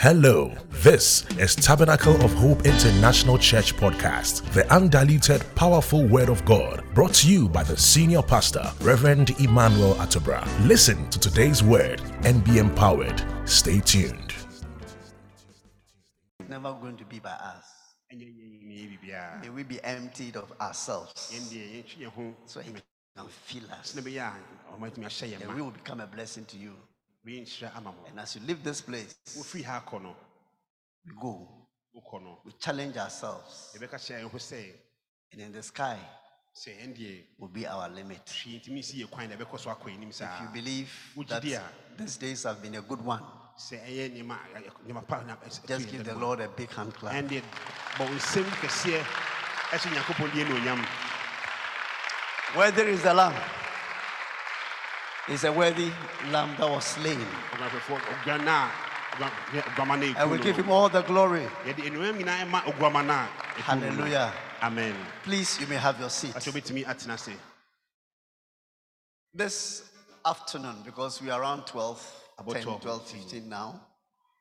Hello, 0.00 0.54
this 0.70 1.26
is 1.38 1.56
Tabernacle 1.56 2.14
of 2.24 2.32
Hope 2.34 2.64
International 2.64 3.36
Church 3.36 3.74
Podcast, 3.74 4.48
the 4.52 4.64
undiluted, 4.72 5.42
powerful 5.56 6.06
Word 6.06 6.28
of 6.28 6.44
God, 6.44 6.84
brought 6.94 7.14
to 7.14 7.28
you 7.28 7.48
by 7.48 7.64
the 7.64 7.76
senior 7.76 8.22
pastor, 8.22 8.62
Reverend 8.80 9.30
Emmanuel 9.40 9.96
Atubra. 9.96 10.46
Listen 10.68 11.10
to 11.10 11.18
today's 11.18 11.64
word 11.64 12.00
and 12.22 12.44
be 12.44 12.58
empowered. 12.58 13.24
Stay 13.44 13.80
tuned. 13.80 14.34
It's 16.38 16.48
never 16.48 16.74
going 16.74 16.96
to 16.96 17.04
be 17.04 17.18
by 17.18 17.30
us. 17.30 17.64
May 18.12 19.50
we 19.52 19.64
be 19.64 19.82
emptied 19.82 20.36
of 20.36 20.52
ourselves 20.60 21.12
so 22.46 22.60
He 22.60 22.70
can 22.70 22.82
feel 23.28 23.64
us. 23.72 23.96
And 23.96 24.04
we 25.56 25.60
will 25.60 25.72
become 25.72 25.98
a 25.98 26.06
blessing 26.06 26.44
to 26.44 26.56
you. 26.56 26.74
And 27.28 28.20
as 28.20 28.36
you 28.36 28.42
leave 28.46 28.64
this 28.64 28.80
place, 28.80 29.14
we 29.54 29.62
go, 31.20 31.48
we 32.44 32.52
challenge 32.58 32.96
ourselves. 32.96 33.76
And 35.32 35.42
in 35.42 35.52
the 35.52 35.62
sky 35.62 35.98
will 37.38 37.48
be 37.48 37.66
our 37.66 37.88
limit. 37.90 38.20
If 38.26 38.46
you 38.46 38.60
believe 40.52 40.90
that 41.28 41.62
these 41.98 42.16
days 42.16 42.44
have 42.44 42.62
been 42.62 42.76
a 42.76 42.82
good 42.82 43.04
one, 43.04 43.22
just 45.66 45.90
give 45.90 46.04
the 46.04 46.14
Lord 46.14 46.40
a 46.40 46.48
big 46.48 46.70
hand 46.70 46.94
clap. 46.94 47.12
ɛndeɛ 47.14 47.42
bɔ 47.98 48.08
wo 48.08 48.14
nsɛm 48.14 48.46
kɛseɛ 48.62 49.02
ɛhyɛ 49.72 49.90
nyankopɔn 49.92 50.30
deɛ 50.30 50.48
no 50.48 50.54
onyam 50.54 50.80
Where 52.54 52.70
there 52.70 52.88
is 52.88 53.04
a 53.04 53.12
lamb, 53.12 53.34
is 55.30 55.44
a 55.44 55.52
worthy 55.52 55.90
lamb 56.30 56.54
that 56.58 56.68
was 56.68 56.84
slain. 56.84 57.20
ɔguanhwɛfoɔ 57.52 58.00
oguan 58.00 58.44
no 58.44 58.50
a 58.52 58.72
ogua- 59.12 59.62
oguama 59.62 59.98
no 60.00 60.06
a 60.06 60.22
And 60.22 60.30
we 60.30 60.38
give 60.38 60.56
him 60.56 60.70
all 60.70 60.88
the 60.88 61.02
glory. 61.02 61.46
yɛde 61.64 61.82
anuonyam 61.86 62.18
nyinaa 62.18 62.44
ɛma 62.44 62.62
oguama 62.64 63.04
no 63.06 63.12
a 63.14 63.28
ɛku 63.60 63.80
no 63.80 63.86
no. 63.88 63.92
Hallelujah. 63.92 64.32
amen 64.62 64.96
Please, 65.22 65.60
you 65.60 65.66
may 65.66 65.76
have 65.76 65.98
your 66.00 66.10
seat. 66.10 66.34
asɛ 66.34 66.50
wobɛtumi 66.52 66.84
atena 66.86 67.14
ase 67.14 67.36
This 69.34 69.82
afternoon, 70.24 70.82
because 70.84 71.20
we 71.22 71.30
are 71.30 71.40
around 71.40 71.66
12, 71.66 72.00
About 72.38 72.54
10, 72.54 72.62
12, 72.62 72.80
12, 72.82 73.06
15 73.10 73.48
now, 73.48 73.80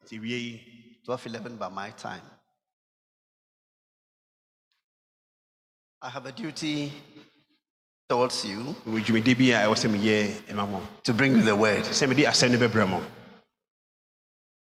nti 0.05 0.19
wie 0.21 0.35
yi 0.38 0.99
12, 1.05 1.25
11 1.27 1.58
by 1.58 1.67
my 1.69 1.91
time. 1.91 2.21
I 6.02 6.09
have 6.09 6.25
a 6.27 6.31
duty 6.31 6.93
towards 8.09 8.45
you 8.45 8.75
to 11.03 11.13
bring 11.13 11.36
you 11.36 11.41
the 11.41 11.55
word. 11.55 11.83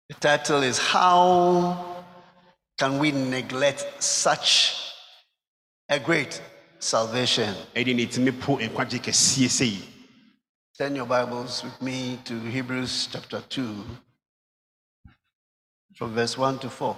The 0.09 0.15
title 0.19 0.61
is 0.63 0.77
How 0.77 2.03
Can 2.77 2.99
We 2.99 3.11
Neglect 3.11 4.03
Such 4.03 4.93
a 5.89 5.99
Great 5.99 6.41
Salvation? 6.79 7.55
Turn 10.77 10.95
your 10.95 11.07
Bibles 11.07 11.63
with 11.63 11.81
me 11.81 12.19
to 12.25 12.39
Hebrews 12.39 13.09
chapter 13.11 13.41
2, 13.49 13.83
from 15.95 16.13
verse 16.13 16.37
1 16.37 16.59
to 16.59 16.69
4. 16.69 16.97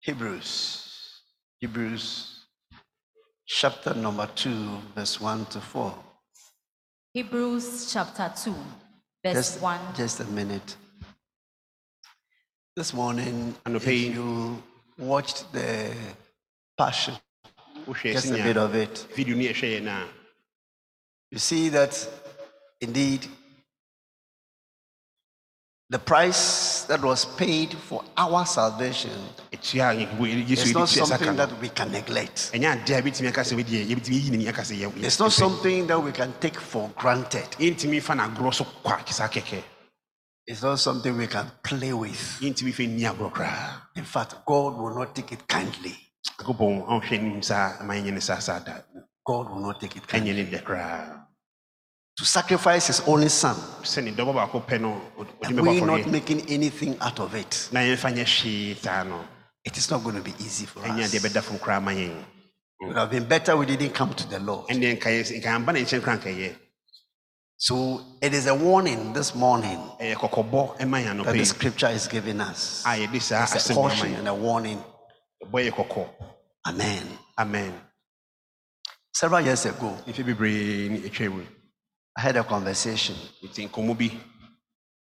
Hebrews, 0.00 1.22
Hebrews 1.60 2.35
chapter 3.46 3.94
number 3.94 4.28
2, 4.34 4.50
verse 4.94 5.20
1 5.20 5.46
to 5.46 5.60
4. 5.60 5.94
Hebrews 7.14 7.92
chapter 7.92 8.32
2, 8.44 8.54
verse 9.24 9.34
Just, 9.34 9.62
1. 9.62 9.80
just 9.96 10.20
a 10.20 10.24
minute. 10.24 10.76
This 12.74 12.92
morning, 12.92 13.54
if 13.64 13.72
Anɔpa 13.72 13.86
yi, 13.86 14.08
you 14.12 14.62
watched 14.98 15.50
the 15.52 15.94
Passion, 16.76 17.14
just 18.02 18.30
a 18.30 18.34
bit 18.34 18.56
of 18.58 18.74
it, 18.74 19.06
video 19.14 19.34
no 19.36 19.44
ɛhwɛ 19.44 19.78
yɛ 19.78 19.82
no 19.82 19.90
a 19.92 20.06
you 21.30 21.38
see 21.38 21.68
that 21.70 22.08
indeed 22.80 23.26
the 25.90 25.98
price 25.98 26.82
that 26.88 27.00
was 27.00 27.24
paid 27.36 27.72
for 27.74 28.02
our 28.16 28.44
salvation 28.44 29.12
ɛtua 29.52 29.90
a 29.92 30.06
yɛbu- 30.06 30.48
yesu 30.48 30.62
is 30.70 30.74
not 30.74 30.88
yɛde 30.88 30.94
tua 30.94 31.06
saka 31.06 31.24
something 31.24 31.36
that 31.36 31.60
we 31.60 31.68
can 31.68 31.92
neglect. 31.92 32.50
ɛnyɛ 32.52 32.84
adeɛ 32.84 32.98
a 32.98 33.02
bɛtumi 33.02 33.28
aka 33.28 33.40
sɛ 33.42 33.54
wedeɛ 33.56 33.86
yɛbɛtumi 33.88 34.22
yi 34.24 34.30
n'ani 34.30 34.48
aka 34.48 34.62
sɛ 34.62 34.76
yɛ- 34.80 35.04
It's 35.04 35.18
not 35.20 35.32
something 35.32 35.86
that 35.86 36.00
we 36.02 36.12
can 36.12 36.32
take 36.40 36.58
for 36.58 36.90
granted. 36.96 37.48
yɛntumi 37.58 38.02
fa 38.02 38.14
n'agorɔ 38.14 38.54
so 38.54 38.64
kwa 38.82 38.98
saa 39.06 39.28
kɛkɛ 39.28 39.62
It's 40.48 40.62
not 40.62 40.78
something 40.78 41.16
we 41.16 41.26
can 41.28 41.50
play 41.62 41.92
with. 41.92 42.38
yɛntumi 42.40 42.74
fa 42.74 42.82
nni 42.82 43.02
agorɔ 43.02 43.32
koraa 43.32 43.80
In 43.96 44.04
fact, 44.04 44.44
God 44.44 44.76
will 44.76 44.94
not 44.98 45.14
take 45.14 45.30
it 45.32 45.46
kindly. 45.46 45.96
nyankopɔn 46.40 46.86
ɔnhwɛ 46.88 47.22
nim 47.22 47.42
saa 47.42 47.82
ma 47.84 47.94
yɛnyɛ 47.94 48.12
ne 48.14 48.20
saa 48.20 48.38
saa 48.40 48.58
da 48.58 48.72
God 49.24 49.50
will 49.50 49.60
not 49.60 49.80
take 49.80 49.96
it 49.96 50.06
kindly. 50.08 50.42
Ne 52.18 52.24
dɛ 52.24 52.24
koraa 52.24 52.24
To 52.24 52.24
sacrifice 52.24 52.86
His 52.88 53.00
only 53.06 53.28
Son, 53.28 53.54
sɛ 53.82 54.02
ne 54.04 54.12
dɔbɔ 54.12 54.34
baako 54.34 54.60
pɛ 54.66 54.80
no 54.80 55.00
ɔde 55.18 55.28
and 55.44 55.58
bɛbɔ 55.58 55.68
we 55.68 55.80
not 55.80 56.06
making 56.10 56.40
anything 56.50 56.96
out 57.00 57.20
of 57.20 57.34
it, 57.34 57.68
na 57.72 57.80
yɛmfa 57.80 58.12
nyɛ 58.14 58.24
hwee 58.24 58.76
saa 58.76 59.02
no 59.04 59.24
it 59.64 59.76
is 59.76 59.90
not 59.90 60.02
going 60.04 60.14
to 60.16 60.22
be 60.22 60.32
easy 60.38 60.64
for 60.66 60.80
us. 60.80 61.12
It 61.14 61.22
bɛda 61.22 61.42
fam 61.42 61.58
koraa 61.58 62.24
would 62.80 62.96
have 62.96 63.10
been 63.10 63.24
better 63.26 63.56
we 63.56 63.66
didn't 63.66 63.94
come 63.94 64.14
to 64.14 64.28
the 64.28 64.38
Lord. 64.38 64.68
ɛndeɛ 64.68 64.98
nka 64.98 65.08
yɛ- 65.10 65.42
nka 65.42 65.44
yɛmba 65.44 65.72
ne 65.72 65.82
nkyɛn 65.84 66.00
koraa 66.00 66.18
nka 66.20 66.30
yɛ 66.36 66.56
So 67.58 68.02
it 68.20 68.34
is 68.34 68.46
a 68.46 68.54
warning 68.54 69.14
this 69.14 69.34
morning 69.34 69.78
ɛyɛ 70.00 70.14
kɔkɔbɔ 70.14 70.78
ɛma 70.78 71.02
yɛn 71.04 71.24
that 71.24 71.32
the 71.32 71.44
scripture 71.44 71.88
is 71.88 72.06
giving 72.06 72.40
us. 72.40 72.84
It's 72.86 73.30
a 73.30 73.34
asɛm 73.34 73.70
yi 73.70 73.72
ama 73.76 73.88
caution 73.88 74.14
and 74.14 74.28
a 74.28 74.34
warning. 74.34 74.84
ɛbɔ 75.44 75.70
yɛ 75.70 75.70
kɔkɔ 75.72 76.08
Amen. 76.66 77.18
amen. 77.38 77.80
Several 79.14 79.40
years 79.40 79.64
ago, 79.64 79.96
I 82.16 82.20
had 82.20 82.36
a 82.36 82.44
conversation 82.44 83.16
nti 83.42 83.68
nkɔmmɔ 83.68 83.98
bi 83.98 84.10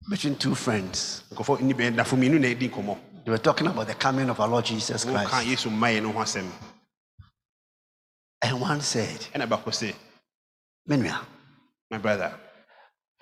between 0.08 0.36
two 0.36 0.54
friends. 0.54 1.22
nkɔfɔ 1.32 1.60
ni 1.62 1.74
bɛn 1.74 1.96
dafo 1.96 2.16
mmienu 2.16 2.38
na 2.40 2.48
ɛdi 2.48 2.70
nkɔmmɔ 2.70 3.24
They 3.24 3.30
were 3.32 3.38
talking 3.38 3.66
about 3.66 3.86
the 3.86 3.94
coming 3.94 4.30
of 4.30 4.40
our 4.40 4.48
Lord 4.48 4.64
Jesus 4.64 5.04
Christ. 5.04 5.30
yesu 5.46 5.70
mma 5.70 5.88
yɛn 5.94 6.02
no 6.02 6.12
ho 6.12 6.20
asɛm 6.20 6.50
And 8.42 8.60
one 8.60 8.80
said, 8.80 9.20
ɛna 9.34 9.48
baako 9.48 9.70
sɛ 9.70 9.94
Menua, 10.88 11.24
my 11.90 11.98
brother. 11.98 12.38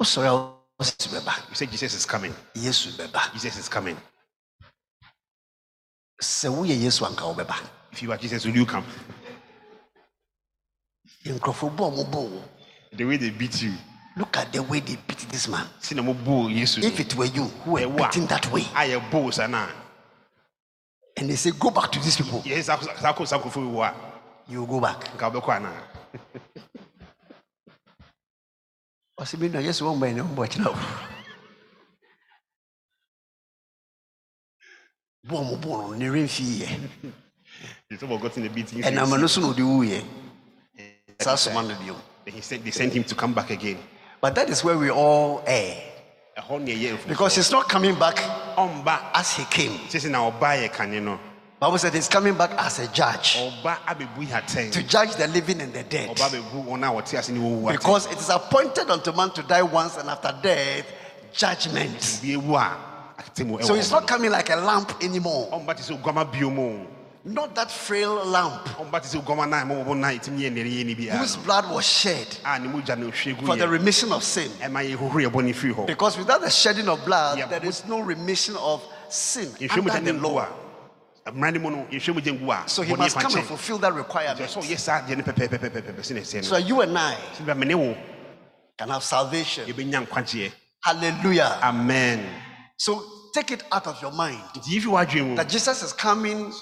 sorry, 0.02 0.28
Yesu 0.80 1.08
beba. 1.08 1.48
you 1.48 1.54
say 1.54 1.66
jesus 1.66 1.94
is 1.94 2.04
coming. 2.06 2.34
Yesu 2.54 2.90
jesus 3.32 3.56
is 3.58 3.68
coming. 3.68 3.96
Sɛ 6.20 6.50
woyɛ 6.50 6.76
Yesu 6.80 7.04
anka 7.06 7.22
wobɛba. 7.34 7.56
if 7.92 8.02
you 8.02 8.12
are 8.12 8.18
jesus 8.18 8.44
will 8.44 8.54
you 8.54 8.66
come? 8.66 8.84
Nkurɔfo 11.24 11.74
bu 11.76 11.84
a 11.84 11.90
wɔbɔ 11.90 12.30
wo, 12.30 12.42
the 12.96 13.04
way 13.04 13.16
they 13.16 13.30
beat 13.30 13.62
you. 13.62 13.72
Look 14.16 14.36
at 14.38 14.52
the 14.52 14.62
way 14.62 14.80
they 14.80 14.96
beat 15.06 15.18
this 15.30 15.46
man. 15.48 15.66
si 15.80 15.94
na 15.94 16.02
mo 16.02 16.14
boo 16.14 16.48
yesu 16.48 16.82
If 16.82 16.98
it 17.00 17.14
were 17.16 17.26
you 17.26 17.44
who 17.64 17.72
were 17.72 17.86
beaten 17.88 18.26
that 18.26 18.50
way, 18.50 18.64
ah, 18.74 18.82
ayɛ 18.84 19.10
boo 19.10 19.30
saa 19.30 19.46
na 19.46 19.68
and 21.18 21.28
they 21.30 21.36
say, 21.36 21.50
Go 21.58 21.70
back 21.70 21.90
to 21.92 22.00
these 22.00 22.16
people, 22.16 22.40
yɛ 22.40 22.62
saa 22.62 22.78
saa 22.80 23.12
kɔ 23.12 23.26
saa 23.26 23.38
nkɔfo 23.38 23.60
yi 23.60 23.70
wɔ 23.72 23.82
a 23.84 23.94
you 24.48 24.66
go 24.66 24.80
back. 24.80 25.04
nka 25.16 25.30
wobɛkɔ 25.30 25.56
ana 25.56 25.70
ɔsɛ 29.20 29.38
bi 29.38 29.48
na 29.48 29.58
yesu 29.66 29.84
wɔn 29.84 29.98
bɛn 30.00 30.14
ne 30.16 30.22
wɔn 30.22 30.48
kyerɛ 30.48 30.72
wo. 30.72 30.80
Bɔn 35.28 35.60
no 35.60 35.92
ne 35.92 36.06
remfi 36.06 36.64
yɛ 36.64 37.12
the 37.90 37.96
top 37.96 38.10
of 38.10 38.20
gotten 38.22 38.42
the 38.42 38.48
beating 38.48 38.80
ɛnam 38.82 39.20
no 39.20 39.26
so 39.26 39.40
na 39.40 39.48
ɔde 39.52 39.60
wu 39.60 39.84
yɛ 39.84 40.02
eh, 40.78 40.92
saa 41.20 41.32
eh, 41.32 41.36
soma 41.36 41.62
no 41.62 41.74
bio 41.76 41.96
Then 42.26 42.34
he 42.34 42.40
said 42.40 42.64
they 42.64 42.72
sent 42.72 42.92
him 42.92 43.04
to 43.04 43.14
come 43.14 43.32
back 43.32 43.50
again. 43.50 43.78
But 44.20 44.34
that 44.34 44.50
is 44.50 44.64
where 44.64 44.76
we 44.76 44.90
all 44.90 45.44
err. 45.46 45.76
Ɛhɔ 46.36 46.60
ne 46.60 46.74
ɛyɛ 46.74 46.96
mfomsoɔ. 46.98 47.08
because 47.08 47.36
he's 47.36 47.50
not 47.52 47.68
coming 47.68 47.94
back 47.94 48.18
as 49.14 49.32
he 49.32 49.44
came. 49.44 49.78
Sisi 49.88 50.10
na 50.10 50.28
ɔba 50.28 50.60
yɛ 50.60 50.72
kane 50.72 51.04
no. 51.04 51.20
Bible 51.60 51.78
said 51.78 51.94
he's 51.94 52.08
coming 52.08 52.34
back 52.34 52.50
as 52.58 52.80
a 52.80 52.88
judge. 52.88 53.36
Ɔba 53.36 53.76
abɛbu 53.86 54.26
yɛ 54.26 54.42
atɛn 54.42 54.72
to 54.72 54.82
judge 54.82 55.14
the 55.14 55.28
living 55.28 55.60
and 55.60 55.72
the 55.72 55.84
dead. 55.84 56.16
Ɔba 56.16 56.30
abɛbu 56.30 56.66
wɔn 56.66 56.82
a 56.82 57.00
wɔte 57.00 57.16
ase 57.16 57.28
ne 57.28 57.38
wɔwu 57.38 57.62
atɛn 57.62 57.72
because 57.72 58.06
it 58.06 58.18
is 58.18 58.28
appointed 58.28 58.90
unto 58.90 59.12
man 59.12 59.30
to 59.30 59.42
die 59.44 59.62
once 59.62 59.96
and 59.96 60.10
after 60.10 60.36
death 60.42 60.84
judgment. 61.32 62.18
Bi 62.22 62.30
ewu 62.30 62.56
a 62.56 62.76
akete 63.22 63.46
mu 63.46 63.58
ɛwɔ 63.58 63.64
so 63.64 63.74
he's 63.74 63.92
not 63.92 64.04
coming 64.08 64.32
like 64.32 64.50
a 64.50 64.56
lamp 64.56 65.00
anymore 65.00 65.48
no. 67.26 67.26
ɔmba 67.26 67.26
te 67.26 67.26
sɛ 67.26 67.26
oguama 67.26 67.26
bio 67.26 67.26
mu 67.26 67.28
not 67.34 67.54
that 67.54 67.70
frail 67.70 68.24
lamp 68.24 68.64
ɔmba 68.78 69.02
te 69.02 69.08
sɛ 69.08 69.22
oguama 69.22 69.48
na 69.48 69.64
ɛmɔ 69.64 69.84
wɔn 69.84 69.96
na 69.98 70.08
etimi 70.08 70.40
yɛ 70.42 70.52
nere 70.52 70.68
yɛ 70.68 70.86
ni 70.86 70.94
bi 70.94 71.08
a 71.08 71.16
whose 71.16 71.36
blood 71.36 71.70
was 71.70 71.84
shed 71.84 72.26
a 72.44 72.58
ne 72.58 72.68
mu 72.68 72.80
gya 72.82 72.96
no 72.96 73.10
hwie 73.10 73.38
gu 73.38 73.46
for 73.46 73.56
the 73.56 73.68
remission 73.68 74.12
of 74.12 74.22
sin 74.22 74.50
ɛma 74.60 74.84
yɛ 74.88 74.96
hohoro 74.96 75.22
yɛ 75.22 75.30
bɔ 75.30 75.44
ne 75.44 75.52
firi 75.52 75.74
hɔ 75.74 75.86
Because 75.86 76.16
without 76.16 76.40
the 76.40 76.50
shedding 76.50 76.88
of 76.88 77.04
blood, 77.04 77.38
Yeah, 77.38 77.46
there 77.46 77.64
is 77.64 77.84
no 77.86 78.00
remission 78.00 78.56
of 78.56 78.82
sin 79.08 79.46
yɛhwɛ 79.46 79.82
mu 79.82 79.90
gya 79.90 79.96
under 79.96 80.12
the 80.12 80.20
law. 80.20 80.46
a 81.26 81.32
mmara 81.32 81.52
ne 81.52 81.58
mu 81.58 81.70
no 81.70 81.86
yɛhwɛ 81.90 82.14
mu 82.14 82.20
gya 82.20 82.38
ngu 82.38 82.64
a 82.64 82.68
So 82.68 82.82
he 82.82 82.94
must 82.94 83.18
come 83.18 83.34
and 83.34 83.46
fulfill 83.46 83.78
that 83.78 83.92
requirement. 83.92 84.50
So 84.50 84.60
you 84.60 84.76
and 86.80 86.98
I 86.98 87.16
sɛ 87.38 87.56
mene 87.56 87.78
wo 87.78 87.96
can 88.78 88.88
have 88.90 89.02
salvation. 89.02 89.64
Hallelujah. 90.82 91.58
amen 91.62 92.28
So 92.76 93.02
take 93.32 93.50
it 93.50 93.64
out 93.72 93.86
of 93.86 94.00
your 94.00 94.12
mind 94.12 94.40
nti 94.54 94.78
yifi 94.78 94.86
w'adwene 94.86 95.30
mu 95.30 95.36
that 95.36 95.48
Jesus 95.48 95.82
is 95.82 95.92
coming 95.92 96.52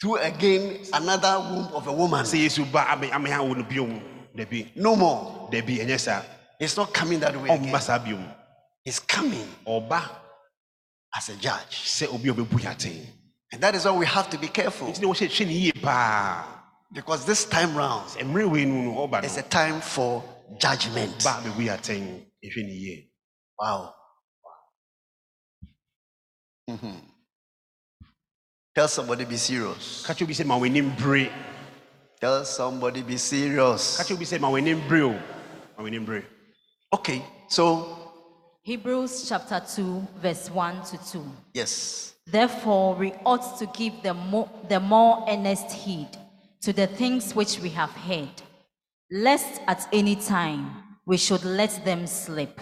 through 0.00 0.16
again 0.18 0.78
another 0.92 1.38
womb 1.40 1.68
of 1.74 1.86
a 1.86 1.92
woman. 1.92 2.24
sɛ 2.24 2.38
yesu 2.44 2.70
ba 2.70 2.86
ame- 2.92 3.10
ameha 3.10 3.40
wo 3.46 3.54
no 3.54 3.64
biom 3.64 4.00
dabi 4.36 4.70
No 4.76 4.94
more. 4.96 5.48
dabi 5.52 5.78
ɛnyɛ 5.78 5.98
saa 6.00 6.22
It's 6.58 6.76
not 6.76 6.92
coming 6.94 7.20
that 7.20 7.34
way 7.36 7.50
again. 7.50 7.72
ɔmba 7.72 7.80
saa 7.80 7.98
biom 7.98 8.34
It's 8.84 9.00
coming 9.00 9.48
ɔba 9.66 10.02
as 11.16 11.28
a 11.30 11.36
judge. 11.36 11.76
sɛ 11.84 12.12
obi 12.14 12.28
a 12.28 12.34
ɔbɛbu 12.34 13.06
And 13.52 13.62
that 13.62 13.74
is 13.74 13.84
why 13.84 13.92
we 13.92 14.06
have 14.06 14.28
to 14.30 14.38
be 14.38 14.48
careful 14.48 14.88
nti 14.88 15.00
na 15.00 15.08
wɔhyɛ 15.08 15.28
hwɛ 15.28 15.46
ne 15.46 15.52
yie 15.52 15.72
paa 15.72 16.44
because 16.92 17.24
this 17.24 17.44
time 17.46 17.74
round 17.76 18.08
mmerɛ 18.10 18.50
wei 18.50 18.64
nu 18.64 18.82
no 18.92 19.08
ɔba 19.08 19.24
is 19.24 19.36
a 19.38 19.42
time 19.42 19.80
for 19.80 20.22
judgment. 20.60 21.22
ba 21.24 21.40
bɛbu 21.42 21.56
yɛ 21.66 21.78
atɛn 21.78 22.26
ɛhwɛ 22.44 22.64
ne 22.66 22.72
yie 22.72 23.10
Wow. 23.58 23.94
Mhm. 26.68 27.00
Tell 28.76 28.88
somebody 28.88 29.24
be 29.24 29.38
serious. 29.38 30.04
ka 30.04 30.12
kyerɛ 30.12 30.24
obi 30.24 30.34
sɛ 30.34 30.44
ma 30.44 30.58
w'anim 30.58 30.92
bere 31.00 31.32
Tell 32.20 32.44
somebody 32.44 33.00
be 33.00 33.16
serious. 33.16 33.96
ka 33.96 34.02
kyerɛ 34.04 34.16
obi 34.16 34.24
sɛ 34.26 34.38
ma 34.38 34.50
w'anim 34.50 34.86
bere 34.86 35.02
o 35.04 35.12
ma 35.78 35.82
w'anim 35.82 36.04
bere 36.04 36.22
Okay, 36.92 37.24
so 37.48 37.96
Hebrews 38.60 39.28
chapter 39.30 39.60
2, 39.64 40.06
verse 40.20 40.50
1 40.50 40.82
to 40.92 40.98
2. 41.10 41.24
yes. 41.54 42.12
Therefore, 42.26 42.94
we 42.96 43.12
ought 43.24 43.58
to 43.60 43.66
give 43.72 44.02
the 44.02 44.12
more, 44.12 44.50
the 44.68 44.78
more 44.80 45.24
earnest 45.26 45.70
heed 45.72 46.10
to 46.60 46.74
the 46.74 46.86
things 46.86 47.34
which 47.34 47.58
we 47.60 47.70
have 47.70 47.92
heard, 47.92 48.42
lest 49.10 49.62
at 49.68 49.88
any 49.90 50.16
time 50.16 50.82
we 51.06 51.16
should 51.16 51.44
let 51.44 51.82
them 51.86 52.06
slip. 52.06 52.60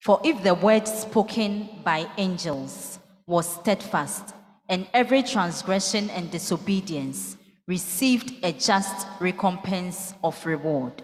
For 0.00 0.18
if 0.24 0.42
the 0.42 0.54
word 0.54 0.88
spoken 0.88 1.68
by 1.84 2.08
angels 2.18 2.98
was 3.26 3.46
steadfast, 3.46 4.34
and 4.70 4.86
every 4.94 5.22
transgression 5.22 6.08
and 6.10 6.30
disobedience 6.30 7.36
received 7.68 8.42
a 8.42 8.52
just 8.52 9.06
recompense 9.20 10.14
of 10.24 10.46
reward, 10.46 11.02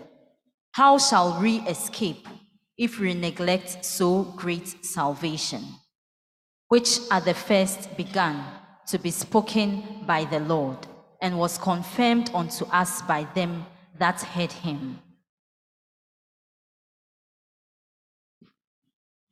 how 0.73 0.97
shall 0.97 1.39
we 1.43 1.59
escape 1.69 2.27
if 2.79 2.99
we 2.99 3.13
neglect 3.13 3.85
so 3.85 4.23
great 4.23 4.83
salvation? 4.83 5.63
which 6.69 6.99
at 7.11 7.25
the 7.25 7.35
first 7.35 7.97
began 7.97 8.45
to 8.87 8.99
be 8.99 9.11
spoken 9.11 9.83
by 10.07 10.25
the 10.25 10.41
Lord, 10.41 10.79
and 11.21 11.39
was 11.39 11.59
confirmed 11.59 12.31
unto 12.35 12.65
us 12.67 13.03
by 13.03 13.27
them 13.35 13.67
that 13.99 14.21
heard 14.21 14.53
him. 14.53 14.99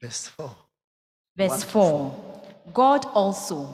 Verse 0.00 0.28
4. 0.28 0.56
Verse 1.36 1.62
4 1.64 2.42
God 2.72 3.04
also, 3.06 3.68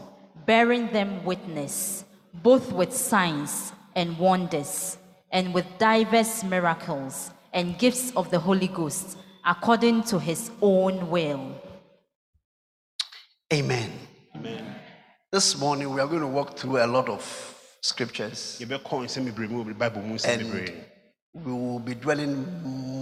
bearing 0.50 0.91
them 0.91 1.25
witness, 1.25 2.05
both 2.43 2.73
with 2.73 2.93
signs 2.93 3.73
and 3.94 4.19
wonders, 4.19 4.99
and 5.31 5.55
with 5.55 5.64
diverse 5.79 6.43
miracles 6.43 7.31
and 7.52 7.79
gifts 7.79 8.11
of 8.17 8.29
the 8.32 8.38
Holy 8.41 8.67
Ghost, 8.67 9.17
according 9.47 10.02
to 10.02 10.19
his 10.19 10.50
own 10.61 11.08
will. 11.08 11.55
Amen. 13.52 13.93
Amen. 14.35 14.75
This 15.31 15.56
morning 15.56 15.94
we 15.94 16.00
are 16.00 16.08
going 16.08 16.23
to 16.23 16.26
walk 16.26 16.56
through 16.56 16.82
a 16.82 16.88
lot 16.97 17.08
of 17.08 17.23
scriptures 17.81 18.58
yɛbɛkɔ 18.61 19.05
nsɛm 19.06 19.25
bebree 19.26 19.49
mu 19.49 19.64
wɔ 19.64 19.79
bible 19.79 20.02
mu 20.02 20.17
nsɛm 20.17 20.35
and 20.35 20.85
we 21.32 21.52
will 21.52 21.79
be 21.79 21.94
dwelling 21.94 22.35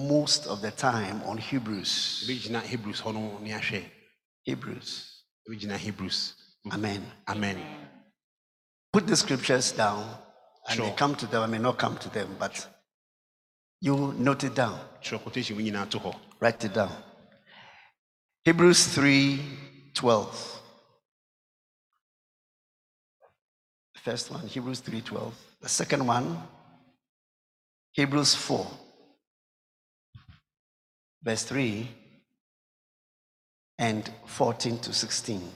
most 0.07 0.47
of 0.47 0.61
the 0.61 0.71
time 0.71 1.23
on 1.25 1.39
Hebrews. 1.39 2.27
yɛbɛgyina 2.29 2.61
hebrews 2.63 3.01
hɔ 3.01 3.15
no 3.15 3.39
ne 3.39 3.53
ahwɛ 3.53 3.85
Hebrews. 4.45 6.35
Hebrews 6.65 6.85
Amen. 6.85 7.13
amen 7.29 7.59
Put 8.93 9.07
the 9.07 9.17
scriptures 9.17 9.73
down. 9.73 10.03
And 10.69 10.77
Sure. 10.77 10.95
come 10.97 11.15
to 11.17 11.27
them, 11.27 11.43
I 11.43 11.47
may 11.47 11.59
not 11.59 11.79
come 11.79 11.97
to 11.99 12.09
them, 12.11 12.37
but 12.39 12.67
you 13.81 14.13
note 14.19 14.45
it 14.45 14.55
down. 14.55 14.79
twerɛ 15.03 15.23
quotation 15.23 15.57
wo 15.57 15.63
nyinaa 15.63 15.89
to 15.91 15.99
hɔ 15.99 16.15
Write 16.41 16.65
it 16.65 16.75
down. 16.75 16.93
Hebrews 18.45 18.87
3 18.95 19.41
12. 19.95 20.63
First 23.97 24.31
one, 24.31 24.47
Hebrews 24.47 24.81
3 24.81 25.01
12. 25.03 25.35
The 25.61 25.69
second 25.69 26.07
one, 26.07 26.43
Hebrews 27.93 28.35
4, 28.35 28.67
verse 31.23 31.43
3 31.45 31.89
and 33.79 34.11
14 34.27 34.79
to 34.81 34.93
16. 34.93 35.53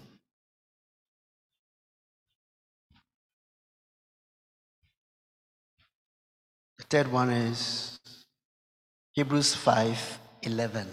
Third 6.93 7.11
one 7.11 7.31
is 7.31 7.99
Hebrews 9.15 9.55
5 9.55 10.19
11. 10.43 10.87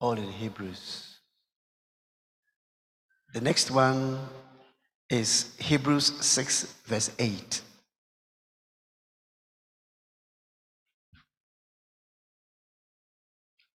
All 0.00 0.14
in 0.14 0.28
Hebrews. 0.32 1.20
The 3.32 3.40
next 3.40 3.70
one 3.70 4.18
is 5.08 5.54
Hebrews 5.60 6.06
6, 6.20 6.74
verse 6.84 7.12
8. 7.16 7.60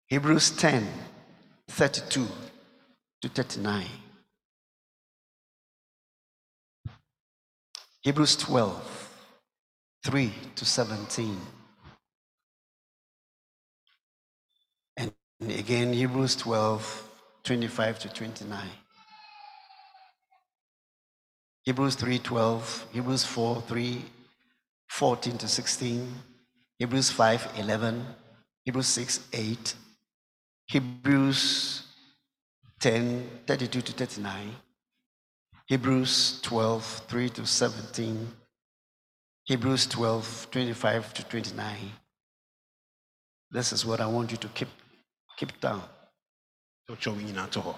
Hebrews 0.07 0.53
10, 0.53 0.89
32 1.69 2.27
to 3.21 3.29
39. 3.29 3.85
Hebrews 8.01 8.37
12, 8.37 9.00
3 10.05 10.33
to 10.57 10.65
17. 10.65 11.39
And 14.97 15.13
again, 15.41 15.93
Hebrews 15.93 16.37
12, 16.37 17.09
25 17.45 17.99
to 18.01 18.09
29. 18.09 18.69
Hebrews 21.65 21.95
3, 21.97 22.19
12. 22.19 22.87
Hebrews 22.93 23.25
4, 23.25 23.63
3, 23.63 24.05
14 24.89 25.39
to 25.39 25.49
16. 25.49 26.15
Hebrews 26.79 27.11
5, 27.11 27.49
11. 27.59 28.07
Hebrews 28.65 28.87
6, 28.87 29.21
8. 29.33 29.75
Hebrews 30.67 31.85
10, 32.81 33.31
32 33.47 33.81
to 33.83 33.93
39. 33.93 34.57
Hebrews 35.67 36.41
12, 36.43 37.03
3 37.09 37.29
to 37.31 37.47
17. 37.47 38.29
Hebrews 39.51 39.89
12, 39.89 40.47
25 40.53 41.13
to 41.15 41.25
29. 41.25 41.77
This 43.51 43.73
is 43.73 43.85
what 43.85 44.01
I 44.01 44.07
want 44.07 44.31
you 44.31 44.37
to 44.37 44.47
keep, 44.49 44.69
keep 45.37 45.61
down. 45.61 45.83
twerɛ 46.89 47.11
wo 47.15 47.21
nyinaa 47.21 47.51
to 47.51 47.61
hɔ 47.61 47.75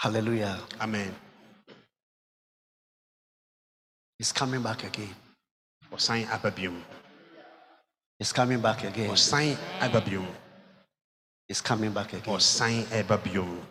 Hallelujah. 0.00 0.60
amen 0.80 1.14
It's 4.18 4.30
coming 4.32 4.62
back 4.62 4.84
again. 4.84 5.14
ɔsan 5.92 6.28
aba 6.30 6.50
biom 6.50 6.76
It's 8.20 8.32
coming 8.34 8.60
back 8.60 8.84
again. 8.84 9.10
ɔsan 9.10 9.56
aba 9.80 10.00
biom 10.02 10.28
It's 11.48 11.62
coming 11.62 11.92
back 11.92 12.12
again. 12.12 12.34
ɔsan 12.34 12.82
ɛba 13.00 13.16
biom 13.24 13.66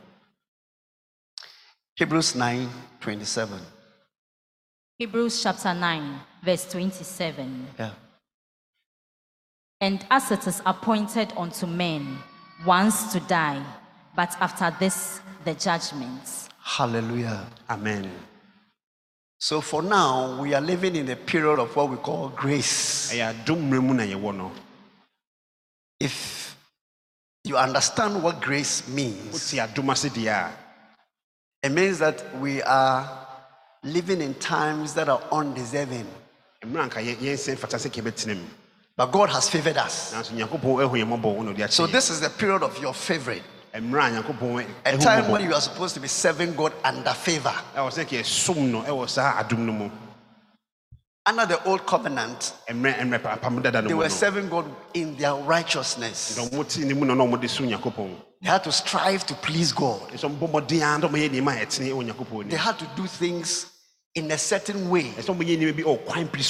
Hebrews 1.99 2.33
9 2.35 2.67
27. 2.99 3.76
Hebrews 4.99 5.43
chapter 5.43 5.75
9, 5.75 6.19
verse 6.43 6.71
27. 6.71 7.67
Yeah. 7.77 7.91
And 9.79 10.03
as 10.09 10.31
it 10.31 10.47
is 10.47 10.59
appointed 10.65 11.33
unto 11.37 11.67
men 11.67 12.17
once 12.65 13.13
to 13.13 13.19
die, 13.19 13.63
but 14.15 14.35
after 14.41 14.75
this, 14.79 15.21
the 15.45 15.53
judgment. 15.53 16.49
Hallelujah. 16.63 17.45
amen 17.69 18.09
So 19.39 19.61
for 19.61 19.83
now, 19.83 20.41
we 20.41 20.55
are 20.55 20.61
living 20.61 20.95
in 20.95 21.07
a 21.09 21.15
period 21.15 21.59
of 21.59 21.75
what 21.75 21.89
we 21.89 21.97
call 21.97 22.29
grace. 22.29 23.11
ɛyɛ 23.13 23.45
adom 23.45 23.69
mmerɛ 23.69 23.83
mu 23.83 23.93
na 23.93 24.03
yɛwɔ 24.03 24.35
no 24.35 24.51
If 25.99 26.57
you 27.43 27.55
understand 27.55 28.23
what 28.23 28.41
grace 28.41 28.87
means, 28.87 29.31
wote 29.31 29.61
adom 29.61 29.91
ase 29.91 30.09
deɛ 30.09 30.33
a 30.33 30.51
it 31.61 31.71
means 31.71 31.99
that 31.99 32.35
we 32.39 32.63
are 32.63 33.16
living 33.94 34.22
in 34.22 34.34
times 34.36 34.94
that 34.94 35.10
are 35.10 35.22
undeserving. 35.32 36.08
mmerɛ 36.63 36.89
anka 36.89 37.00
yɛn- 37.01 37.17
yɛnsɛn 37.17 37.58
fata 37.58 37.77
sɛ 37.77 37.89
kɛbɛtena 37.91 38.36
mu 38.36 38.46
But 38.96 39.12
God 39.12 39.29
has 39.29 39.48
favored 39.50 39.77
us. 39.77 40.13
nanso 40.13 40.32
nyankopɔn 40.34 40.84
ahu 40.84 40.96
yɛn 40.98 41.06
mmɔbɔ 41.08 41.36
wo 41.36 41.44
na 41.44 41.51
ɔde 41.51 41.58
akyɛ 41.65 41.72
So 41.72 41.86
this 41.88 42.10
is 42.10 42.20
the 42.20 42.29
period 42.29 42.63
of 42.63 42.77
your 42.82 42.94
favorite. 42.94 43.44
a 43.74 43.79
nyankopɔn 43.79 44.65
A 44.86 44.98
time 44.98 45.29
when 45.29 45.44
you 45.44 45.53
are 45.53 45.62
supposed 45.62 45.94
to 45.96 46.00
be 46.00 46.08
serving 46.08 46.56
God 46.56 46.74
under 46.84 47.12
favor. 47.13 47.53
ɛwɔ 47.75 47.91
sɛ 47.91 48.06
kɛ 48.06 48.25
som 48.25 48.72
no 48.72 48.82
ɛwɔ 48.82 49.08
saa 49.10 49.44
adom 49.44 49.60
no 49.60 49.72
mu 49.74 49.89
Under 51.27 51.46
the 51.46 51.62
old 51.65 51.86
covenant, 51.86 52.53
mmerɛ 52.70 53.00
mmerɛ 53.01 53.39
apam 53.39 53.62
dada 53.62 53.82
no 53.82 53.88
they 53.89 53.94
were 53.94 54.10
serving 54.10 54.48
God 54.50 54.65
in 54.94 55.15
their 55.17 55.36
righteousness. 55.36 56.38
na 56.38 56.44
ɔmo 56.46 56.67
te 56.67 56.86
ne 56.86 56.94
mu 56.94 57.06
na 57.06 57.13
na 57.13 57.24
ɔmo 57.25 57.39
de 57.39 57.48
so 57.50 57.63
nyankopɔn 57.63 58.15
They 58.41 58.48
had 58.50 58.63
to 58.63 58.72
strive 58.72 59.25
to 59.27 59.34
please 59.36 59.74
God. 59.74 60.10
nso 60.12 60.29
mbɔ 60.36 60.50
mmɔden 60.50 60.77
a 60.96 60.98
na 60.98 61.08
ɔmɔyɛ 61.08 61.29
nneɛma 61.29 61.62
a 61.62 61.65
ɛtene 61.65 61.91
wɔ 61.94 62.12
nyankopɔn 62.12 62.50
They 62.50 62.56
had 62.58 62.79
to 62.79 62.86
do 62.96 63.06
things 63.06 63.65
in 64.17 64.31
a 64.31 64.38
certain 64.38 64.89
way. 64.89 65.03
ɛsɛ 65.17 65.36
ɔmɔyɛ 65.36 65.57
nneɛma 65.57 65.75
bi 65.77 65.83
ɔwɔ 65.83 66.05
kwan 66.05 66.27
piri 66.27 66.43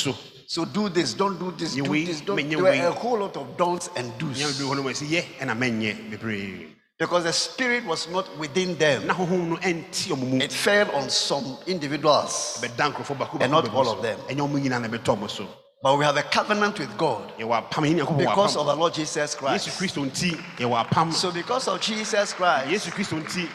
so 0.49 0.63
do 0.63 0.87
this, 0.87 1.13
don't 1.13 1.37
do 1.37 1.51
this, 1.51 1.75
do 1.75 1.83
this. 1.83 2.21
Don't. 2.21 2.49
There 2.49 2.59
were 2.59 2.69
a 2.71 2.91
whole 2.91 3.19
lot 3.19 3.35
of 3.35 3.57
don'ts 3.57 3.89
and 3.97 4.17
do's 4.17 4.39
wɔ 4.39 4.69
hɔ 4.71 4.75
no 4.77 4.83
ma 4.83 4.91
ɛsɛ 4.91 5.05
yɛ 5.09 5.23
ɛna 5.39 5.57
mɛnyɛ 5.57 6.09
bebree 6.11 6.67
because 6.97 7.25
the 7.25 7.33
spirit 7.33 7.85
was 7.85 8.07
not 8.09 8.25
within 8.37 8.75
them. 8.77 9.05
na 9.05 9.13
honhom 9.13 9.49
no 9.49 9.55
ɛnti 9.57 10.07
ɔmo 10.09 10.25
mu 10.25 10.37
It 10.41 10.53
fell 10.53 10.89
on 10.95 11.09
some 11.09 11.57
individuals. 11.67 12.59
bɛda 12.61 12.93
nkurɔfoɔ 12.93 13.17
baako 13.17 13.41
And 13.41 13.51
not 13.51 13.69
all 13.73 13.89
of 13.89 14.01
them. 14.01 14.17
ɛnyɛ 14.29 14.37
ɔmo 14.49 14.61
nyinaa 14.63 14.81
na 14.81 14.87
ɛbɛtɔ 14.87 15.17
ɔmo 15.17 15.29
so 15.29 15.45
But 15.83 15.95
we 15.99 16.05
have 16.05 16.17
a 16.17 16.23
covenant 16.23 16.79
with 16.79 16.97
God 16.97 17.33
yɛwɔ 17.37 17.69
apam 17.69 17.83
yɛn 17.83 17.99
nyankopɔn 17.99 18.15
wɔ 18.15 18.29
because 18.29 18.55
of 18.55 18.69
our 18.69 18.75
Lord 18.77 18.93
Jesus 18.93 19.35
Christ. 19.35 19.67
kristo 19.77 20.09
nti 20.09 20.31
yɛwɔ 20.57 20.87
apam 20.87 21.11
So 21.13 21.29
because 21.31 21.67
of 21.67 21.81
Jesus 21.81 22.31
Christ, 22.31 22.67
yesu 22.69 22.89
kristo 22.91 23.21
nti 23.21 23.49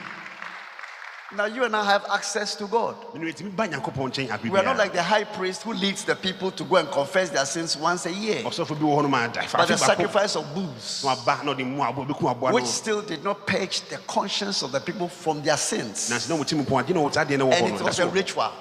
now 1.37 1.47
you 1.47 1.65
and 1.65 1.75
I 1.75 1.85
have 1.85 2.05
access 2.11 2.55
to 2.57 2.67
God. 2.67 2.97
mene 3.15 3.33
ɛtumi 3.33 3.55
ba 3.57 3.67
nyankopɔn 3.69 4.11
nkyɛn 4.11 4.31
abe 4.33 4.51
We 4.51 4.59
are 4.59 4.63
not 4.65 4.77
like 4.77 4.93
the 4.93 5.03
high 5.03 5.25
priest 5.25 5.63
who 5.63 5.73
leads 5.73 6.05
the 6.05 6.15
people 6.17 6.51
to 6.53 6.65
go 6.65 6.77
and 6.77 6.89
confess 6.91 7.31
their 7.31 7.45
sins 7.47 7.77
once 7.77 8.07
a 8.07 8.13
year. 8.13 8.43
ɔsɔfo 8.43 8.79
bi 8.79 8.85
wɔ 8.85 8.99
hɔ 8.99 9.03
no 9.03 9.09
ma 9.09 9.27
da 9.29 9.43
But 9.53 9.69
the 9.69 9.77
sacrifice 9.79 10.37
of 10.37 10.55
bulls, 10.55 11.03
na 11.05 11.15
waba 11.15 11.45
na 11.45 11.55
ɔde 11.55 11.65
mmoa 11.65 11.95
abo 11.95 12.07
bɛku 12.07 12.31
aboa 12.31 12.51
no 12.51 12.55
which 12.55 12.67
still 12.67 13.03
did 13.03 13.23
not 13.25 13.47
purge 13.47 13.81
the 13.89 13.99
conscience 14.07 14.63
of 14.63 14.73
the 14.73 14.81
people 14.81 15.09
from 15.09 15.43
their 15.43 15.57
sins. 15.57 16.11
nansi 16.11 16.29
na 16.29 16.37
ɔmo 16.37 16.47
ti 16.47 16.55
mu 16.57 16.65
pɔn 16.65 16.81
ade 16.85 16.95
na 16.95 17.01
ɔwɔ 17.01 17.13
saa 17.15 17.25
deɛ 17.25 17.39
na 17.39 17.45
ɛwɔ 17.45 17.63
And 17.63 17.75
it 17.77 17.83
was 17.83 17.99
a 17.99 18.09
ritual. 18.09 18.53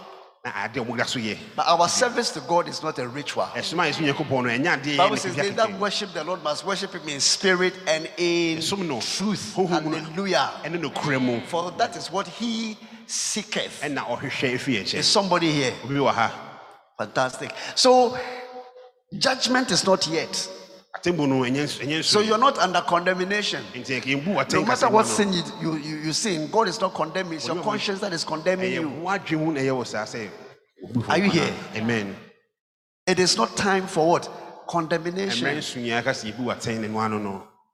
Na 0.43 0.51
ade 0.63 0.79
a 0.79 0.83
ɔmo 0.83 0.97
da 0.97 1.05
so 1.05 1.19
yɛ 1.19 1.37
But 1.55 1.67
our 1.67 1.87
service 1.87 2.31
to 2.31 2.39
God 2.41 2.67
is 2.67 2.81
not 2.81 2.97
a 2.97 3.07
ritual. 3.07 3.47
Eh, 3.55 3.61
ɛsoma 3.61 3.87
a 3.87 3.91
yɛso 3.91 4.01
nyankopɔn 4.13 4.43
no 4.43 4.49
ɛnyɛ 4.49 4.81
adeɛ 4.81 4.93
yɛ 4.95 4.97
Bible 4.97 5.17
says 5.17 5.35
they 5.35 5.49
that 5.51 5.79
worship 5.79 6.13
the 6.13 6.23
Lord 6.23 6.43
must 6.43 6.65
worship 6.65 6.93
him 6.93 7.07
in 7.09 7.19
spirit 7.19 7.73
and 7.87 8.09
in 8.17 8.57
eh, 8.57 8.61
truth. 8.61 9.55
mu 9.57 9.63
no 9.63 9.67
Hallelujah. 9.67 10.51
ɛne 10.63 10.81
nokora 10.81 11.21
mu 11.21 11.41
For 11.41 11.71
that 11.71 11.95
is 11.95 12.11
what 12.11 12.27
he 12.27 12.75
seeketh. 13.05 13.83
Eh, 13.83 13.89
efi 13.89 14.93
Is 14.95 15.05
somebody 15.05 15.51
here? 15.51 15.73
obi 15.83 15.95
wɔ 15.95 16.11
ha 16.11 16.31
Fantastic. 16.97 17.51
So 17.75 18.17
judgment 19.17 19.71
is 19.71 19.85
not 19.85 20.07
yet. 20.07 20.49
Atembo 20.95 21.27
no 21.27 21.41
ɛnyɛ 21.41 21.63
nsu- 21.63 21.85
ɛnyɛ 21.85 22.03
So 22.03 22.19
you're 22.21 22.37
not 22.37 22.57
under 22.59 22.81
condemnation. 22.81 23.63
nti 23.73 24.01
ɛkɛ 24.01 24.23
mbu 24.23 24.53
No 24.53 24.65
matter 24.65 24.89
what 24.89 25.05
sin 25.07 25.31
you, 25.33 25.43
you, 25.61 25.75
you, 25.77 25.95
you 25.97 26.13
sin, 26.13 26.47
God 26.51 26.67
is 26.67 26.79
not 26.81 26.93
condemning. 26.93 27.35
It's 27.35 27.47
your 27.47 27.61
conscience 27.63 27.99
that 28.01 28.13
is 28.13 28.23
condemning 28.23 28.73
you. 28.73 28.89
wo 28.89 29.09
adwene 29.09 29.39
mu 29.45 29.51
na 29.53 29.61
ɛyɛ 29.61 29.71
wɔ 29.71 29.87
saa 29.87 30.03
sɛ 30.05 30.29
obu 30.83 31.03
Are 31.09 31.17
you 31.17 31.29
here? 31.29 31.53
amen 31.75 32.15
It 33.07 33.19
is 33.19 33.35
not 33.37 33.55
time 33.57 33.87
for 33.87 34.07
what? 34.07 34.29
Condemnation. 34.67 35.47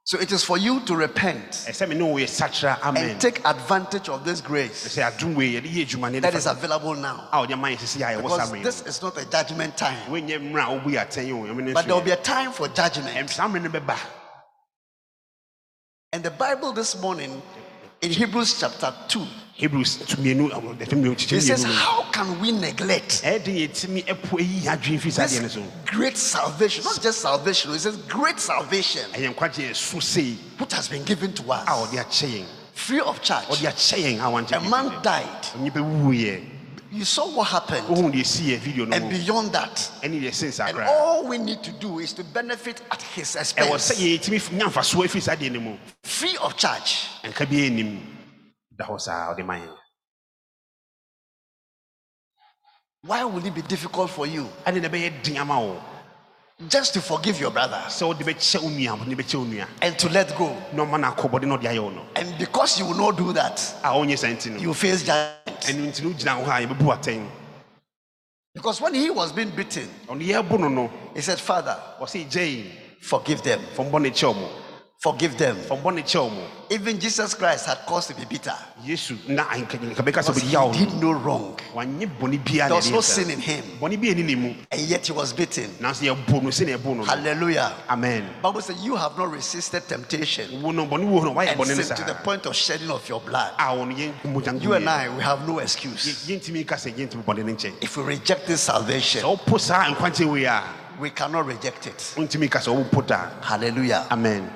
Nsu 0.07 0.15
nyinaa 0.15 0.15
ka 0.15 0.15
sɛ 0.15 0.15
yɛbu 0.15 0.15
atɛn 0.15 0.15
ne 0.15 0.15
no 0.15 0.15
ano 0.15 0.15
no 0.15 0.15
So 0.15 0.17
it 0.19 0.31
is 0.31 0.43
for 0.43 0.57
you 0.57 0.79
to 0.81 0.95
repent 0.95 1.51
ɛsɛ 1.51 1.89
me 1.89 1.95
ne 1.95 2.03
wo 2.03 2.15
yɛ 2.17 2.27
sakra 2.29 2.79
amen. 2.83 3.09
and 3.09 3.21
take 3.21 3.41
advantage 3.45 4.09
of 4.09 4.23
this 4.23 4.41
grace 4.41 4.87
ɛsɛ 4.87 5.11
adom 5.11 5.35
wei 5.35 5.53
yɛde 5.53 5.67
yɛ 5.67 5.85
adwuma 5.85 6.11
ne 6.11 6.19
that 6.19 6.33
is 6.35 6.45
available 6.45 6.95
now. 6.95 7.27
Ah, 7.31 7.43
a 7.43 7.47
ɔde 7.47 7.59
ma 7.59 7.67
yɛ 7.67 7.77
sisi 7.77 8.01
a 8.01 8.21
yɛwɔ 8.21 8.29
saa 8.29 8.51
Because 8.51 8.63
this 8.63 8.81
is 8.87 9.01
not 9.01 9.17
a 9.17 9.25
judgment 9.29 9.77
time, 9.77 9.97
wonyɛ 10.09 10.39
mmerɛ 10.39 10.63
a 10.63 10.79
wobu 10.79 10.91
yɛ 10.93 11.07
atɛn 11.07 11.31
o 11.31 11.53
ɛme 11.53 11.63
ne 11.63 11.73
but 11.73 11.85
there 11.85 11.95
will 11.95 12.01
be 12.01 12.11
a 12.11 12.15
time 12.15 12.51
for 12.51 12.67
judgment. 12.69 13.29
saa 13.29 13.47
mmerɛ 13.47 13.73
no 13.73 13.95
And 16.13 16.23
the 16.23 16.31
Bible 16.31 16.71
this 16.71 16.99
morning 17.01 17.41
in 18.01 18.11
Hebrews 18.11 18.59
chapter 18.59 18.93
2, 19.09 19.27
hebrews 19.57 19.97
tumienu 20.07 20.49
ɛfɛ 20.49 20.95
mmienu 20.95 21.11
it 21.13 21.17
kyikyɛ 21.17 21.41
says, 21.41 21.63
How 21.63 22.03
can 22.11 22.39
we 22.39 22.51
neglect 22.51 23.23
ɛyɛ 23.23 23.43
de 23.43 23.67
yɛtumi 23.67 24.05
ɛpo 24.05 24.37
ɛyi 24.37 24.61
adwene 24.67 24.99
fi 24.99 25.09
saa 25.09 25.25
deɛ 25.25 25.41
no 25.41 25.47
this 25.47 25.57
great 25.85 26.15
salvation? 26.17 26.83
Not 26.83 27.01
just 27.01 27.19
salvation, 27.21 27.73
it 27.73 27.79
says 27.79 27.97
great 28.07 28.39
salvation 28.39 29.09
ɛyɛ 29.13 29.33
nkwagye 29.33 29.71
ɛso 29.71 30.01
sei 30.01 30.37
which 30.59 30.73
has 30.73 30.87
been 30.87 31.03
given 31.03 31.33
to 31.33 31.51
us. 31.51 31.67
Ɔde 31.67 31.97
akyɛ 31.97 32.27
yɛn 32.29 32.45
free 32.73 32.99
of 32.99 33.19
charge. 33.23 33.45
ɔde 33.47 33.65
akyɛ 33.65 34.19
yɛn 34.19 34.51
a 34.53 34.69
man 34.69 35.01
died. 35.01 35.47
You 36.89 37.03
saw 37.03 37.27
what 37.27 37.47
happened. 37.47 37.87
wohu 37.87 38.11
deɛ 38.13 38.21
ɛsi 38.21 38.41
yɛ 38.53 38.59
video 38.59 38.85
no 38.85 38.95
And 38.95 39.09
beyond 39.09 39.51
that, 39.53 39.75
ɛne 40.03 40.21
deɛ 40.21 40.33
sen 40.35 40.51
saa 40.51 40.67
and 40.67 40.79
all 40.81 41.25
we 41.27 41.39
need 41.39 41.63
to 41.63 41.71
do 41.71 41.97
is 41.97 42.13
to 42.13 42.23
benefit 42.23 42.81
at 42.91 43.01
his 43.01 43.35
expense, 43.35 43.91
sɛ 43.91 44.19
yɛtumi 44.19 44.39
nya 44.51 44.65
mfasoɔ 44.69 45.05
afiri 45.05 45.21
saa 45.23 45.35
deɛ 45.35 45.51
no 45.51 45.59
mu 45.61 45.77
free 46.03 46.37
of 46.43 46.55
charge. 46.55 47.07
Ɛnka 48.77 48.85
bi 48.85 48.85
ɛnim 48.85 48.85
da 48.85 48.85
hɔ 48.85 48.99
saa 48.99 49.33
ɔde 49.33 49.45
ma 49.45 49.55
yɛn 49.55 49.77
Why 53.03 53.23
will 53.23 53.45
it 53.45 53.53
be 53.55 53.61
difficult 53.61 54.09
for 54.09 54.25
you? 54.27 54.49
Ade 54.65 54.81
na 54.81 54.89
ɛbɛyɛ 54.89 55.23
den 55.23 55.37
ama 55.37 55.59
wo 55.59 55.81
just 56.67 56.95
to 56.95 57.01
forgive 57.01 57.39
your 57.39 57.51
brother. 57.51 57.81
Sɛ 57.87 58.07
wode 58.07 58.19
bɛkyɛ 58.19 58.61
wo 58.63 58.69
nua 58.69 58.97
wode 58.99 59.17
bɛkyɛ 59.17 59.35
wo 59.35 59.45
nua 59.45 59.67
and 59.81 59.97
to 59.99 60.09
let 60.09 60.35
go? 60.37 60.49
na 60.73 60.83
ɔma 60.85 60.99
no 60.99 61.11
akɔbɔde 61.11 61.43
na 61.45 61.57
ɔde 61.57 61.63
ayɛ 61.63 61.83
wo 61.83 61.89
no 61.89 62.05
And 62.15 62.37
because 62.37 62.79
you 62.79 62.85
will 62.85 62.95
not 62.97 63.15
do 63.17 63.31
that, 63.33 63.59
a 63.83 63.89
ɔnyɛ 63.89 64.17
saa 64.17 64.27
nti 64.27 64.51
no 64.51 64.57
you 64.59 64.73
face 64.73 65.03
judgment. 65.03 65.61
ɛno 65.61 65.87
nti 65.87 66.03
no 66.03 66.09
wogyina 66.09 66.43
hɔ 66.43 66.47
a 66.47 66.67
yɛbɛbu 66.67 66.97
atɛn 66.97 67.29
Because 68.55 68.81
when 68.81 68.95
he 68.95 69.11
was 69.11 69.31
being 69.31 69.51
beaten, 69.51 69.87
ɔno 70.07 70.25
yɛbo 70.27 70.59
no 70.59 70.67
no. 70.67 70.91
he 71.13 71.21
said, 71.21 71.39
Father, 71.39 71.79
ɔsɛ 72.01 72.27
gyae 72.29 72.71
forgive 73.01 73.43
them, 73.43 73.61
fam 73.75 73.85
bɔne 73.91 74.09
kyɛw 74.09 74.35
mo 74.35 74.49
forgive 74.99 75.37
them. 75.37 75.55
fam 75.57 75.77
bɔne 75.77 76.01
kyɛw 76.03 76.31
Even 76.69 76.99
Jesus 76.99 77.33
Christ 77.33 77.65
had 77.67 77.77
cause 77.85 78.07
to 78.07 78.13
be 78.15 78.25
bitter. 78.25 78.53
yesu 78.83 79.15
na 79.29 79.43
anka 79.45 79.77
nka 79.77 79.95
bɛka 80.03 80.21
sɛ 80.23 80.33
Because 80.35 80.73
he 80.73 80.85
did 80.85 80.93
no 80.95 81.11
wrong. 81.13 81.55
wanyɛ 81.73 82.09
bɔne 82.19 82.43
biara 82.43 82.67
There 82.69 82.75
was 82.75 82.91
no 82.91 83.01
sin 83.01 83.29
in 83.29 83.39
him. 83.39 83.63
bɔne 83.79 84.01
bi 84.01 84.09
ani 84.09 84.23
ne 84.23 84.35
mu 84.35 84.53
And 84.71 84.81
yet 84.81 85.05
he 85.05 85.11
was 85.13 85.33
beaten. 85.33 85.69
nanso 85.79 86.03
yɛbo 86.03 86.41
no 86.41 86.49
sɛne 86.49 86.75
yɛbo 86.77 86.85
no 86.85 86.93
no 86.95 87.03
Hallelujah. 87.03 87.73
amen 87.89 88.27
Bible 88.41 88.61
says 88.61 88.83
you 88.83 88.95
have 88.95 89.17
not 89.17 89.31
resisted 89.31 89.87
temptation 89.87 90.61
wo 90.61 90.71
no 90.71 90.85
bɔne 90.87 91.05
wo 91.07 91.21
no 91.23 91.33
wayɛ 91.35 91.57
and 91.59 91.85
sin 91.85 91.95
to 91.95 92.03
the 92.03 92.15
point 92.23 92.45
of 92.47 92.55
shedding 92.55 92.89
of 92.89 93.07
your 93.07 93.21
blood. 93.21 93.53
a 93.59 93.75
wo 93.75 93.85
no 93.85 93.93
yɛn 93.95 94.13
mogya 94.25 94.61
You 94.61 94.73
and 94.73 94.89
I, 94.89 95.09
we 95.15 95.21
have 95.21 95.47
no 95.47 95.59
excuse. 95.59 96.25
yɛntumi 96.27 96.65
ka 96.67 96.75
sɛ 96.75 96.93
yɛntumi 96.95 97.23
bɔne 97.23 97.45
no 97.45 97.53
nkyɛn 97.53 97.73
If 97.83 97.97
we 97.97 98.03
reject 98.03 98.47
this 98.47 98.61
salvation, 98.61 99.21
sɛ 99.21 99.37
wopo 99.37 99.59
saa 99.59 99.85
nkwagye 99.93 100.25
wei 100.29 100.45
a 100.45 100.63
we 100.99 101.11
cannot 101.11 101.45
reject 101.45 101.85
it. 101.85 101.97
wontumi 102.17 102.49
ka 102.49 102.57
sɛ 102.59 102.73
wopo 102.75 103.05
da 103.05 103.29
Hallelujah. 103.41 104.07
amen 104.11 104.51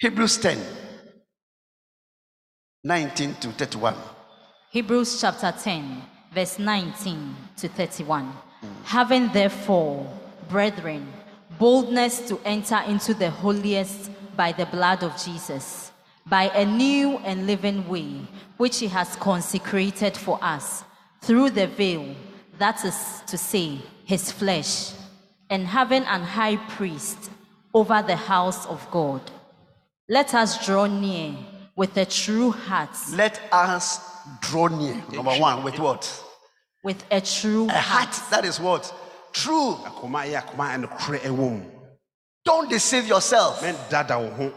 Hebrews 0.00 0.38
10 0.38 0.58
19 2.84 3.34
to 3.34 3.48
31. 3.48 3.94
Hebrews 4.70 5.20
chapter 5.20 5.52
10, 5.52 6.02
verse 6.32 6.58
19 6.58 7.36
to 7.56 7.68
31. 7.68 8.32
Having 8.84 9.28
therefore, 9.32 10.06
brethren, 10.48 11.12
boldness 11.58 12.28
to 12.28 12.40
enter 12.44 12.80
into 12.86 13.14
the 13.14 13.30
holiest 13.30 14.10
by 14.36 14.52
the 14.52 14.66
blood 14.66 15.02
of 15.02 15.20
Jesus, 15.22 15.90
by 16.26 16.44
a 16.54 16.64
new 16.64 17.18
and 17.18 17.46
living 17.46 17.88
way, 17.88 18.22
which 18.56 18.78
he 18.78 18.86
has 18.88 19.16
consecrated 19.16 20.16
for 20.16 20.38
us 20.42 20.84
through 21.20 21.50
the 21.50 21.66
veil, 21.66 22.14
that 22.58 22.84
is 22.84 23.22
to 23.26 23.36
say, 23.36 23.80
his 24.04 24.30
flesh, 24.30 24.92
and 25.50 25.66
having 25.66 26.04
an 26.04 26.22
high 26.22 26.56
priest 26.56 27.30
over 27.78 28.02
the 28.02 28.16
house 28.16 28.66
of 28.66 28.86
God. 28.90 29.20
Let 30.08 30.34
us 30.34 30.64
draw 30.66 30.86
near 30.86 31.34
with 31.76 31.96
a 31.96 32.04
true 32.04 32.50
heart, 32.50 32.90
Let 33.12 33.40
us 33.52 34.00
draw 34.40 34.66
near. 34.68 34.96
Number 35.12 35.34
one, 35.36 35.62
with 35.62 35.78
what? 35.78 36.02
with 36.82 37.04
a 37.10 37.20
true 37.20 37.66
A 37.68 37.72
heart. 37.72 38.08
heart 38.14 38.30
that 38.30 38.44
is 38.44 38.58
what? 38.58 38.92
True. 39.32 39.74
akoma 39.88 40.24
yɛ 40.26 40.42
akoma 40.42 40.74
a 40.74 40.78
nokorɛ 40.86 41.18
ɛwɔ 41.20 41.50
mu 41.52 41.62
Don't 42.44 42.68
deceive 42.70 43.06
yourself. 43.06 43.60
mɛndada 43.60 44.16
wo 44.18 44.30
ho 44.38 44.52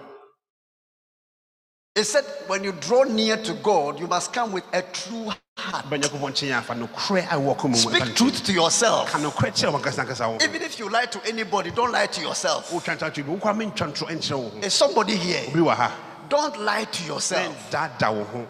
It 1.96 2.06
said 2.06 2.24
when 2.48 2.64
you 2.64 2.72
draw 2.72 3.04
near 3.04 3.38
to 3.44 3.54
God, 3.56 4.00
you 4.00 4.08
must 4.08 4.32
come 4.34 4.52
with 4.54 4.64
a 4.74 4.82
true 4.82 5.30
heart. 5.62 5.90
ba 5.90 5.98
nyankopɔn 5.98 6.32
nkyɛn 6.34 6.58
afa 6.58 6.74
nokorɛ 6.76 7.26
a 7.32 7.36
ɛwɔ 7.38 7.56
kɔ 7.58 7.70
mu 7.70 7.76
Speak 7.78 8.16
truth 8.16 8.44
to 8.46 8.52
yourself. 8.54 9.12
ka 9.12 9.18
nokorɛ 9.20 9.52
kyerɛ 9.54 9.72
wankasankasa 9.80 10.28
wo 10.30 10.38
Even 10.44 10.62
if 10.62 10.80
you 10.80 10.90
lie 10.90 11.06
to 11.06 11.20
anybody, 11.28 11.72
don't 11.72 11.92
lie 11.92 12.08
to 12.08 12.22
yourself. 12.22 12.70
wotwantwatwe 12.72 13.24
bi 13.26 13.32
wokɔ 13.36 13.50
a 13.52 13.54
mentwa 13.54 13.88
ntorɔ 13.94 14.10
nkyerɛ 14.18 14.38
wo 14.38 14.50
ho 14.50 14.58
Is 14.60 14.74
somebody 14.74 15.16
here? 15.16 15.44
obi 15.50 15.60
wɔ 15.60 15.76
ha 15.76 15.92
Don't 16.30 16.60
lie 16.62 16.86
to 16.86 17.04
yourself. 17.04 17.56
mɛndada 17.72 18.14
wo 18.16 18.24
ho 18.24 18.48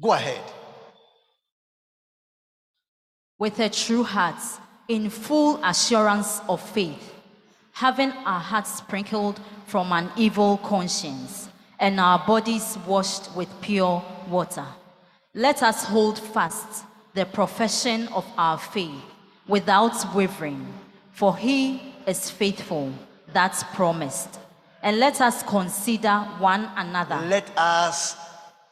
Go 0.00 0.12
ahead. 0.12 0.40
with 3.38 3.58
a 3.60 3.68
true 3.68 4.02
heart, 4.04 4.36
in 4.88 5.10
full 5.10 5.62
assurance 5.64 6.40
of 6.48 6.60
faith, 6.60 7.12
having 7.72 8.12
our 8.24 8.40
hearts 8.40 8.74
sprinkled 8.78 9.40
from 9.66 9.92
an 9.92 10.10
evil 10.16 10.58
conscience 10.58 11.48
and 11.80 11.98
our 11.98 12.18
bodies 12.26 12.78
washed 12.86 13.34
with 13.34 13.48
pure 13.60 14.02
water. 14.28 14.64
Let 15.34 15.62
us 15.64 15.84
hold 15.84 16.18
fast 16.18 16.84
the 17.14 17.26
profession 17.26 18.06
of 18.08 18.24
our 18.38 18.56
faith 18.58 19.02
without 19.48 20.14
wavering, 20.14 20.64
for 21.12 21.36
he 21.36 21.80
is 22.06 22.30
faithful 22.30 22.92
that 23.32 23.52
promised. 23.74 24.38
And 24.82 25.00
let 25.00 25.20
us 25.20 25.42
consider 25.42 26.18
one 26.38 26.70
another. 26.76 27.16
Let 27.26 27.50
us 27.56 28.16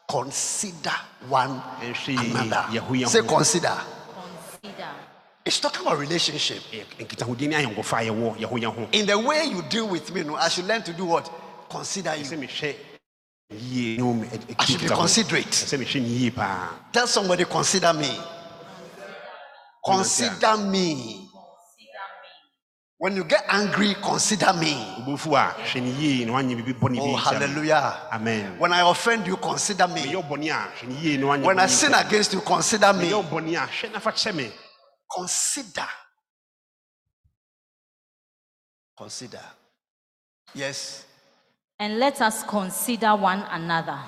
consider 0.09 0.93
one 1.29 1.61
another. 1.81 2.65
yɛho 2.71 2.89
yɛn 2.91 3.09
Say 3.09 3.21
ho. 3.21 3.27
consider. 3.37 3.77
Consider. 4.61 4.89
It's 5.45 5.59
talking 5.59 5.85
about 5.85 5.99
relationship. 5.99 6.63
Ɛyɛ 6.71 7.07
nkitahodin 7.07 7.49
ne 7.49 7.65
ayɔnkofa 7.65 7.99
a 8.03 8.11
yɛwɔ 8.11 8.37
yɛho 8.39 8.61
yɛn 8.61 8.75
ho 8.75 8.89
In 8.93 9.07
the 9.07 9.19
way 9.19 9.45
you 9.47 9.63
deal 9.63 9.89
with 9.89 10.13
me, 10.15 10.23
no, 10.23 10.37
I 10.37 10.49
should 10.49 10.67
learn 10.67 10.83
to 10.85 10.93
do 10.93 11.07
what? 11.07 11.29
consider 11.69 12.15
you. 12.17 12.75
I 13.53 14.65
should 14.65 14.81
be 14.81 14.89
considerate. 14.89 15.53
Tell 16.93 17.07
somebody, 17.07 17.45
consider 17.45 17.93
me. 17.93 18.19
Consider 19.85 20.57
me. 20.57 21.19
When 22.99 23.17
you 23.17 23.25
get 23.25 23.45
angry, 23.49 23.95
consider 23.95 24.53
me. 24.53 24.77
Oh, 27.01 27.17
hallelujah. 27.17 28.09
Amen. 28.13 28.59
When 28.61 28.73
I 28.73 28.89
offend 28.89 29.27
you, 29.27 29.37
consider 29.37 29.89
me. 29.89 30.15
When 30.15 31.59
I 31.59 31.67
sin 31.67 31.95
against 31.95 32.33
you, 32.33 32.41
consider 32.43 32.93
me. 32.93 33.11
Consider. 35.11 35.89
Consider. 38.97 39.43
Yes. 40.55 41.05
And 41.83 41.99
let 41.99 42.21
us 42.23 42.45
consider 42.45 43.17
one 43.17 43.41
another 43.51 43.99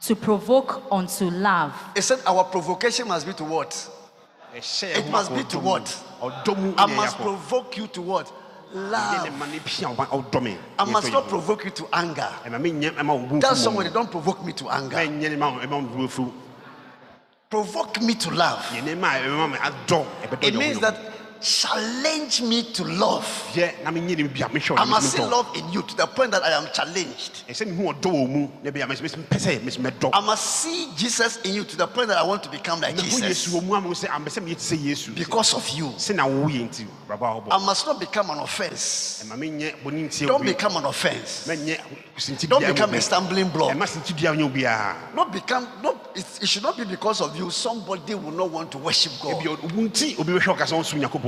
to 0.00 0.16
provoke 0.16 0.82
unto 0.90 1.26
love 1.28 1.74
He 1.94 2.00
said 2.00 2.20
our 2.26 2.42
provocation 2.44 3.06
must 3.06 3.26
be 3.26 3.34
to 3.34 3.44
what? 3.44 3.90
It 4.54 5.10
must 5.10 5.34
be 5.34 5.44
to 5.44 5.58
what? 5.58 6.04
I 6.22 6.86
must 6.86 7.18
provoke 7.18 7.76
you 7.76 7.86
to 7.88 8.00
what? 8.00 8.32
Love. 8.72 9.28
I 10.78 10.84
must 10.86 11.12
not 11.12 11.28
provoke 11.28 11.66
you 11.66 11.70
to 11.70 11.86
anger. 11.92 12.30
Tell 13.40 13.56
somebody, 13.56 13.90
don't 13.90 14.10
provoke 14.10 14.42
me 14.42 14.54
to 14.54 14.70
anger. 14.70 14.96
Provoke 17.50 18.00
me 18.00 18.14
to 18.14 18.30
love. 18.30 18.64
It 20.40 20.54
means 20.54 20.80
that. 20.80 21.17
Challenge 21.40 22.42
me 22.42 22.62
to 22.72 22.84
love. 22.84 23.24
Yɛ 23.54 23.82
na 23.84 23.90
menyɛ 23.90 24.16
ne 24.16 24.22
bi 24.28 24.40
a 24.40 24.48
mehwɛ 24.48 24.70
wo 24.70 24.76
I 24.76 24.84
must 24.84 25.12
see 25.12 25.18
love 25.18 25.48
in 25.56 25.72
you 25.72 25.82
to 25.82 25.96
the 25.96 26.06
point 26.06 26.30
that 26.32 26.42
I 26.42 26.52
am 26.52 26.68
challenged. 26.72 27.44
ɛsɛ 27.48 27.66
mehu 27.66 27.92
ɔdɔ 27.94 28.10
wɔ 28.12 28.28
mu 28.28 28.48
na 28.62 28.70
bi 28.70 28.80
a 28.80 28.86
mɛsɛ 28.86 29.00
mɛsɛ- 29.02 29.24
mepɛ 29.24 29.38
sɛ 29.38 29.60
mɛsɛ 29.60 30.10
I 30.12 30.20
must 30.20 30.44
see 30.62 30.88
Jesus 30.96 31.38
in 31.38 31.54
you 31.54 31.64
to 31.64 31.76
the 31.76 31.86
point 31.86 32.08
that 32.08 32.18
I 32.18 32.22
want 32.22 32.42
to 32.44 32.48
become 32.48 32.80
like 32.80 32.96
Jesus 32.96 33.48
wɔ 33.48 33.62
mu 33.64 33.74
a 33.74 33.80
mehu 33.80 33.94
sɛ 33.94 34.08
ambɛ 34.08 34.28
sɛ 34.28 34.42
meyɛ 34.44 34.56
te 34.56 34.76
sɛ 34.76 34.82
yesu 34.84 35.14
because 35.14 35.54
of 35.54 35.68
you. 35.70 35.86
sɛ 35.96 36.14
na 36.14 36.26
wo 36.26 36.48
yɛ 36.48 36.68
nti 36.68 36.86
braba 37.08 37.42
I 37.50 37.64
must 37.64 37.86
not 37.86 38.00
become 38.00 38.30
an 38.30 38.38
offense. 38.38 39.24
ɛma 39.24 39.38
menyɛ 39.38 39.74
bɔne 39.82 40.08
ntie 40.08 40.26
Don't 40.26 40.44
become 40.44 40.76
an 40.76 40.84
offense. 40.84 41.46
Don't 42.48 42.66
become 42.66 42.94
a 42.94 43.00
stumbling 43.00 43.48
block. 43.48 43.72
ɛma 43.72 43.86
sinti 43.86 44.12
biara 44.14 44.36
nyɛ 44.36 44.52
obiara 44.52 45.14
Not 45.14 45.32
become. 45.32 45.68
Not. 45.82 46.10
It, 46.14 46.24
it 46.42 46.48
should 46.48 46.62
not 46.62 46.76
be 46.76 46.84
because 46.84 47.20
of 47.20 47.36
you. 47.36 47.50
Somebody 47.50 48.14
will 48.14 48.32
not 48.32 48.50
want 48.50 48.70
to 48.72 48.78
worship 48.78 49.12
God. 49.22 49.44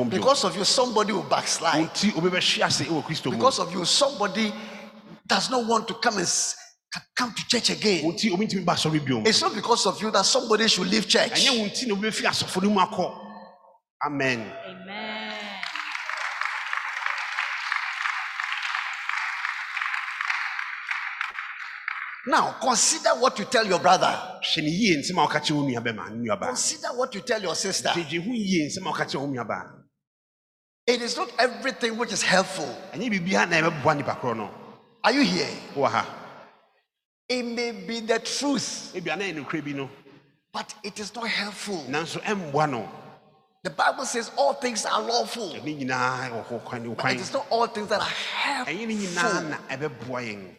Wo 0.00 0.04
nti 0.04 0.08
obi 0.08 0.08
bɛhwɛ 0.08 0.08
ɔkasa 0.08 0.08
ɔnsom 0.08 0.08
nyankopɔn 0.08 0.10
bio 0.10 0.18
Because 0.20 0.44
of 0.44 0.56
you, 0.56 0.64
somebody 0.64 1.12
will 1.12 1.22
backslide. 1.22 1.90
nti 1.90 2.16
obi 2.16 2.28
bɛhwe 2.30 2.62
ase 2.64 2.84
wɔ 2.84 3.02
kristo 3.04 3.26
mu 3.30 3.36
Because 3.36 3.58
of 3.58 3.72
you, 3.72 3.84
somebody 3.84 4.52
does 5.26 5.50
not 5.50 5.64
want 5.66 5.86
to 5.88 5.94
come 5.94 6.18
and 6.18 6.28
come 7.16 7.32
to 7.32 7.46
church 7.46 7.70
again. 7.70 8.02
nti 8.04 8.32
obi 8.32 8.46
ntumi 8.46 8.64
ba 8.64 8.72
asɔre 8.74 9.04
bio 9.04 9.22
It's 9.24 9.40
not 9.42 9.54
because 9.54 9.86
of 9.86 10.00
you 10.02 10.10
that 10.10 10.24
somebody 10.26 10.66
should 10.68 10.88
leave 10.88 11.06
church. 11.08 11.30
ɛnyɛ 11.32 11.58
wo 11.60 11.66
nti 11.66 11.86
na 11.86 11.94
obi 11.94 12.08
bɛfi 12.10 12.24
asɔfo 12.26 12.62
no 12.62 12.70
mu 12.70 12.80
akɔ 12.80 13.26
amen 14.06 14.52
amen 14.66 15.30
Now, 22.26 22.56
consider 22.60 23.10
what 23.18 23.38
you 23.38 23.46
tell 23.46 23.66
your 23.66 23.78
brother. 23.78 24.12
hwɛ 24.42 24.62
ne 24.62 24.70
yie 24.70 24.96
nsɛm 24.98 25.16
a 25.18 25.26
woka 25.26 25.40
kyerɛ 25.40 25.56
wo 25.56 25.62
nuabɛma 25.64 26.10
ne 26.10 26.16
nuabaa 26.28 26.48
Consider 26.48 26.88
what 26.88 27.14
you 27.14 27.20
tell 27.22 27.40
your 27.40 27.54
sister. 27.54 27.92
It 30.90 31.02
is 31.02 31.16
not 31.16 31.30
everything 31.38 31.96
which 31.96 32.12
is 32.12 32.20
helpful. 32.20 32.66
ɛnyɛ 32.92 33.10
biribiara 33.10 33.48
na 33.48 33.60
ɛbɛboa 33.70 33.96
nipa 33.96 34.14
korɔ 34.20 34.36
no 34.36 34.50
Are 35.04 35.12
you 35.12 35.22
here? 35.22 35.48
It 37.28 37.44
may 37.44 37.70
be 37.70 38.00
the 38.00 38.18
truth, 38.18 38.92
ebia 38.92 39.16
na 39.16 39.24
ɛyɛ 39.24 39.44
nokorɛ 39.44 39.64
bi 39.64 39.70
no 39.72 39.88
but 40.52 40.74
it 40.82 40.98
is 40.98 41.14
not 41.14 41.28
helpful. 41.28 41.84
nanso 41.88 42.20
ɛmboa 42.22 42.68
no 42.70 42.88
The 43.62 43.70
Bible 43.70 44.04
says 44.04 44.32
all 44.36 44.54
things 44.54 44.84
are 44.84 45.00
lawful, 45.00 45.50
ɛne 45.54 45.78
nyinaa 45.78 46.30
wɔ 46.32 46.44
hɔ 46.46 46.64
kwan 46.64 46.82
ne 46.82 46.88
wo 46.88 46.94
but 46.96 47.12
it 47.12 47.20
is 47.20 47.32
not 47.32 47.46
all 47.50 47.68
things 47.68 47.88
that 47.88 48.00
are 48.00 48.04
helpful. 48.08 48.74
na 48.74 49.58
ɛbɛboa 49.68 50.20
yɛn 50.26 50.56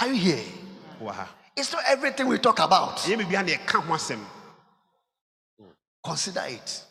Are 0.00 0.08
you 0.08 0.14
here? 0.14 0.44
It's 1.54 1.72
not 1.72 1.82
everything 1.86 2.26
we 2.26 2.38
talk 2.38 2.58
about. 2.60 2.96
ɛnyɛ 3.00 3.18
biribiara 3.18 3.46
na 3.46 3.52
ɛka 3.52 3.82
ho 3.84 3.92
asɛm 3.92 4.24
Consider 6.02 6.44
it. 6.48 6.84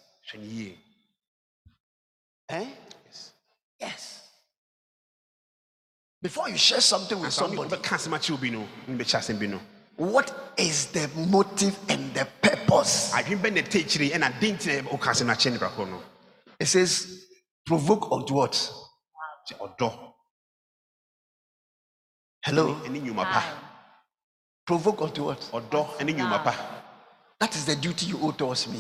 Hwɛ 2.50 2.62
Eh? 2.62 2.68
Yes. 3.80 4.22
Before 6.22 6.50
you 6.50 6.58
share 6.58 6.82
something 6.82 7.20
with 7.20 7.34
somebody, 7.34 7.70
wobɛka 7.70 7.96
asɛm 7.96 8.14
akyerɛ 8.18 8.34
obi 8.34 8.50
no 8.52 8.68
ne 8.88 8.98
bɛkyɛ 9.04 9.20
asɛm 9.20 9.40
bi 9.40 9.46
no 9.48 9.60
what 9.98 10.54
is 10.58 10.88
the 10.88 11.08
motive 11.30 11.78
and 11.90 12.14
the 12.14 12.26
purpose? 12.42 13.12
adwene 13.14 13.40
bɛ 13.42 13.54
na 13.54 13.62
ɛtɛ 13.62 13.84
akyire 13.86 14.12
ɛna 14.14 14.40
den 14.40 14.58
nti 14.58 14.84
na 14.84 14.90
woka 14.90 15.10
asɛm 15.12 15.28
no 15.28 15.34
akyerɛ 15.34 15.52
nipa 15.54 15.70
korɔ 15.70 15.90
no 15.90 16.04
It 16.60 16.68
says, 16.68 17.26
provoke 17.66 18.12
unto 18.12 18.34
what? 18.36 18.52
sɛ 18.54 19.58
ɔdɔ 19.60 20.14
Hello? 22.44 22.76
ɛne 22.86 23.02
nnwuma 23.02 23.24
pa 23.26 23.44
Provoke 24.66 25.02
unto 25.04 25.26
what? 25.26 25.40
ɔdɔ 25.52 25.98
ɛne 26.00 26.14
nnwuma 26.16 26.44
pa 26.44 26.82
That 27.40 27.54
is 27.56 27.66
the 27.66 27.76
duty 27.76 28.08
you 28.08 28.20
owe 28.22 28.32
towards 28.32 28.68
me. 28.68 28.80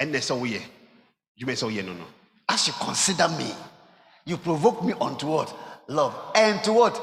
ɛnnɛ 0.00 0.18
sɛ 0.20 0.38
woyɛ 0.40 0.62
dwuma 1.40 1.52
sɛ 1.54 1.66
woyɛ 1.72 1.84
no 1.84 1.92
no 1.94 2.06
As 2.48 2.66
you 2.66 2.72
consider 2.80 3.28
me, 3.28 3.52
you 4.24 4.36
provoke 4.38 4.82
me 4.84 4.94
unto 5.00 5.26
what? 5.26 5.54
Love. 5.88 6.14
And 6.34 6.62
to 6.64 6.72
what? 6.72 6.94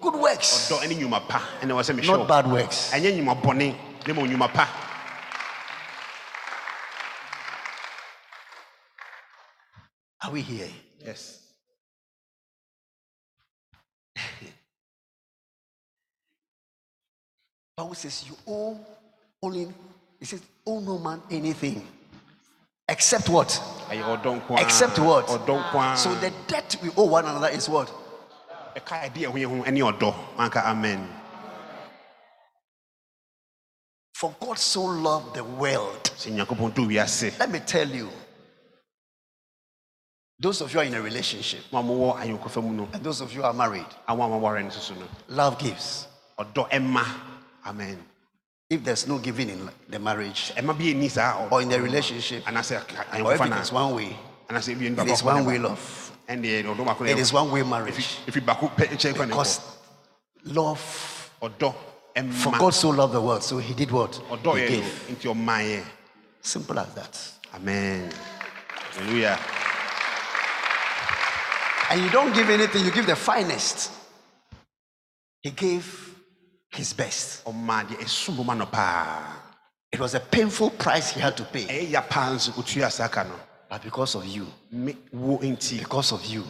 Good 0.00 0.14
works. 0.14 0.68
ɔdɔ 0.70 0.82
ɛne 0.84 0.94
nnwuma 0.98 1.20
pa 1.28 1.40
ɛna 1.60 1.72
wɔ 1.74 1.82
sɛ 1.82 1.94
mehyɛ 1.98 2.06
Not 2.18 2.28
bad 2.28 2.46
works. 2.50 2.90
ɛnyɛ 2.92 3.12
nnwuma 3.16 3.34
bɔne 3.42 3.74
ne 4.06 4.12
ma 4.12 4.22
nnwuma 4.22 4.48
pa 4.52 4.68
Are 10.22 10.30
we 10.30 10.40
here? 10.42 10.68
yes 11.04 11.38
Bible 17.76 17.94
says 17.94 18.24
you 18.28 18.36
owe 18.46 18.78
only, 19.42 19.62
it 20.20 20.26
says, 20.26 20.42
owe 20.66 20.80
no 20.80 20.98
man 20.98 21.20
anything. 21.30 21.86
Except 22.92 23.28
what? 23.30 23.48
ɛyɛ 23.88 24.02
ɔdɔ 24.04 24.30
nko 24.36 24.50
ara. 24.54 24.62
Except 24.62 24.98
what? 24.98 25.26
ɔdɔ 25.26 25.54
nko 25.62 25.74
ara. 25.80 25.96
So 25.96 26.14
the 26.16 26.30
debt 26.46 26.76
we 26.82 26.90
owe 26.96 27.04
one 27.06 27.24
another 27.24 27.48
is 27.48 27.66
what? 27.68 27.88
ɛka 28.76 29.08
ɛde 29.08 29.20
ɛho 29.26 29.32
yɛ 29.32 29.46
ho 29.48 29.64
ɛne 29.64 29.80
ɔdɔ 29.98 30.14
anka 30.38 30.62
amen 30.66 31.18
For 34.14 34.34
God 34.38 34.58
so 34.58 34.82
loved 34.82 35.34
the 35.34 35.42
world. 35.42 36.02
sɛ 36.16 36.30
nyankopɔn 36.36 36.72
dɔ 36.74 36.86
wiase 36.86 37.38
Let 37.38 37.50
me 37.50 37.60
tell 37.60 37.88
you. 37.88 38.10
Those 40.38 40.60
of 40.60 40.72
you 40.74 40.80
are 40.80 40.84
in 40.84 40.94
a 40.94 41.00
relationship, 41.00 41.60
ma 41.72 41.82
mowɔ 41.82 42.18
ayɔnkofa 42.18 42.62
mu 42.62 42.72
no 42.72 42.88
and 42.92 43.02
those 43.02 43.22
of 43.22 43.32
you 43.32 43.42
are 43.42 43.54
married, 43.54 43.86
awɔ 44.06 44.26
a 44.26 44.28
maware 44.28 44.62
no 44.62 44.68
soso 44.68 44.94
no 44.98 45.06
love 45.28 45.58
gives. 45.58 46.06
amen 47.64 48.11
If 48.72 48.82
there's 48.84 49.06
no 49.06 49.18
giving 49.18 49.50
in 49.50 49.68
the 49.86 49.98
marriage 49.98 50.50
ɛma 50.56 50.72
bi 50.72 50.84
ɛni 50.94 51.10
saa 51.10 51.46
or 51.50 51.60
in 51.60 51.68
the 51.68 51.78
relationship, 51.78 52.42
anaasɛ 52.46 52.80
or 53.22 53.34
if 53.34 53.40
it 53.42 53.52
is 53.60 53.70
one 53.70 53.94
way, 53.94 54.16
anaasɛ 54.48 54.74
ebi 54.74 54.88
nipa 54.88 55.02
it 55.02 55.10
is 55.10 55.22
one 55.22 55.44
way 55.44 55.58
love. 55.58 56.10
ɛndeɛ 56.26 56.64
ɔdɔ 56.64 56.86
baako 56.86 57.00
na 57.04 57.10
It 57.10 57.18
is 57.18 57.32
one 57.34 57.50
way 57.50 57.62
marriage. 57.62 58.16
efi 58.26 58.40
baako 58.40 58.74
pɛ 58.74 58.88
nkyɛn 58.88 59.28
Because 59.28 59.60
love, 60.44 60.80
for 60.80 61.50
God 62.58 62.72
so 62.72 62.88
loved 62.88 63.12
the 63.12 63.20
world, 63.20 63.42
so 63.42 63.58
he 63.58 63.74
did 63.74 63.90
what? 63.90 64.14
He 64.16 64.66
gave. 64.66 65.08
no 65.10 65.16
nti 65.16 65.34
ɔmaayɛ 65.34 65.84
Simple 66.40 66.78
as 66.78 66.94
that. 66.94 67.20
amen 67.54 68.10
hallelujah 68.94 69.38
And 71.90 72.00
you 72.00 72.08
don't 72.08 72.32
give 72.34 72.48
anything, 72.48 72.86
you 72.86 72.90
give 72.90 73.04
the 73.04 73.16
finest. 73.16 73.90
He 75.42 75.50
gave 75.50 76.11
his 76.72 76.92
best. 76.92 77.44
ɔmaa 77.44 77.86
deɛ 77.88 77.96
ɛsom 77.98 78.36
boma 78.36 78.54
no 78.54 78.66
paa 78.66 79.36
It 79.92 80.00
was 80.00 80.14
a 80.14 80.20
painful 80.20 80.70
price 80.70 81.10
he 81.12 81.20
had 81.20 81.36
to 81.36 81.44
pay. 81.44 81.66
ɛyɛ 81.66 81.90
ya 81.90 82.00
paa 82.00 82.30
nso 82.30 82.52
otua 82.52 82.90
saa 82.90 83.08
ka 83.08 83.22
no 83.24 83.34
But 83.68 83.82
because 83.84 84.14
of 84.16 84.26
you, 84.26 84.46
because 84.70 86.12
of 86.12 86.26
you, 86.26 86.44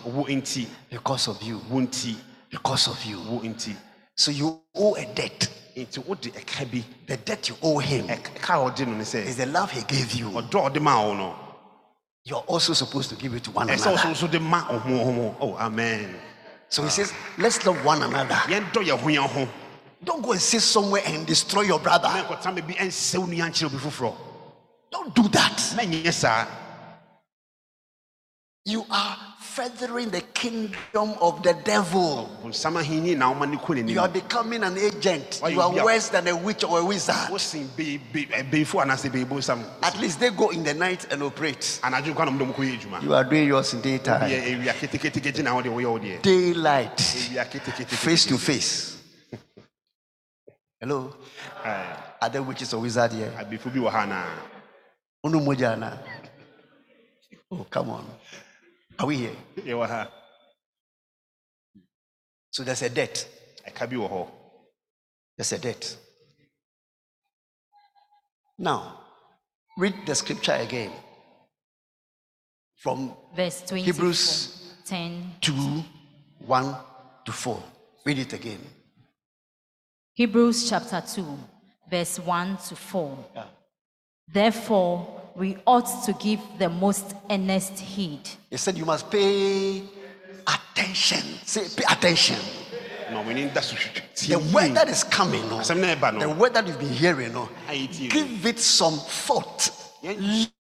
because 0.90 1.28
of 1.28 1.40
you, 1.40 1.60
because 2.50 2.88
of 2.88 3.04
you. 3.04 3.76
So 4.16 4.32
you 4.32 4.60
owe 4.74 4.94
a 4.96 5.04
debt. 5.14 5.48
nti 5.76 6.04
wode 6.04 6.32
ɛka 6.34 6.70
bi. 6.70 6.84
The 7.06 7.16
debt 7.18 7.48
you 7.48 7.56
owe 7.62 7.78
him 7.78 8.08
ɛka 8.08 8.66
a 8.66 8.70
ɔde 8.70 8.86
no 8.88 8.94
ne 8.94 9.02
is 9.02 9.36
the 9.36 9.46
love 9.46 9.70
he 9.70 9.82
gave 9.82 10.12
you. 10.14 10.30
ɔdɔ 10.30 10.66
a 10.66 10.70
ɔde 10.70 10.82
ma 10.82 11.14
no 11.14 11.36
You're 12.24 12.40
also 12.48 12.72
supposed 12.72 13.10
to 13.10 13.14
give 13.16 13.34
it 13.34 13.44
to 13.44 13.52
one 13.52 13.68
ɛsɛ 13.68 13.92
wo 14.08 14.14
so 14.14 14.26
another. 14.26 14.40
ma 14.40 14.62
ɔho 14.68 14.82
ɔho 14.82 15.36
oh 15.40 15.56
amen. 15.58 16.20
So 16.68 16.82
he 16.82 16.88
says, 16.90 17.12
let's 17.38 17.64
love 17.66 17.84
one 17.84 18.02
another. 18.02 18.40
Yɛndɔ 20.02 20.06
yɛ 20.06 20.10
ho 20.10 20.10
yɛn 20.10 20.10
ho 20.10 20.12
Don't 20.12 20.22
go 20.22 20.32
and 20.32 20.40
sit 20.40 20.60
somewhere 20.62 21.02
and 21.06 21.26
destroy 21.26 21.62
your 21.62 21.78
brother. 21.80 22.08
mɛnkɔta 22.08 22.54
me 22.54 22.60
bi 22.62 22.74
ɛnsɛ 22.74 23.18
wo 23.18 23.26
nua 23.26 23.48
nkyerɛ 23.50 23.66
obi 23.66 23.76
foforɔ 23.78 24.14
Don't 24.90 25.14
do 25.14 25.22
that. 25.28 25.74
You 28.64 28.84
are 28.90 29.16
furthering 29.40 30.10
the 30.10 30.20
kingdom 30.20 31.14
of 31.20 31.42
the 31.42 31.52
devil. 31.64 32.30
bonsam 32.44 32.80
ahenni 32.80 33.16
na 33.16 33.32
woma 33.34 33.50
ne 33.50 33.56
kɔ 33.56 33.88
You 33.88 34.00
are 34.00 34.08
becoming 34.08 34.62
an 34.62 34.78
agent. 34.78 35.40
You 35.48 35.60
are 35.60 35.72
worse 35.72 36.08
than 36.10 36.28
a 36.28 36.36
witch 36.36 36.62
or 36.64 36.78
a 36.78 36.84
wizard. 36.84 37.30
wosen 37.30 37.68
bɛyifo 37.76 38.30
eh, 38.32 38.84
anaasɛ 38.84 39.10
bɛyibonsam 39.10 39.64
At 39.82 39.98
least 39.98 40.20
they 40.20 40.30
go 40.30 40.50
in 40.50 40.62
the 40.62 40.74
night 40.74 41.06
and 41.12 41.22
operate. 41.22 41.80
anadwo 41.82 42.14
nkwa 42.14 42.24
nom 42.26 42.38
dɛ 42.38 42.54
mokɔyɛ 42.54 42.78
adwuma 42.80 43.02
You 43.02 43.14
are 43.14 43.24
doing 43.24 43.48
yours 43.48 43.74
in 43.74 43.80
daytime. 43.80 44.30
yɛ 44.30 44.42
awia 44.62 44.72
keteketeke 44.74 45.32
gyina 45.34 45.50
hɔ 45.50 45.62
deɛ 45.64 45.72
woyɛ 45.74 45.90
wo 45.90 45.98
deɛ 45.98 46.14
eh. 46.16 46.20
Daylight, 46.22 47.00
face 47.00 48.26
to 48.26 48.38
face. 48.38 48.91
Hello? 50.82 51.14
Are 51.64 52.28
there 52.28 52.42
witches 52.42 52.74
or 52.74 52.80
wizards 52.82 53.14
here? 53.14 53.30
abɛfo 53.38 53.70
bi 53.72 53.78
wɔ 53.78 53.88
ha 53.88 54.02
anaa 54.02 54.48
Unu 55.24 55.38
moja 55.40 55.78
na. 55.78 55.96
Oh, 57.52 57.64
come 57.70 57.90
on. 57.90 58.04
Are 58.98 59.06
we 59.06 59.16
here? 59.18 59.36
Yeah, 59.64 59.86
ha 59.86 60.10
So 62.50 62.64
there's 62.64 62.82
a 62.82 62.90
debt. 62.90 63.28
ɛka 63.64 63.88
bi 63.88 63.94
wɔ 63.94 64.10
hɔ 64.10 64.30
There's 65.36 65.52
a 65.52 65.58
debt. 65.58 65.96
Now, 68.58 69.04
read 69.78 69.94
the 70.04 70.16
scripture 70.16 70.54
again 70.54 70.90
from 72.74 73.14
Verse 73.36 73.62
24. 73.68 73.84
Hebrews 73.84 74.74
10. 74.84 75.34
2 75.40 75.84
1 76.40 76.76
to 77.24 77.30
4. 77.32 77.62
Read 78.04 78.18
it 78.18 78.32
again. 78.32 78.81
Hebrews 80.14 80.68
chapter 80.68 81.02
2, 81.06 81.24
verse 81.90 82.18
1 82.18 82.56
to 82.68 82.76
4. 82.76 83.18
Yeah. 83.34 83.44
Therefore, 84.32 85.22
we 85.34 85.56
ought 85.66 86.04
to 86.04 86.12
give 86.14 86.40
the 86.58 86.68
most 86.68 87.14
earnest 87.30 87.78
heed. 87.78 88.20
He 88.50 88.56
said 88.58 88.76
you 88.76 88.84
must 88.84 89.10
pay 89.10 89.82
attention. 90.46 91.22
Say, 91.44 91.66
pay 91.76 91.84
attention. 91.90 92.36
ma 93.12 93.22
w'ani 93.22 93.52
da 93.52 93.60
so 93.60 93.76
The 94.26 94.38
word 94.54 94.74
that 94.74 94.88
is 94.88 95.04
coming, 95.04 95.42
no, 95.48 95.58
asɛm 95.58 95.80
na 95.80 95.94
ɛba 95.94 96.20
the 96.20 96.30
word 96.30 96.54
that 96.54 96.66
you've 96.66 96.78
been 96.78 96.88
hearing, 96.92 97.32
no, 97.32 97.48
ayɛ 97.68 97.88
tie 97.88 98.02
yie. 98.04 98.08
give 98.10 98.46
it 98.46 98.58
some 98.58 98.94
thought. 98.94 99.70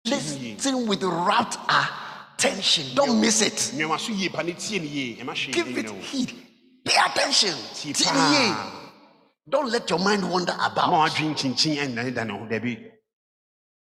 Listen 0.06 0.86
with 0.86 1.02
rapt 1.02 1.58
attention. 1.68 2.94
Don't 2.94 3.20
miss 3.20 3.42
it. 3.42 3.72
nneɛma 3.76 3.98
so 3.98 4.12
yie 4.12 4.28
pa 4.30 4.42
ne 4.42 4.52
tie 4.52 4.78
ne 4.78 4.86
yie 4.86 5.16
ɛma 5.16 5.32
hwee 5.34 5.52
Give 5.52 5.78
it 5.78 5.90
heed. 5.90 6.32
Pay 6.84 6.96
attention. 7.06 7.54
Tie 7.74 7.92
Tie 7.92 8.04
paa. 8.10 8.32
ye. 8.32 8.80
Don't 9.50 9.70
let 9.70 9.88
your 9.90 9.98
mind 9.98 10.30
wander 10.30 10.52
about. 10.52 10.90
wadwen 10.92 11.34
kyinkyin 11.34 11.76
ɛnnane 11.78 12.14
da 12.14 12.24
ne 12.24 12.32
ho 12.38 12.46
dabi 12.46 12.76
oh, 12.86 12.90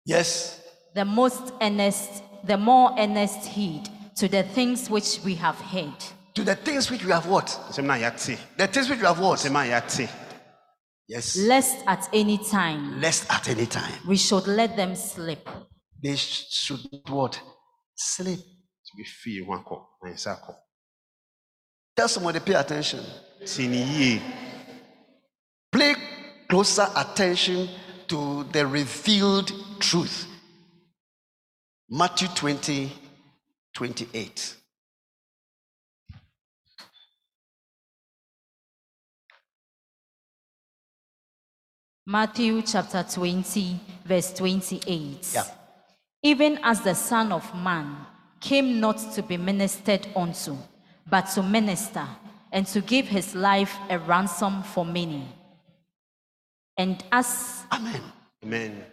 Yes. 0.06 0.62
The 0.96 1.04
most 1.06 1.52
earnest, 1.62 2.24
the 2.46 2.58
more 2.58 2.96
earnest 2.98 3.46
heed 3.46 3.90
to 4.16 4.28
the 4.28 4.44
things 4.44 4.90
which 4.90 5.20
we 5.26 5.36
have 5.36 5.60
heard. 5.60 5.94
To 6.36 6.44
the 6.44 6.56
things 6.56 6.90
which 6.90 7.04
we 7.04 7.12
have 7.12 7.26
what? 7.28 7.48
asɛm 7.70 7.86
no 7.86 7.94
a 7.94 7.98
yɛate 7.98 8.38
The 8.58 8.68
things 8.68 8.90
which 8.90 9.00
we 9.00 9.06
have 9.06 9.20
what? 9.20 9.40
asɛm 9.40 9.56
a 9.56 9.70
yɛate 9.82 10.10
Yes. 11.08 11.38
Lest 11.38 11.78
at 11.88 12.08
any 12.14 12.38
time 12.38 13.00
Lest 13.02 13.30
at 13.32 13.48
any 13.50 13.66
time 13.66 13.94
we 14.08 14.18
should 14.18 14.46
let 14.48 14.76
them 14.76 14.96
slip. 14.96 15.48
they 16.04 16.16
sh- 16.16 16.46
should 16.50 16.80
what? 17.10 17.40
Sleep. 17.96 18.40
bɛfie 18.98 19.46
ho 19.46 19.52
akɔ 19.54 19.86
ansa 20.06 20.36
akɔ 20.40 20.56
Tell 21.96 22.08
somebody 22.08 22.38
to 22.40 22.46
pay 22.46 22.54
attention. 22.54 23.04
Pay 25.72 25.96
closer 26.50 26.88
attention 26.96 27.70
to 28.08 28.46
the 28.52 28.66
revealed 28.66 29.52
truth. 29.80 30.28
Matthew 31.90 32.28
20, 32.30 32.92
28. 33.74 34.56
Matthew 42.10 42.62
chapter 42.62 43.04
20, 43.04 43.80
verse 44.06 44.34
28. 44.34 45.32
Yeah. 45.34 45.44
Even 46.24 46.58
as 46.64 46.82
the 46.82 46.96
Son 46.96 47.34
of 47.34 47.54
Man 47.54 47.98
came 48.40 48.80
not 48.80 48.98
to 49.14 49.22
be 49.22 49.36
ministered 49.36 50.08
unto, 50.16 50.56
but 51.10 51.24
to 51.32 51.44
minister 51.44 52.08
and 52.52 52.66
to 52.68 52.80
give 52.80 53.08
his 53.08 53.36
life 53.36 53.78
a 53.90 54.00
ransom 54.00 54.64
for 54.64 54.86
many. 54.86 55.28
And 56.78 57.04
as 57.12 57.64
Amen. 57.72 58.02
amen 58.44 58.84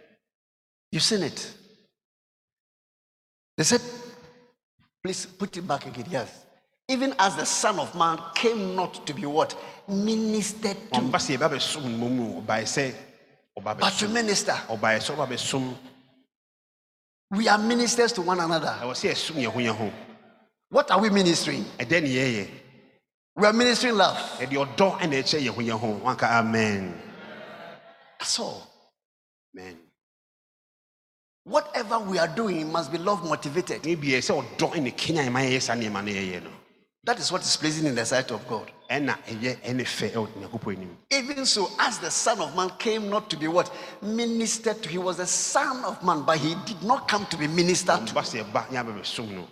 You've 0.91 1.03
seen 1.03 1.23
it. 1.23 1.53
They 3.57 3.63
said, 3.63 3.81
please 5.03 5.25
put 5.25 5.55
it 5.57 5.67
back 5.67 5.85
again. 5.85 6.05
Yes. 6.09 6.45
Even 6.87 7.13
as 7.19 7.35
the 7.35 7.45
Son 7.45 7.79
of 7.79 7.95
Man 7.95 8.19
came 8.33 8.75
not 8.75 9.05
to 9.07 9.13
be 9.13 9.25
what? 9.25 9.55
Ministered 9.87 10.77
to, 10.93 10.99
ɔmba 10.99 11.17
sɛ 11.19 11.37
yɛba 11.37 11.49
bɛsom 11.49 11.83
no 11.99 12.07
mmom 12.07 12.45
ɔbae 12.45 12.63
sɛ 12.63 12.93
ɔba 13.57 13.79
but 13.79 13.93
to 13.93 14.07
minister. 14.07 14.51
ɔbae 14.69 14.97
sɛ 14.99 15.15
ɔba 15.15 15.27
bɛsom 15.27 15.73
We 17.31 17.47
are 17.47 17.57
ministers 17.57 18.11
to 18.13 18.21
one 18.21 18.39
another. 18.39 18.77
ɛwɔ 18.81 18.91
sɛ 18.93 19.11
yɛsom 19.11 19.35
yɛn 19.35 19.51
ho 19.51 19.59
yɛn 19.59 19.75
ho 19.75 19.91
What 20.69 20.91
are 20.91 21.01
we 21.01 21.09
ministering? 21.09 21.63
ɛdɛn 21.79 22.03
ne 22.03 22.09
yɛyɛ 22.09 22.49
We 23.35 23.47
are 23.47 23.53
ministering 23.53 23.95
love. 23.95 24.17
yɛde 24.39 24.51
ɔdɔ 24.75 24.99
ɛna 24.99 25.23
ɛkyɛ 25.23 25.41
yɛn 25.41 25.77
ho 25.79 25.99
yɛn 25.99 26.23
amen 26.23 27.01
That's 28.19 28.39
all. 28.39 28.67
amen 29.57 29.77
Whatever 31.43 31.99
we 31.99 32.17
are 32.17 32.27
doing 32.27 32.71
must 32.71 32.91
be 32.91 32.97
love 32.97 33.23
motivated. 33.23 33.85
ne 33.85 33.95
bia 33.95 34.19
sɛ 34.19 34.33
ɔdɔ 34.57 34.71
ɛna 34.73 34.97
kenya 34.97 35.23
ɛma 35.23 35.41
yɛyɛ 35.45 35.61
saa 35.61 35.73
nneɛma 35.75 36.03
no 36.03 36.11
yɛyɛ 36.11 36.43
no 36.43 36.49
That 37.03 37.19
is 37.19 37.31
what 37.31 37.43
is 37.43 37.55
pleasing 37.55 37.85
in 37.85 37.93
the 37.93 38.03
sight 38.05 38.31
of 38.31 38.47
God. 38.47 38.71
ɛna 38.89 39.15
ɛyɛ 39.25 39.61
ɛne 39.61 39.81
fɛ 39.83 40.11
ɛwɔ 40.13 40.27
nyankopɔn 40.41 40.75
anim 40.77 40.97
Even 41.11 41.45
so, 41.45 41.69
as 41.79 41.99
the 41.99 42.09
Son 42.09 42.41
of 42.41 42.55
Man 42.55 42.71
came 42.79 43.09
not 43.11 43.29
to 43.29 43.37
be 43.37 43.47
what? 43.47 43.71
Ministered 44.01 44.81
to. 44.81 44.89
He 44.89 44.97
was 44.97 45.17
the 45.17 45.27
Son 45.27 45.85
of 45.85 46.03
Man, 46.03 46.23
but 46.23 46.39
he 46.39 46.55
did 46.65 46.81
not 46.83 47.07
come 47.07 47.25
to 47.27 47.37
be 47.37 47.47
ministered 47.47 48.07
to. 48.07 48.13
ɔmba 48.13 48.23
sɛ 48.23 48.43
yɛba 48.43 48.67
yɛaba 48.69 48.99
bɛsom 48.99 49.29
no 49.29 49.47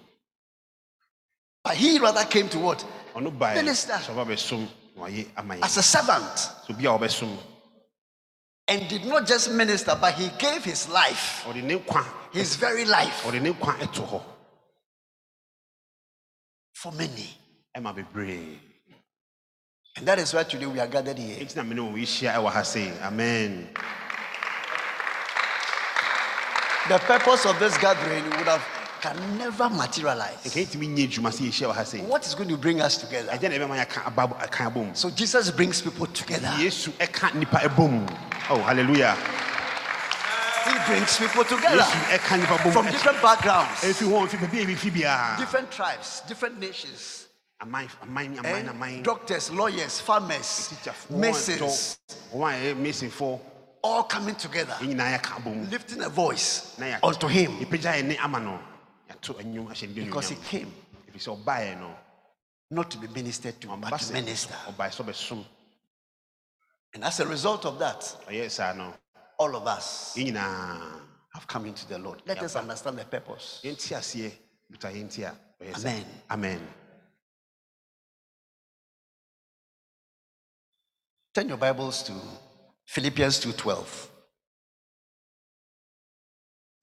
But 1.63 1.75
he 1.77 1.99
rather 1.99 2.25
came 2.25 2.49
to 2.49 2.59
what? 2.59 2.83
Minister. 3.15 3.93
sɛ 3.93 4.15
ɔba 4.15 4.25
bɛsom 4.25 4.67
na 4.95 5.03
wayɛ 5.03 5.27
ama 5.37 5.55
As 5.61 5.77
a 5.77 5.83
servant. 5.83 6.23
sɛ 6.35 6.71
obi 6.71 6.85
a 6.85 6.89
ɔbɛsom 6.89 7.37
And 8.67 8.87
did 8.87 9.05
not 9.05 9.27
just 9.27 9.51
minister, 9.51 9.97
but 9.99 10.13
he 10.13 10.29
gave 10.39 10.63
his 10.63 10.87
life, 10.89 11.43
ɔde 11.45 11.63
ne 11.63 11.77
nkwa 11.77 12.05
his 12.31 12.55
very 12.55 12.85
life, 12.85 13.23
ɔde 13.23 13.41
ne 13.41 13.51
nkwa 13.53 13.77
ɛto 13.79 14.07
hɔ 14.07 14.21
for 16.73 16.91
many. 16.93 17.37
And 17.75 17.85
that 20.07 20.19
is 20.19 20.33
why 20.33 20.43
today 20.43 20.65
we 20.65 20.79
are 20.79 20.87
gathered 20.87 21.17
here. 21.17 21.37
ɛnti 21.37 21.55
na 21.55 21.63
mene 21.63 21.79
wɔ 21.79 21.93
yihyia 21.93 22.33
ɛwɔ 22.35 22.51
ha 22.51 22.63
sei 22.63 22.91
amen. 23.01 23.69
The 26.89 26.99
purpose 26.99 27.45
of 27.45 27.59
this 27.59 27.77
gathering 27.77 28.23
would 28.31 28.47
have 28.47 28.82
can 29.03 29.37
never 29.37 29.69
materialize. 29.69 30.37
ɛka 30.47 30.59
yɛtumi 30.63 30.87
nyɛ 30.87 31.03
adwuma 31.07 31.29
sɛ 31.35 31.41
yɛhyia 31.47 31.67
wɔ 31.67 31.75
ha 31.75 31.83
sei 31.83 31.99
What 32.01 32.25
is 32.25 32.35
going 32.35 32.47
to 32.47 32.55
bring 32.55 32.79
us 32.79 32.95
together? 32.95 33.29
ɛgya 33.31 33.49
na 33.49 33.55
ɛbɛma 33.57 33.75
yɛaka 33.85 34.07
aba 34.07 34.23
aka 34.39 34.63
abom. 34.71 34.95
So 34.95 35.09
Jesus 35.09 35.51
brings 35.51 35.81
people 35.81 36.07
together. 36.07 36.47
yesu 36.57 36.91
ɛka 36.93 37.31
nnipa 37.35 37.59
ɛbom 37.67 37.93
oh 38.49 38.59
hallelujah. 38.61 39.17
He 40.63 40.73
brings 40.87 41.17
people 41.17 41.43
together. 41.43 41.83
Yesu 41.83 42.17
ɛka 42.17 42.39
nnipa 42.39 42.63
bom 42.63 42.71
from 42.71 42.85
different 42.85 43.21
backgrounds, 43.21 43.81
ɛfi 43.81 44.07
hɔ 44.07 44.25
mfi 44.25 44.37
baabi 44.39 44.61
a 44.61 44.65
ɛbifi 44.67 45.37
different 45.37 45.69
tribes, 45.69 46.21
different 46.25 46.59
nations. 46.59 47.27
eh? 47.61 49.01
Doctors, 49.03 49.51
lawyers, 49.51 49.99
farmers, 49.99 50.73
masons, 51.09 51.97
wɔn 52.33 52.53
a 52.53 53.35
eh, 53.35 53.37
all 53.83 54.03
coming 54.03 54.35
together, 54.35 54.75
yɛn 54.79 54.95
nyinaa 54.95 55.19
yɛka 55.19 55.43
abom. 55.43 55.69
Lifting 55.69 56.01
a 56.03 56.09
voice 56.09 56.79
unto 57.03 57.27
him 57.27 57.51
because 59.95 60.29
he 60.29 60.35
came 60.35 60.71
ɛfiri 61.11 61.19
sɛ 61.19 61.43
ɔbaeɛ 61.43 61.79
no 61.79 61.95
not 62.71 62.89
to 62.89 62.97
be 62.97 63.07
ministered 63.07 63.59
to, 63.61 63.67
but 63.77 63.99
to 63.99 64.13
minister. 64.13 64.55
And 66.93 67.03
as 67.03 67.19
a 67.19 67.27
result 67.27 67.65
of 67.65 67.79
that, 67.79 67.99
ɔyɛ 68.27 68.49
saa 68.49 68.73
no 68.73 68.93
all 69.37 69.55
of 69.55 69.67
us 69.67 70.15
have 70.15 71.47
come 71.47 71.65
into 71.65 71.87
the 71.87 71.97
Lord. 71.97 72.21
Let 72.25 72.41
us 72.43 72.55
understand 72.55 72.97
the 72.99 73.05
purpose. 73.05 73.61
yɛnti 73.63 73.95
aseɛ 73.95 74.31
buta 74.71 74.91
yɛnti 74.91 75.23
a 75.23 75.35
ɔyɛ 75.63 75.75
Amen. 75.79 76.05
amen 76.29 76.73
Turn 81.33 81.49
your 81.49 81.57
Bibles 81.57 82.03
to 82.03 82.13
Philippians 82.85 83.39
2:12. 83.39 84.12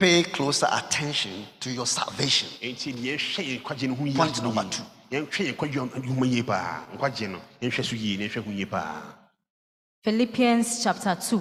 Pay 0.01 0.23
closer 0.23 0.67
attention 0.71 1.45
to 1.59 1.69
your 1.69 1.85
salvation. 1.85 2.49
enti 2.63 2.91
ne 2.91 3.01
yɛnhwɛ 3.11 3.43
yɛn 3.45 3.61
nkwagye 3.61 3.87
no 3.87 3.93
ho 3.93 4.05
yie 4.05 4.15
Point 4.15 4.41
number 4.41 4.63
two. 4.63 4.81
yɛnhwɛ 5.11 5.29
yɛn 5.29 5.53
nkwagye 5.53 6.17
ho 6.17 6.25
yie 6.25 6.41
paa 6.43 6.81
nkwagye 6.97 7.29
no 7.29 7.39
yɛnhwɛ 7.61 7.85
so 7.85 7.95
yie 7.95 8.17
na 8.17 8.23
yɛnhwɛ 8.25 8.43
ho 8.45 8.51
yie 8.51 8.65
paa 8.65 9.01
Philippians 10.03 10.83
chapter 10.83 11.15
2, 11.15 11.39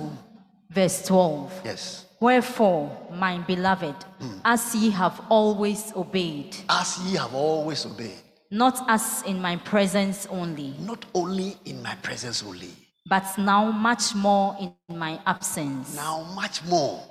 verse 0.69 1.07
12. 1.07 1.63
Yes. 1.65 2.05
Wherefore, 2.21 3.09
my 3.15 3.39
beloved, 3.39 3.95
hmm. 4.21 4.39
as 4.45 4.75
ye 4.75 4.91
have 4.91 5.19
always 5.31 5.95
obeyed, 5.97 6.55
As 6.69 6.99
ye 7.07 7.17
have 7.17 7.35
always 7.35 7.87
obeyed, 7.87 8.21
not 8.51 8.85
as 8.91 9.23
in 9.27 9.41
my 9.41 9.57
presence 9.57 10.27
only, 10.31 10.75
not 10.81 11.07
only 11.15 11.57
in 11.65 11.83
my 11.83 11.95
presence 12.03 12.43
only, 12.43 12.69
but 13.09 13.25
now 13.39 13.71
much 13.71 14.15
more 14.15 14.55
in 14.61 14.75
my 14.99 15.19
absence. 15.27 15.97
now 15.97 16.25
much 16.35 16.63
more 16.67 17.03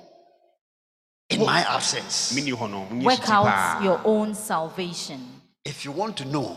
in 1.30 1.40
my 1.44 1.60
absence. 1.62 2.34
Mini 2.34 2.52
hɔ 2.52 2.70
no, 2.70 2.86
nyɛ 2.90 3.04
Work 3.04 3.28
out 3.30 3.82
your 3.82 4.00
own 4.04 4.34
salvation. 4.34 5.42
If 5.64 5.84
you 5.84 5.92
want 5.92 6.16
to 6.18 6.24
know 6.24 6.56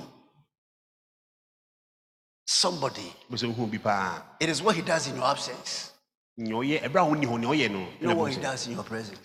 somebody, 2.45 3.13
Bɛsɛ 3.31 3.53
wohu 3.53 3.71
bi 3.71 3.77
paa. 3.77 4.21
it 4.39 4.49
is 4.49 4.62
what 4.62 4.75
he 4.75 4.81
does 4.81 5.07
in 5.07 5.15
your 5.15 5.25
absence, 5.25 5.91
Nea 6.38 6.53
ɔyɛ, 6.53 6.81
ɛberɛ 6.81 7.01
a 7.01 7.05
wonni 7.15 7.25
hɔ, 7.25 7.39
nea 7.39 7.49
ɔyɛ 7.49 7.71
no, 7.71 7.79
not 8.01 8.15
ɛna 8.15 8.17
what 8.17 8.33
he 8.33 8.41
does 8.41 8.67
in 8.67 8.73
your 8.73 8.83
presence. 8.83 9.19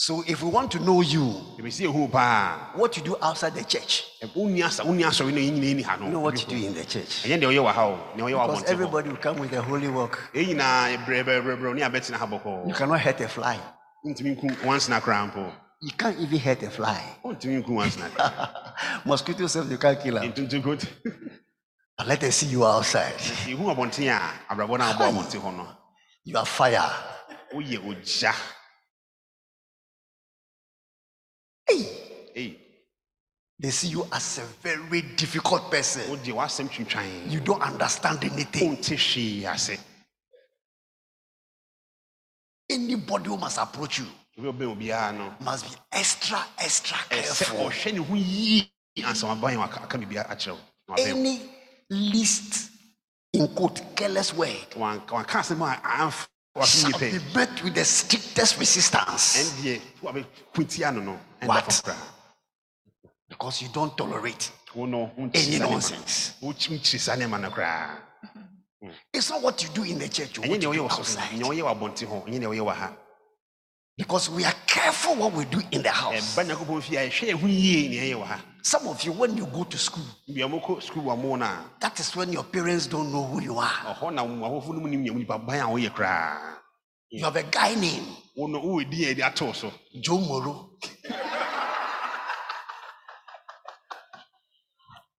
So 0.00 0.22
if 0.28 0.44
we 0.44 0.48
want 0.48 0.70
to 0.70 0.78
know 0.78 1.00
you, 1.00 1.24
Yɛbɛsi 1.58 1.82
yɛhu 1.90 2.08
paa. 2.12 2.70
what 2.76 2.96
you 2.96 3.02
do 3.02 3.16
outside 3.20 3.52
the 3.56 3.64
church, 3.64 4.04
Ɛ- 4.22 4.28
wonni 4.32 4.62
asa- 4.64 4.84
wonni 4.84 5.02
asɔre 5.02 5.32
no, 5.34 5.40
yɛn 5.40 5.58
nyinaa 5.58 5.74
nni 5.74 5.82
ha 5.82 5.96
no. 5.96 6.04
you 6.06 6.12
know 6.12 6.20
what 6.20 6.40
you 6.40 6.46
do 6.46 6.54
in 6.68 6.72
the 6.72 6.84
church. 6.84 7.24
Ɛnyɛ 7.24 7.40
deɛ 7.40 7.48
ɔyɛ 7.50 7.62
wɔ 7.66 7.72
ha 7.74 7.82
o, 7.84 7.98
nea 8.14 8.24
ɔyɛ 8.26 8.34
wɔ 8.38 8.46
Because 8.46 8.62
everybody 8.70 9.08
will 9.08 9.16
come 9.16 9.38
with 9.40 9.52
a 9.54 9.60
holy 9.60 9.88
work. 9.88 10.20
Ha 10.32 10.38
You 10.38 10.54
cannot 12.74 13.00
hurt 13.00 13.20
a 13.22 13.28
fly. 13.28 13.58
Wontumi 14.06 14.36
nku 14.36 14.46
wansena 14.62 15.00
koraa 15.00 15.26
mpo. 15.32 15.52
You 15.80 15.90
can't 15.98 16.16
even 16.20 16.38
hurt 16.38 16.62
a 16.62 16.70
fly. 16.70 17.02
Wontumi 17.24 17.60
nku. 17.64 17.74
Mosquito 19.04 19.48
self, 19.48 19.68
you 19.68 19.78
can't 19.78 20.00
kill 20.00 20.14
them. 20.20 20.32
But 21.96 22.06
let 22.06 22.22
us 22.22 22.36
see 22.36 22.46
you 22.46 22.64
outside. 22.64 23.14
Yɛhu 23.18 23.66
abɔnten 23.74 24.06
a, 24.16 24.20
abrabɔ 24.54 24.78
no 24.78 24.84
a 24.84 24.94
wobɔ 24.94 25.10
abɔnten 25.10 25.40
hɔ 25.42 25.56
no, 25.56 25.66
You 26.22 26.36
are 26.38 26.46
fire. 26.46 26.88
Woyɛ 31.68 31.76
ogya. 31.76 31.86
Hey, 32.34 32.36
Ei, 32.36 32.58
they 33.58 33.70
see 33.70 33.88
you 33.88 34.06
as 34.12 34.38
a 34.38 34.42
very 34.62 35.02
difficult 35.16 35.70
person. 35.70 36.02
wogye 36.10 36.34
w'asɛm 36.34 36.68
twintwan. 36.70 37.30
You 37.30 37.40
don't 37.40 37.62
understand 37.62 38.24
anything. 38.24 38.76
Wonte 38.76 38.96
hwee 38.96 39.44
ase. 39.46 39.78
Anybody 42.70 43.28
who 43.30 43.36
must 43.38 43.58
approach 43.58 44.00
you 44.00 44.06
Obi 44.38 44.48
a 44.48 44.52
ɔbɛn 44.52 44.76
obiara 44.76 45.16
no, 45.18 45.34
must 45.44 45.64
be 45.70 45.76
extra, 45.92 46.38
extra 46.58 46.96
ɛsɛ 47.10 47.10
careful. 47.46 47.58
ɔhwɛ 47.70 47.92
ne 47.94 47.98
ho 48.00 48.14
yie 48.16 48.70
ansa 49.04 49.26
waban 49.28 49.54
yɛ 49.56 49.64
aka 49.64 49.82
aka 49.84 49.98
biribi 49.98 50.16
akyerɛ 50.28 50.52
wo. 50.52 50.60
Na 50.88 50.96
wabɛn 50.96 51.14
wo. 51.14 51.20
Any 51.20 51.40
least, 51.90 52.70
in 53.34 53.48
quote, 53.54 53.82
careless 53.96 54.34
word 54.34 54.70
Wanka 54.76 55.06
wanka 55.08 55.40
asɛm 55.40 55.62
a 55.62 55.80
amfa 55.82 56.28
w'asɛm 56.56 56.90
shall 56.90 56.90
yie 57.00 57.12
be 57.12 57.18
pɛ. 57.18 57.34
met 57.36 57.64
with 57.64 57.74
the 57.76 57.84
strictest 57.84 58.58
resistance 58.58 59.36
Ɛndeɛ 61.40 61.46
wabɛkuntia 61.46 61.46
no 61.46 61.46
no, 61.46 61.46
ɛnda 61.46 61.46
What? 61.46 61.96
because 63.28 63.62
you 63.62 63.68
don't 63.68 63.96
tolerate 63.96 64.50
Wo 64.74 64.86
no, 64.86 65.10
wonkyiri 65.18 65.34
any 65.34 65.58
saa 65.58 65.58
nneɛma 65.58 65.60
no. 65.60 65.70
nonsense. 65.70 66.34
Wokyiri 66.42 66.98
saa 67.00 67.16
nneɛma 67.16 67.40
no 67.40 67.50
koraa. 67.50 68.00
It's 69.12 69.30
not 69.30 69.42
what 69.42 69.62
you 69.62 69.68
do 69.70 69.82
in 69.84 69.98
the 69.98 70.08
church, 70.08 70.38
what 70.38 70.48
you 70.50 70.58
do 70.72 70.84
outside. 70.84 71.32
nea 71.38 71.44
ɔyɛ 71.48 71.62
wɔ 71.62 71.74
abɔnten 71.78 72.08
hɔ, 72.08 72.26
ɛnyɛ 72.26 72.40
deɛ 72.40 72.48
ɔyɛ 72.48 72.64
wɔ 72.64 72.74
ha. 72.74 72.92
Because 73.96 74.30
we 74.30 74.44
are 74.44 74.54
careful 74.66 75.16
what 75.16 75.32
we 75.32 75.44
do 75.46 75.60
in 75.72 75.82
the 75.82 75.90
house. 75.90 76.36
Ɛba 76.36 76.46
Nyankopɔn 76.46 76.82
fie 76.82 76.96
a 76.96 77.08
yɛhwɛ 77.08 77.28
yɛn 77.30 77.40
ho 77.40 77.46
yie 77.48 77.88
nea 77.88 78.02
ɛyɛ 78.14 78.20
wɔ 78.22 78.26
ha. 78.26 78.40
Some 78.62 78.86
of 78.88 79.02
you, 79.02 79.12
when 79.12 79.36
you 79.36 79.46
go 79.46 79.64
to 79.64 79.78
school, 79.78 80.04
Bia 80.32 80.46
mokɔ 80.46 80.80
sukuu 80.82 81.02
wɔ 81.02 81.20
mo 81.20 81.36
no 81.36 81.44
a, 81.46 81.70
that 81.80 81.98
is 81.98 82.14
when 82.14 82.32
your 82.32 82.44
parents 82.44 82.86
don't 82.86 83.10
know 83.12 83.24
who 83.24 83.40
you 83.42 83.58
are. 83.58 83.94
ɔhɔ 83.94 84.14
na 84.14 84.24
ahɔfo 84.24 84.68
no 84.74 84.80
mu 84.80 84.88
nim 84.88 85.02
nea 85.02 85.12
nipa 85.12 85.38
ban 85.38 85.60
a 85.60 85.64
woyɛ 85.64 85.90
koraa. 85.90 86.54
You 87.10 87.24
have 87.24 87.36
a 87.36 87.42
guy 87.42 87.74
named 87.74 88.06
Wo 88.36 88.46
no, 88.46 88.60
wowɔ 88.60 88.88
din 88.90 89.08
a 89.08 89.14
yɛde 89.14 89.26
ato 89.26 89.46
wo 89.46 89.52
so. 89.52 89.72
Joe 90.00 90.18
Moro. 90.20 90.70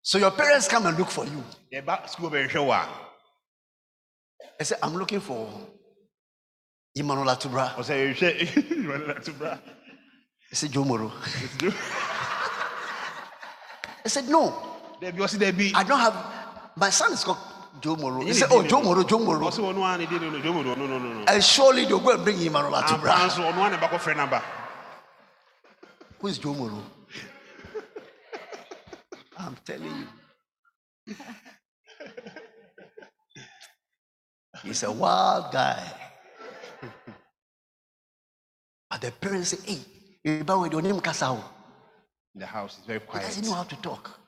So 0.10 0.18
your 0.18 0.32
parents 0.32 0.68
come 0.68 0.88
and 0.88 0.98
look 0.98 1.12
for 1.12 1.24
you. 1.24 1.44
Yɛba 1.72 2.10
sukuu 2.10 2.32
bɛhwehwɛ 2.32 2.66
wo 2.66 2.72
a, 2.72 2.90
They 4.58 4.66
say, 4.66 4.76
I'm 4.82 4.96
looking 4.96 5.20
for 5.20 5.48
Emmanuel 6.96 7.28
Atubra. 7.28 7.76
ɔsɛ 7.76 8.16
yɛhwɛ 8.16 8.72
Emmanuel 8.72 9.14
Atubra. 9.14 9.60
I 10.52 10.56
said, 10.56 10.72
Joe 10.72 10.84
Moro. 10.84 11.12
I 14.04 14.08
said, 14.08 14.28
No, 14.30 14.50
Dabi 15.00 15.18
ɔsi 15.20 15.38
dabi. 15.38 15.76
I 15.76 15.84
don't 15.84 16.00
have. 16.00 16.16
My 16.76 16.90
son 16.90 17.14
is 17.14 17.24
called 17.24 17.38
Joe 17.80 17.96
Moro. 17.96 18.22
He 18.22 18.34
said, 18.34 18.48
Oh, 18.50 18.64
Joe. 18.64 18.82
Moro, 18.82 19.04
Joe 19.04 19.20
Moro. 19.20 19.46
Ɔsi 19.46 19.60
wɔn 19.60 19.78
a 19.94 19.98
ne 20.00 20.08
din 20.08 20.22
no 20.24 20.30
no 20.32 20.64
no 20.64 20.74
no 20.74 20.88
no 20.88 20.98
no. 20.98 21.24
And 21.28 21.44
surely 21.44 21.86
they'll 21.86 22.00
go 22.00 22.16
and 22.16 22.24
bring 22.24 22.42
Emmanuel 22.42 22.82
Atubra. 22.82 23.14
a 23.14 23.70
na 23.70 23.78
ɛbɛkɔ 23.78 24.00
frɛ 24.00 24.16
namba. 24.16 24.42
Who 26.18 26.28
is 26.30 26.40
Joe 26.40 26.56
Moro? 26.56 26.82
I'm 29.40 29.56
telling 29.66 30.06
you. 31.08 31.16
He's 34.64 34.84
a 34.84 34.92
wild 34.92 35.54
guy. 35.54 35.82
But 38.90 39.02
the 39.02 39.12
parents 39.12 39.50
say, 39.50 39.58
hey, 39.66 39.80
you 40.24 40.44
bow 40.44 40.62
with 40.62 40.74
your 40.74 40.82
name 40.82 41.00
Kasao. 41.00 41.42
The 42.36 42.46
house 42.46 42.80
is 42.80 42.86
very 42.86 43.00
quiet. 43.00 43.24
He 43.24 43.30
doesn't 43.30 43.46
know 43.46 43.54
how 43.54 43.64
to 43.64 43.76
talk. 43.78 44.20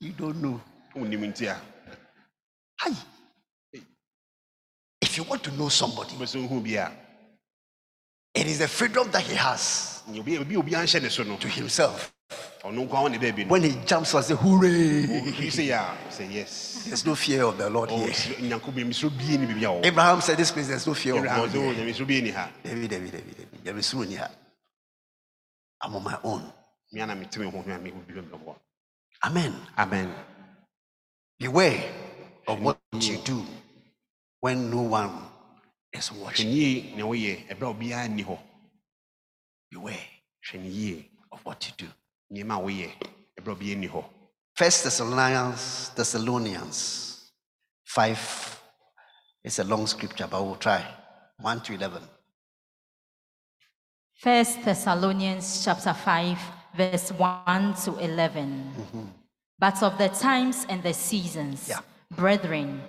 You 0.00 0.12
don't 0.12 0.42
know. 0.42 0.60
Wonnim 0.94 1.32
nti 1.32 1.46
a, 1.46 1.56
Hi. 2.80 2.92
If 5.00 5.16
you 5.16 5.24
want 5.24 5.42
to 5.44 5.50
know 5.52 5.68
somebody, 5.68 6.14
wobɛsɛ 6.14 6.48
wohu 6.48 6.62
bi 6.62 6.76
a, 6.76 6.90
it 8.34 8.46
is 8.46 8.58
the 8.58 8.68
freedom 8.68 9.10
that 9.10 9.22
he 9.22 9.34
has 9.34 10.02
to 10.06 11.48
himself. 11.48 12.12
Ɔno 12.64 12.86
nko 12.88 12.94
ara 12.96 13.08
wɔ 13.08 13.10
ne 13.12 13.18
baabi 13.18 13.44
no. 13.44 13.50
When 13.50 13.62
he 13.64 13.72
jumps, 13.86 14.14
I 14.14 14.20
say, 14.22 14.34
hooray. 14.34 15.06
Oh, 15.10 15.40
you 15.40 15.50
say, 15.50 15.64
Yeah, 15.64 15.94
a, 15.94 16.12
sɛ 16.12 16.32
yes. 16.32 16.84
There's 16.86 17.06
no 17.06 17.14
fear 17.14 17.44
of 17.44 17.58
the 17.58 17.70
Lord 17.70 17.90
Oh, 17.92 17.98
here. 17.98 18.12
Nyankopɔn 18.36 18.86
misuro 18.86 19.10
bie 19.18 19.36
ni 19.38 19.46
biribi 19.46 19.64
a 19.64 19.82
wɔ. 19.82 19.86
Abraham 19.86 20.20
said, 20.22 20.36
This 20.38 20.50
place, 20.52 20.68
there's 20.68 20.86
no 20.86 20.94
fear 20.94 21.14
of 21.14 21.18
Abraham 21.20 21.40
God 21.42 21.50
sɛ, 21.50 21.56
"Oh, 21.56 21.72
here. 21.72 21.74
nyame 21.84 21.88
misuro 21.94 22.06
bie 22.06 22.20
ni 22.22 22.30
ha. 22.30 22.50
David, 22.64 22.90
David, 22.90 23.12
David, 23.12 23.36
David. 23.36 23.64
There 23.64 23.78
is. 23.78 23.94
I'm 25.82 25.94
on 25.96 26.02
my 26.04 26.18
own. 26.24 26.52
Me 26.92 27.00
ana 27.00 27.14
mete 27.14 27.38
me 27.38 27.44
ho 27.46 27.50
ho 27.50 27.60
a 27.60 27.78
mehu 27.78 28.02
bi 28.06 28.14
bɛbɔ. 28.14 28.56
Amen. 29.24 29.54
Amen. 29.78 30.14
Beware 31.38 31.84
of 32.48 32.60
what 32.60 32.78
you 32.92 33.18
do 33.18 33.44
when 34.40 34.70
no 34.70 34.82
one 34.82 35.12
is 35.92 36.12
watching. 36.12 36.48
ne 36.48 36.54
yie 36.54 36.96
nea 36.96 37.04
woyɛ 37.04 37.48
ɛberɛ 37.48 37.62
a 37.70 37.74
obiara 37.74 38.08
nni 38.08 38.24
hɔ. 38.24 38.38
Beware 39.70 40.06
Hwɛ 40.46 40.60
ne 40.62 40.68
yie 40.68 41.10
of 41.32 41.44
what 41.44 41.66
you 41.68 41.74
do. 41.78 41.88
Nneɛma 42.32 42.56
a 42.56 42.62
woyɛ 42.62 42.90
ɛberɛ 43.40 43.52
a 43.52 43.56
obiara 43.56 43.90
hɔ. 43.90 44.04
First 44.54 44.84
Thessalonians, 44.84 45.90
Thessalonians 45.94 47.30
5. 47.84 48.60
It's 49.44 49.58
a 49.60 49.64
long 49.64 49.86
scripture, 49.86 50.26
but 50.28 50.42
we'll 50.42 50.56
try. 50.56 50.84
1 51.40 51.60
to 51.62 51.74
11. 51.74 52.02
First 54.16 54.64
Thessalonians 54.64 55.64
chapter 55.64 55.94
5, 55.94 56.38
verse 56.76 57.12
1 57.12 57.74
to 57.84 57.96
11. 57.98 58.72
Mm-hmm. 58.76 59.04
But 59.60 59.82
of 59.82 59.96
the 59.96 60.08
times 60.08 60.66
and 60.68 60.82
the 60.82 60.92
seasons, 60.92 61.68
Yeah. 61.68 61.80
brethren, 62.10 62.82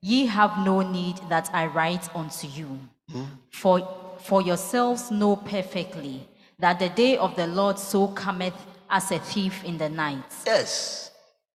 ye 0.00 0.26
have 0.26 0.64
no 0.64 0.82
need 0.82 1.16
that 1.28 1.50
I 1.52 1.66
write 1.66 2.08
unto 2.14 2.46
you. 2.46 2.78
Hmm? 3.10 3.24
For, 3.52 4.16
for 4.20 4.42
yourselves 4.42 5.10
know 5.10 5.36
perfectly 5.36 6.28
that 6.60 6.78
the 6.78 6.88
day 6.90 7.16
of 7.16 7.34
the 7.34 7.48
Lord 7.48 7.78
so 7.78 8.08
cometh 8.08 8.54
as 8.90 9.10
a 9.10 9.18
thief 9.18 9.64
in 9.64 9.78
the 9.78 9.88
night. 9.88 10.24
Yes. 10.46 11.10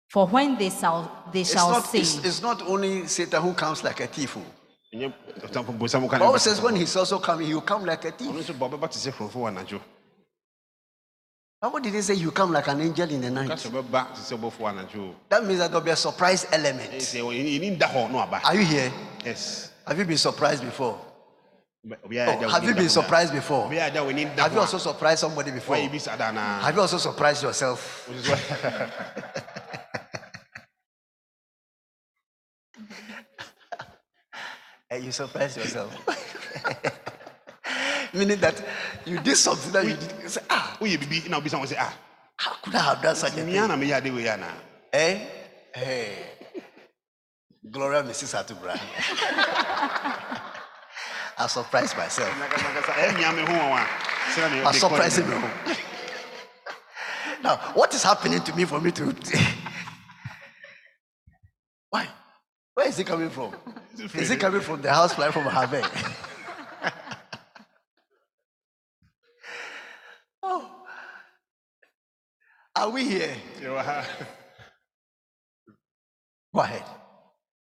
For 0.09 0.27
when 0.27 0.57
they 0.59 0.71
shall, 0.71 1.25
they 1.33 1.43
It's 1.43 1.53
shall 1.53 1.71
not, 1.71 1.85
say, 1.85 2.01
it's, 2.01 2.25
it's 2.25 2.43
not 2.43 2.62
only 2.62 3.07
Satan 3.07 3.43
who 3.43 3.55
comes 3.55 3.85
like 3.85 4.01
a 4.01 4.07
thief. 4.07 4.37
oh. 4.37 4.45
Ɛnyɛ 4.93 5.12
ɔtamfo 5.43 5.79
bonsam 5.79 6.09
ka 6.11 6.16
ne 6.16 6.25
Bible 6.25 6.35
bɛka 6.35 6.40
says 6.40 6.61
when 6.61 6.75
he's 6.75 6.97
also 6.97 7.19
coming, 7.21 7.47
he 7.47 7.55
will 7.55 7.61
come 7.61 7.85
like 7.87 8.05
a 8.05 8.11
thief. 8.11 8.29
nso 8.33 8.59
ba 8.59 8.69
ɔbɛba 8.69 8.90
te 8.90 8.99
sɛ 8.99 9.12
kurɔfo 9.12 9.35
wɔ 9.37 9.55
anadwo. 9.55 9.81
Bible 11.62 11.79
didn't 11.81 12.03
say 12.03 12.14
you 12.14 12.31
come 12.33 12.53
like 12.53 12.66
an 12.66 12.81
angel 12.81 13.09
in 13.11 13.21
the 13.21 13.31
night. 13.31 13.51
sɛ 13.51 13.71
ɔbɛba 13.71 14.14
te 14.14 14.21
sɛ 14.21 14.37
ɔbɔfo 14.38 14.59
wɔ 14.59 14.73
anadwo. 14.75 15.14
That 15.29 15.45
means 15.45 15.61
that 15.61 15.71
there'll 15.71 15.85
be 15.85 15.93
a 15.93 15.97
surprise 15.97 16.45
element. 16.51 16.90
Ɛsɛ 16.90 17.21
yɛni 17.23 17.61
yɛni 17.61 17.79
da 17.79 17.87
hɔ 17.87 18.11
na 18.11 18.27
waba. 18.27 18.40
Are 18.45 18.55
you 18.57 18.64
here? 18.64 18.93
Yes. 19.25 19.71
Have 19.87 19.97
you 19.97 20.05
been 20.05 20.19
surprised 20.19 20.64
before? 20.64 20.99
Obiara 21.87 22.43
Oh, 22.45 22.49
have 22.49 22.64
you 22.64 22.75
been 22.75 22.88
surprised 22.90 23.33
before? 23.33 23.69
Obiara 23.71 23.90
agya 23.90 24.03
w'ani 24.05 24.37
da 24.37 24.43
Have 24.45 24.53
you 24.53 24.61
also 24.61 24.79
surprised 24.79 25.21
somebody 25.21 25.51
before? 25.51 25.77
saa 25.99 26.16
da 26.16 26.29
anaa? 26.31 26.61
Have 26.61 26.75
you 26.77 26.83
also 26.83 26.99
surprised 26.99 27.43
yourself? 27.43 28.07
Eh, 34.90 34.97
you 34.97 35.12
surprised 35.12 35.57
yourself. 35.57 35.95
Meaning 38.12 38.40
that 38.40 38.61
you 39.07 39.21
did 39.21 39.37
something 39.37 39.71
that 39.71 39.87
you 39.87 39.95
did. 39.95 40.12
You 40.23 40.29
say, 40.29 40.40
ah, 40.51 40.77
woyɛ 40.81 40.99
biribi 40.99 41.29
na 41.31 41.38
wobisa 41.38 41.61
wo 41.61 41.64
sɛ 41.64 41.77
ah 41.79 41.95
how 42.37 42.55
could 42.61 42.75
I 42.75 42.83
have 42.83 43.01
done 43.01 43.14
such 43.14 43.35
a 43.38 43.45
thing? 43.47 43.55
na 43.55 43.77
meyɛ 43.79 43.99
ade 44.03 44.11
wei 44.12 44.27
anaa 44.27 44.51
Eh? 44.93 45.19
Hey. 45.73 46.27
Gloria 47.71 48.03
Mrs. 48.03 48.35
Atubra. 48.43 48.75
I 51.40 51.46
surprised 51.46 51.96
myself. 51.96 52.31
I 54.66 54.72
surprised 54.72 55.20
him. 55.20 55.31
Now, 57.42 57.57
what 57.72 57.94
is 57.94 58.03
happening 58.03 58.42
to 58.42 58.55
me 58.55 58.66
for 58.66 58.79
me 58.79 58.90
to. 58.90 59.05
Why? 61.88 62.07
Where 62.74 62.88
is 62.88 62.98
he 62.98 63.05
coming 63.05 63.31
from? 63.31 63.55
Is 64.14 64.29
he 64.29 64.37
coming 64.37 64.61
from 64.61 64.83
the 64.83 64.92
house 64.92 65.14
fly 65.14 65.31
from 65.31 65.44
Harvey? 65.44 65.81
oh. 70.42 70.70
Are 72.76 72.90
we 72.90 73.05
here? 73.05 73.35
Go 76.55 76.61
ahead. 76.61 76.85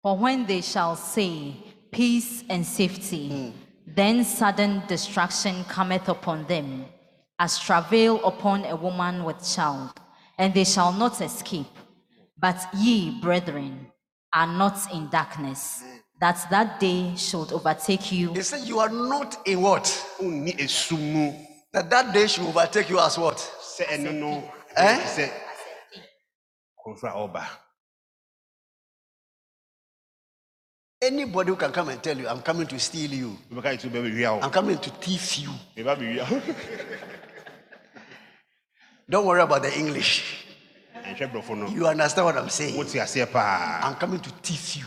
For 0.03 0.17
when 0.17 0.45
they 0.47 0.61
shall 0.61 0.97
say, 0.97 1.55
Peace 1.93 2.45
and 2.49 2.65
safety, 2.65 3.53
then 3.85 4.25
sudden 4.25 4.83
destruction 4.87 5.65
cometh 5.65 6.09
upon 6.09 6.47
them, 6.47 6.85
as 7.39 7.59
travail 7.59 8.25
upon 8.25 8.65
a 8.67 8.77
woman 8.77 9.25
with 9.25 9.45
child, 9.45 9.91
and 10.39 10.55
they 10.55 10.65
shall 10.65 10.93
not 10.93 11.21
escape. 11.21 11.67
But 12.39 12.65
ye, 12.77 13.21
brethren, 13.21 13.89
are 14.33 14.47
not 14.47 14.93
in 14.95 15.09
darkness, 15.09 15.83
that 16.21 16.47
that 16.51 16.79
day 16.79 17.17
should 17.17 17.53
overtake 17.53 18.13
you. 18.13 18.35
He 18.35 18.43
said, 18.43 18.69
You 18.69 18.79
are 18.79 18.89
not 18.89 19.39
in 19.47 19.61
what? 19.61 19.87
That 21.73 21.91
that 21.91 22.15
day 22.15 22.27
should 22.29 22.47
overtake 22.47 22.89
you 22.89 23.01
as 23.01 23.19
what? 23.19 23.39
Eh? 24.77 25.29
Anybody 31.03 31.49
who 31.49 31.57
can 31.57 31.73
come 31.73 31.89
and 31.89 32.03
tell 32.03 32.17
you, 32.19 32.29
I'm 32.29 32.43
coming 32.43 32.67
to 32.67 32.79
steal 32.79 33.11
you, 33.11 33.39
I'm 34.43 34.51
coming 34.51 34.77
to 34.79 34.91
thief 34.91 35.39
you. 35.39 35.51
Don't 39.09 39.25
worry 39.27 39.41
about 39.41 39.63
the 39.63 39.75
English. 39.79 40.45
You 41.75 41.87
understand 41.87 42.27
what 42.27 42.37
I'm 42.37 42.51
saying? 42.51 42.77
I'm 43.83 43.95
coming 43.97 44.21
to 44.21 44.31
thief 44.43 44.77
you. 44.77 44.85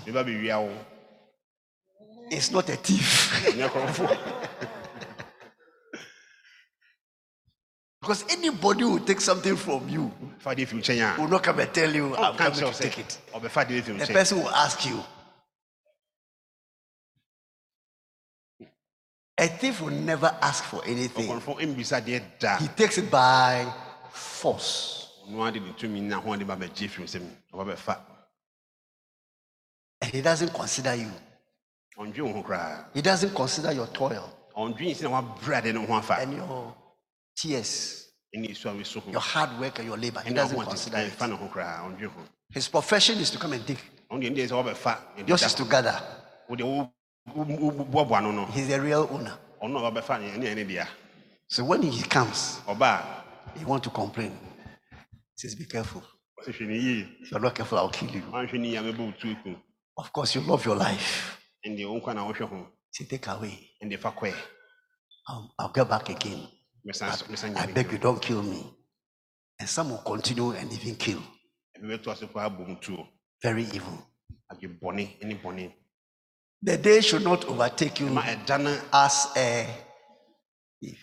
It's 2.30 2.52
not 2.52 2.69
a 2.69 2.76
thief. 2.76 3.43
because 8.02 8.23
anybody 8.30 8.84
who 8.84 8.99
takes 8.99 9.23
something 9.23 9.56
from 9.56 9.89
you 9.89 10.12
will 11.17 11.28
not 11.28 11.41
come 11.43 11.60
and 11.60 11.73
tell 11.73 11.91
you, 11.93 12.15
I'm 12.15 12.36
coming 12.38 12.60
to 12.60 12.65
take 12.80 12.99
it. 12.99 13.17
The 13.97 14.06
person 14.13 14.38
will 14.43 14.49
ask 14.52 14.86
you. 14.86 15.04
A 19.38 19.48
thief 19.48 19.82
will 19.82 19.91
never 19.91 20.36
ask 20.41 20.63
for 20.63 20.84
anything. 20.86 21.28
He 22.60 22.67
takes 22.76 22.98
it 22.98 23.10
by 23.10 23.65
force. 24.12 25.08
And 30.02 30.12
he 30.12 30.22
doesn't 30.22 30.54
consider 30.54 30.96
you. 30.96 31.12
He 32.93 33.02
doesn't 33.02 33.34
consider 33.34 33.72
your 33.72 33.88
toil 33.88 34.30
and 34.56 34.80
your 36.34 36.76
tears, 37.36 38.10
your 38.34 39.22
hard 39.22 39.60
work 39.60 39.80
and 39.80 39.88
your 39.88 39.98
labor. 39.98 40.22
He 40.22 40.34
doesn't 40.34 40.60
consider 40.63 40.98
it. 41.00 41.13
His 42.54 42.67
profession 42.67 43.17
is 43.17 43.32
to 43.32 43.39
come 43.39 43.54
and 43.54 43.65
dig. 43.65 43.80
Yours 45.28 45.41
is 45.43 45.54
to 45.56 45.65
gather. 45.65 46.00
He's 48.54 48.68
the 48.68 48.80
real 48.82 49.08
owner. 49.12 49.38
So 51.48 51.64
when 51.64 51.82
he 51.82 52.04
comes, 52.04 52.62
he 53.58 53.66
want 53.66 53.84
to 53.84 53.90
complain. 53.90 54.32
He 54.32 55.38
says, 55.38 55.56
Be 55.56 55.66
careful. 55.66 56.02
If 57.22 57.32
you're 57.32 57.42
not 57.42 57.56
careful, 57.56 57.78
I'll 57.78 57.90
kill 57.90 58.10
you. 58.10 58.22
Of 59.98 60.12
course, 60.12 60.36
you 60.36 60.42
love 60.42 60.66
your 60.66 60.76
life. 60.76 61.38
Say, 62.92 63.06
take 63.06 63.28
away. 63.28 63.58
I'll, 65.28 65.38
um, 65.38 65.50
I'll 65.60 65.72
get 65.72 65.88
back 65.90 66.10
again. 66.10 66.48
But 66.86 67.58
I 67.58 67.66
beg 67.74 67.92
you, 67.92 67.98
don't 67.98 68.22
kill 68.22 68.44
me. 68.44 68.64
And 69.60 69.70
some 69.70 69.90
will 69.92 70.00
continue 70.00 70.52
and 70.52 70.72
even 70.74 70.96
kill. 70.96 71.22
Very 73.42 73.64
evil. 73.74 73.98
The 76.65 76.78
day 76.78 77.02
should 77.02 77.26
not 77.26 77.43
overtake 77.45 77.99
you 77.99 78.08
as 78.93 79.28
a 79.36 79.67
thief. 80.80 80.97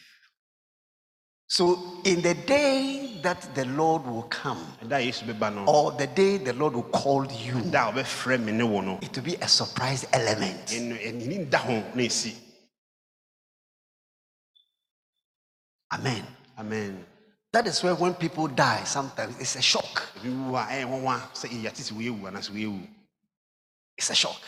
So, 1.48 2.00
in 2.04 2.22
the 2.22 2.32
day 2.32 3.18
that 3.22 3.54
the 3.54 3.66
Lord 3.66 4.06
will 4.06 4.22
come, 4.22 4.64
or 5.66 5.92
the 5.92 6.06
day 6.06 6.38
the 6.38 6.54
Lord 6.54 6.72
will 6.72 6.84
call 6.84 7.26
you, 7.26 7.58
it 7.58 9.16
will 9.16 9.22
be 9.22 9.34
a 9.34 9.48
surprise 9.48 10.06
element. 10.14 10.72
Amen. 15.92 16.26
Amen. 16.58 17.04
That 17.52 17.66
is 17.66 17.82
where 17.82 17.94
when 17.96 18.14
people 18.14 18.46
die, 18.46 18.84
sometimes 18.84 19.38
it's 19.38 19.56
a 19.56 19.62
shock. 19.62 20.08
It's 23.98 24.10
a 24.10 24.14
shock. 24.14 24.40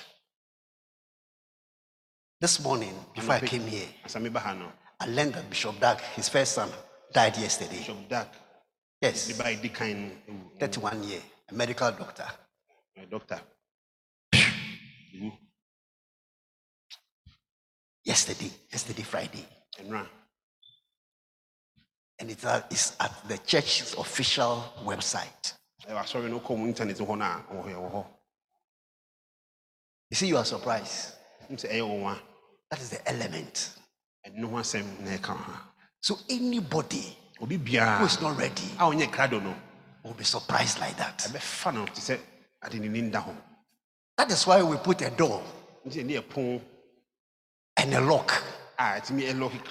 This 2.42 2.58
morning, 2.58 2.90
before 3.14 3.36
I 3.36 3.38
came 3.38 3.62
here, 3.62 3.86
I 4.04 5.06
learned 5.06 5.34
that 5.34 5.48
Bishop 5.48 5.78
Dag, 5.78 6.00
his 6.16 6.28
first 6.28 6.54
son, 6.54 6.68
died 7.12 7.36
yesterday. 7.36 7.76
Bishop 7.76 8.08
Dag, 8.08 8.26
Yes, 9.00 9.28
the 9.28 9.40
by 9.40 9.54
the 9.54 9.68
kind 9.68 10.10
31 10.58 11.04
year, 11.04 11.20
a 11.48 11.54
medical 11.54 11.92
doctor. 11.92 12.26
doctor. 13.08 13.40
Yesterday, 18.04 18.50
yesterday 18.72 19.02
Friday, 19.02 19.46
And 19.78 20.08
it's 22.28 22.44
at, 22.44 22.66
it's 22.72 22.96
at 22.98 23.12
the 23.28 23.38
church's 23.38 23.94
official 23.94 24.64
website. 24.84 25.52
I 25.88 25.94
was 25.94 26.10
sorry, 26.10 26.28
no 26.28 26.40
come 26.40 26.66
internet 26.66 27.00
on 27.02 27.20
now. 27.20 27.44
Yeah, 27.68 28.02
You 30.10 30.16
see, 30.16 30.26
you 30.26 30.38
are 30.38 30.44
surprised. 30.44 31.12
It's 32.72 32.92
a 32.92 32.96
one. 32.96 33.02
That 33.02 33.10
is 33.12 33.18
the 33.20 33.24
element. 33.24 33.70
And 34.24 34.36
no 34.36 34.48
one 34.48 34.64
said. 34.64 34.84
So 36.00 36.18
anybody 36.28 37.16
who 37.38 37.46
is 38.04 38.20
not 38.20 38.38
ready 38.38 38.62
ah, 38.78 38.86
I 38.86 38.88
only 38.88 39.06
crado 39.06 39.42
no. 39.42 39.54
will 40.04 40.14
be 40.14 40.24
surprised 40.24 40.80
like 40.80 40.96
that. 40.96 41.26
I 41.28 41.32
be 41.32 41.38
fan 41.38 41.76
of 41.76 41.92
to 41.92 42.00
say, 42.00 42.18
I 42.62 42.68
didn't 42.68 42.92
need 42.92 43.12
that. 43.12 43.26
That 44.16 44.30
is 44.30 44.46
why 44.46 44.62
we 44.62 44.76
put 44.76 45.02
a 45.02 45.10
door 45.10 45.42
Nti 45.86 46.04
ɛne 46.04 46.22
ɛpon 46.22 46.60
and 47.76 47.94
a 47.94 48.00
lock, 48.00 48.30
ah, 48.78 48.94
a 48.96 49.00
ɛtumi 49.00 49.28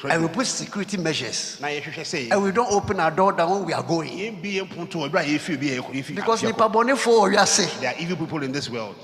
and 0.10 0.22
we 0.22 0.28
put 0.28 0.46
security 0.46 0.98
measures, 0.98 1.58
and 1.62 2.44
we 2.44 2.52
don't 2.52 2.70
open 2.74 3.00
our 3.00 3.12
door 3.12 3.32
down 3.32 3.50
when 3.52 3.66
we 3.66 3.72
are 3.74 3.84
going. 3.84 4.10
yɛmbi 4.10 4.56
yɛ 4.60 4.68
mpon 4.68 4.90
to 4.92 4.98
ɛberɛ 4.98 5.22
a 5.22 5.38
yɛfi 5.38 5.54
obi 5.56 5.78
a 5.78 5.82
yɛfi 5.82 6.16
Because 6.16 6.44
nipa 6.44 6.68
bɔne 6.68 7.30
we 7.30 7.38
are 7.38 7.46
say, 7.46 7.66
there 7.80 7.94
are 7.94 8.00
evil 8.02 8.18
people 8.18 8.44
in 8.44 8.52
this 8.52 8.70
world 8.70 8.96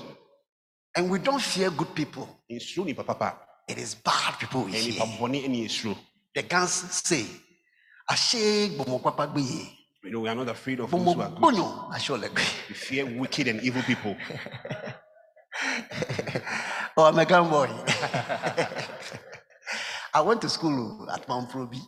and 0.94 1.08
we 1.10 1.18
don't 1.18 1.40
fear 1.40 1.70
good 1.70 1.94
people. 1.94 2.28
Nsuro 3.68 3.68
nipa 3.68 3.68
papa 3.68 3.70
It 3.72 3.78
is 3.78 3.94
bad 3.94 4.38
people 4.38 4.62
we 4.64 4.72
ɛyɛ 4.72 4.82
fear. 4.82 4.92
nipa 4.92 5.04
bɔne 5.18 5.44
ɛne 5.44 5.58
yɛsuro 5.64 5.96
The 6.34 6.42
guns 6.42 6.72
say, 7.04 7.26
"Ashe 8.10 8.68
gbomokpapa 8.76 9.26
gbe 9.34 9.70
you 10.04 10.10
know 10.10 10.20
we 10.20 10.28
are 10.28 10.34
not 10.36 10.48
afraid 10.48 10.80
of 10.80 10.90
those 10.90 11.00
who 11.02 11.10
are 11.20 11.28
good 11.28 11.38
gbomogbono 11.38 11.94
ashe 11.94 12.08
olegbe." 12.10 12.42
we 12.68 12.74
fear 12.74 13.06
wicked 13.06 13.48
and 13.48 13.60
evil 13.62 13.82
people 13.82 14.16
Oh, 16.96 17.04
I'm 17.04 17.18
a 17.18 17.24
gun 17.24 17.48
boy. 17.48 17.66
I 20.14 20.20
went 20.20 20.40
to 20.42 20.48
school 20.48 21.08
at 21.12 21.28
Mount 21.28 21.48
Proby, 21.50 21.80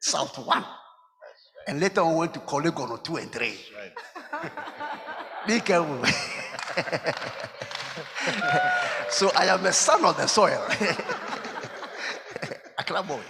South 0.00 0.38
One, 0.38 0.64
and 1.66 1.80
later 1.80 2.00
on 2.00 2.14
went 2.16 2.34
to 2.34 2.40
Korle 2.40 2.70
Gonno 2.70 3.02
two 3.02 3.16
and 3.16 3.30
three. 3.30 3.58
Be 5.46 5.60
careful. 5.60 6.02
so 9.10 9.30
I 9.36 9.46
am 9.46 9.64
a 9.64 9.72
son 9.72 10.04
of 10.04 10.16
the 10.16 10.26
soil. 10.26 10.60
a 12.78 12.84
club 12.84 13.08
boy. 13.08 13.20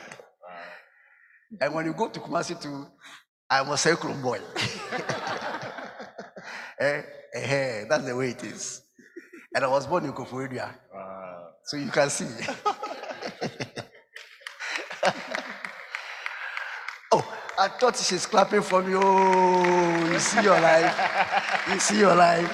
And 1.60 1.74
when 1.74 1.86
you 1.86 1.94
go 1.94 2.08
to 2.08 2.20
Kumasi 2.20 2.60
too, 2.60 2.86
I'm 3.48 3.70
a 3.70 3.76
sacrum 3.76 4.20
boy. 4.20 4.40
eh, 6.80 7.02
eh, 7.34 7.84
that's 7.88 8.04
the 8.04 8.16
way 8.16 8.30
it 8.30 8.42
is. 8.44 8.82
And 9.54 9.64
I 9.64 9.68
was 9.68 9.86
born 9.86 10.04
in 10.04 10.12
Koforidua. 10.12 10.74
So 11.64 11.76
you 11.76 11.90
can 11.90 12.10
see. 12.10 12.26
oh, 17.12 17.34
I 17.58 17.68
thought 17.68 17.96
she's 17.96 18.26
clapping 18.26 18.62
for 18.62 18.82
me. 18.82 18.94
Oh, 18.96 20.10
you 20.12 20.18
see 20.18 20.42
your 20.42 20.60
life. 20.60 20.94
You 21.72 21.80
see 21.80 21.98
your 21.98 22.14
life. 22.14 22.50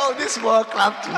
oh, 0.00 0.14
this 0.16 0.34
small 0.34 0.64
clap 0.64 1.02
too. 1.04 1.12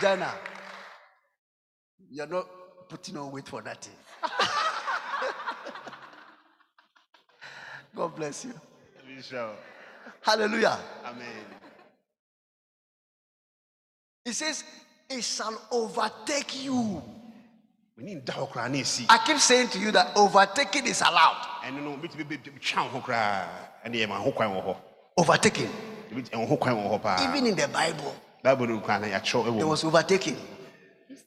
Regina, 0.00 0.32
you're 2.10 2.26
not 2.26 2.46
putting 2.88 3.16
on 3.16 3.32
weight 3.32 3.48
for 3.48 3.60
nothing. 3.62 3.92
God 7.96 8.14
bless 8.14 8.44
you. 8.44 8.52
Hallelujah. 10.22 10.78
Amen. 11.04 11.26
He 14.24 14.32
says, 14.32 14.62
It 15.10 15.24
shall 15.24 15.60
overtake 15.72 16.64
you. 16.64 17.02
We 17.96 18.04
need 18.04 18.24
that 18.26 18.38
okra 18.38 18.68
ni 18.68 18.84
si. 18.84 19.06
I 19.08 19.18
keep 19.26 19.38
saying 19.38 19.68
to 19.70 19.78
you 19.80 19.90
that 19.90 20.16
overtaking 20.16 20.86
is 20.86 21.00
allowed. 21.00 21.44
Overtaking. 25.16 25.70
Bit 26.14 26.30
ɛho 26.30 26.56
kwan 26.58 26.76
wɔ 26.76 26.90
hɔ 26.90 27.02
pa. 27.02 27.16
Even 27.28 27.46
in 27.48 27.56
the 27.56 27.66
Bible, 27.68 28.14
Bible 28.56 28.66
no 28.74 28.80
kwan 28.80 29.02
ya 29.02 29.20
kyerɛw 29.20 29.44
there 29.44 29.64
ɛwɔ. 29.64 29.68
was 29.68 29.84
overtaking. 29.84 30.36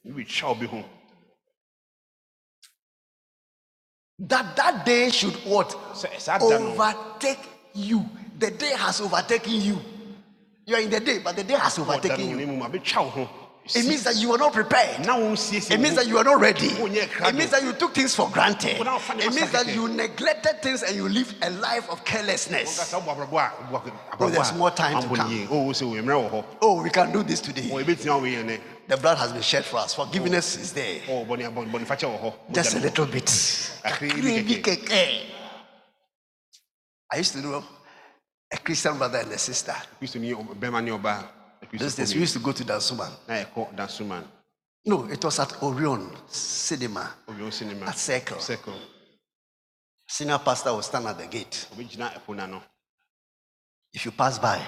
Bi 0.04 0.22
kyerɛw 0.24 0.58
bi 0.60 0.66
ho. 0.66 0.84
That 4.18 4.56
that 4.56 4.84
day 4.84 5.10
should 5.10 5.34
what? 5.44 5.68
Sɛ 5.94 6.18
saa 6.20 6.38
no. 6.38 6.72
Overtake 6.74 7.38
you. 7.74 8.04
The 8.38 8.50
day 8.50 8.72
has 8.76 9.00
overtaken 9.00 9.52
you. 9.60 9.78
You 10.66 10.74
are 10.76 10.80
in 10.80 10.90
the 10.90 11.00
day, 11.00 11.18
but 11.18 11.36
the 11.36 11.44
day 11.44 11.54
has 11.54 11.78
overtaken 11.78 12.28
you. 12.38 13.41
Ne 13.64 13.82
mu 13.82 13.86
ma 13.86 13.86
bi 13.86 13.86
kyerɛw 13.86 13.86
ho. 13.86 13.86
It 13.86 13.86
means 13.86 14.02
that 14.04 14.16
you 14.16 14.32
are 14.32 14.38
not 14.38 14.52
prepared. 14.52 15.06
na 15.06 15.16
wɔn 15.16 15.36
siesie. 15.36 15.70
It 15.74 15.80
means 15.80 15.94
that 15.96 16.06
you 16.06 16.18
are 16.18 16.24
not 16.24 16.40
ready. 16.40 16.70
Oh, 16.78 16.86
It 16.86 17.34
means 17.34 17.50
that 17.50 17.62
you 17.62 17.72
took 17.72 17.94
things 17.94 18.14
for 18.14 18.28
granted. 18.30 18.76
Oh, 18.80 19.00
It 19.18 19.34
means 19.34 19.50
that 19.52 19.66
you 19.74 19.88
neglected 19.88 20.62
things 20.62 20.82
and 20.82 20.96
you 20.96 21.08
live 21.08 21.34
a 21.42 21.50
life 21.50 21.88
of 21.90 22.04
carelessness. 22.04 22.78
Kasa 22.78 22.98
wo 22.98 23.14
abrabɔ 23.14 23.68
a 23.68 23.72
wo 23.72 23.78
abrabɔ 23.78 23.92
Oh, 24.20 24.30
there's 24.30 24.52
more 24.54 24.70
time 24.70 25.00
to 25.02 25.08
come. 25.08 25.48
Oh, 25.50 25.70
sɛ 25.72 25.82
wo 25.82 25.94
mmerɛ 25.94 26.30
wɔ 26.30 26.30
hɔ. 26.30 26.44
Oh, 26.60 26.82
we 26.82 26.90
can 26.90 27.12
do 27.12 27.22
this 27.22 27.40
today. 27.40 27.68
Wɔn 27.70 27.84
ebi 27.84 28.00
tia 28.00 28.16
wo 28.16 28.22
yɛ 28.22 28.44
ne. 28.44 28.58
The 28.88 28.96
blood 28.96 29.16
has 29.18 29.32
been 29.32 29.42
shed 29.42 29.64
for 29.64 29.78
us. 29.78 29.94
Forgiveness 29.94 30.56
is 30.56 30.72
there. 30.72 31.00
Oh, 31.08 31.24
wɔ 31.24 31.38
hɔ. 31.38 32.34
Just 32.52 32.74
a 32.74 32.80
little 32.80 33.06
bit. 33.06 33.26
Akiri 33.26 34.46
bi 34.46 34.60
kɛkɛ. 34.60 35.20
I 37.12 37.16
used 37.18 37.34
to 37.34 37.40
know 37.42 37.62
a 38.50 38.56
Christian 38.56 38.96
brother 38.96 39.18
and 39.18 39.32
a 39.32 39.38
sister. 39.38 39.74
Kristo 41.72 41.78
ni 41.78 41.78
bɛrima 41.78 41.78
ni. 41.78 41.78
Those 41.78 41.94
days 41.96 42.14
we 42.14 42.20
used 42.20 42.34
to 42.34 42.40
go 42.40 42.52
to 42.52 42.64
Dansoman. 42.64 43.12
Dansoman. 43.76 44.24
No, 44.84 45.06
it 45.08 45.24
was 45.24 45.38
at 45.38 45.62
Orion 45.62 46.10
Cinema 46.28 47.14
Obi 47.28 47.42
o 47.42 47.50
cinema. 47.50 47.86
at 47.86 47.98
Circle. 47.98 48.40
Circle. 48.40 48.74
Senior 50.08 50.38
pastor 50.38 50.72
will 50.72 50.82
stand 50.82 51.06
at 51.06 51.16
the 51.18 51.26
gate. 51.26 51.66
Obi 51.72 51.84
gyina 51.84 52.12
ɛpo 52.12 52.34
n'ano. 52.34 52.62
If 53.94 54.06
you 54.06 54.10
pass 54.12 54.38
by, 54.38 54.58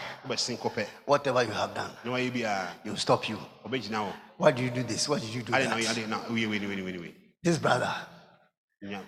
whatever 1.07 1.43
you 1.43 1.51
have 1.53 1.75
done, 1.75 1.91
Na 2.05 2.13
wayɛ 2.13 2.33
bi 2.33 2.41
a 2.41 2.69
he 2.83 2.91
will 2.91 2.97
stop 2.99 3.27
you. 3.29 3.39
Why 4.37 4.51
do 4.53 4.63
you 4.63 4.71
do 4.71 4.83
this? 4.83 5.09
Why 5.09 5.19
did 5.19 5.31
you 5.35 5.43
do 5.43 5.53
ɔyɛ 5.53 6.09
that? 6.09 6.31
wei. 6.31 7.15
This 7.43 7.59
brother 7.59 7.95
Nya 8.83 9.01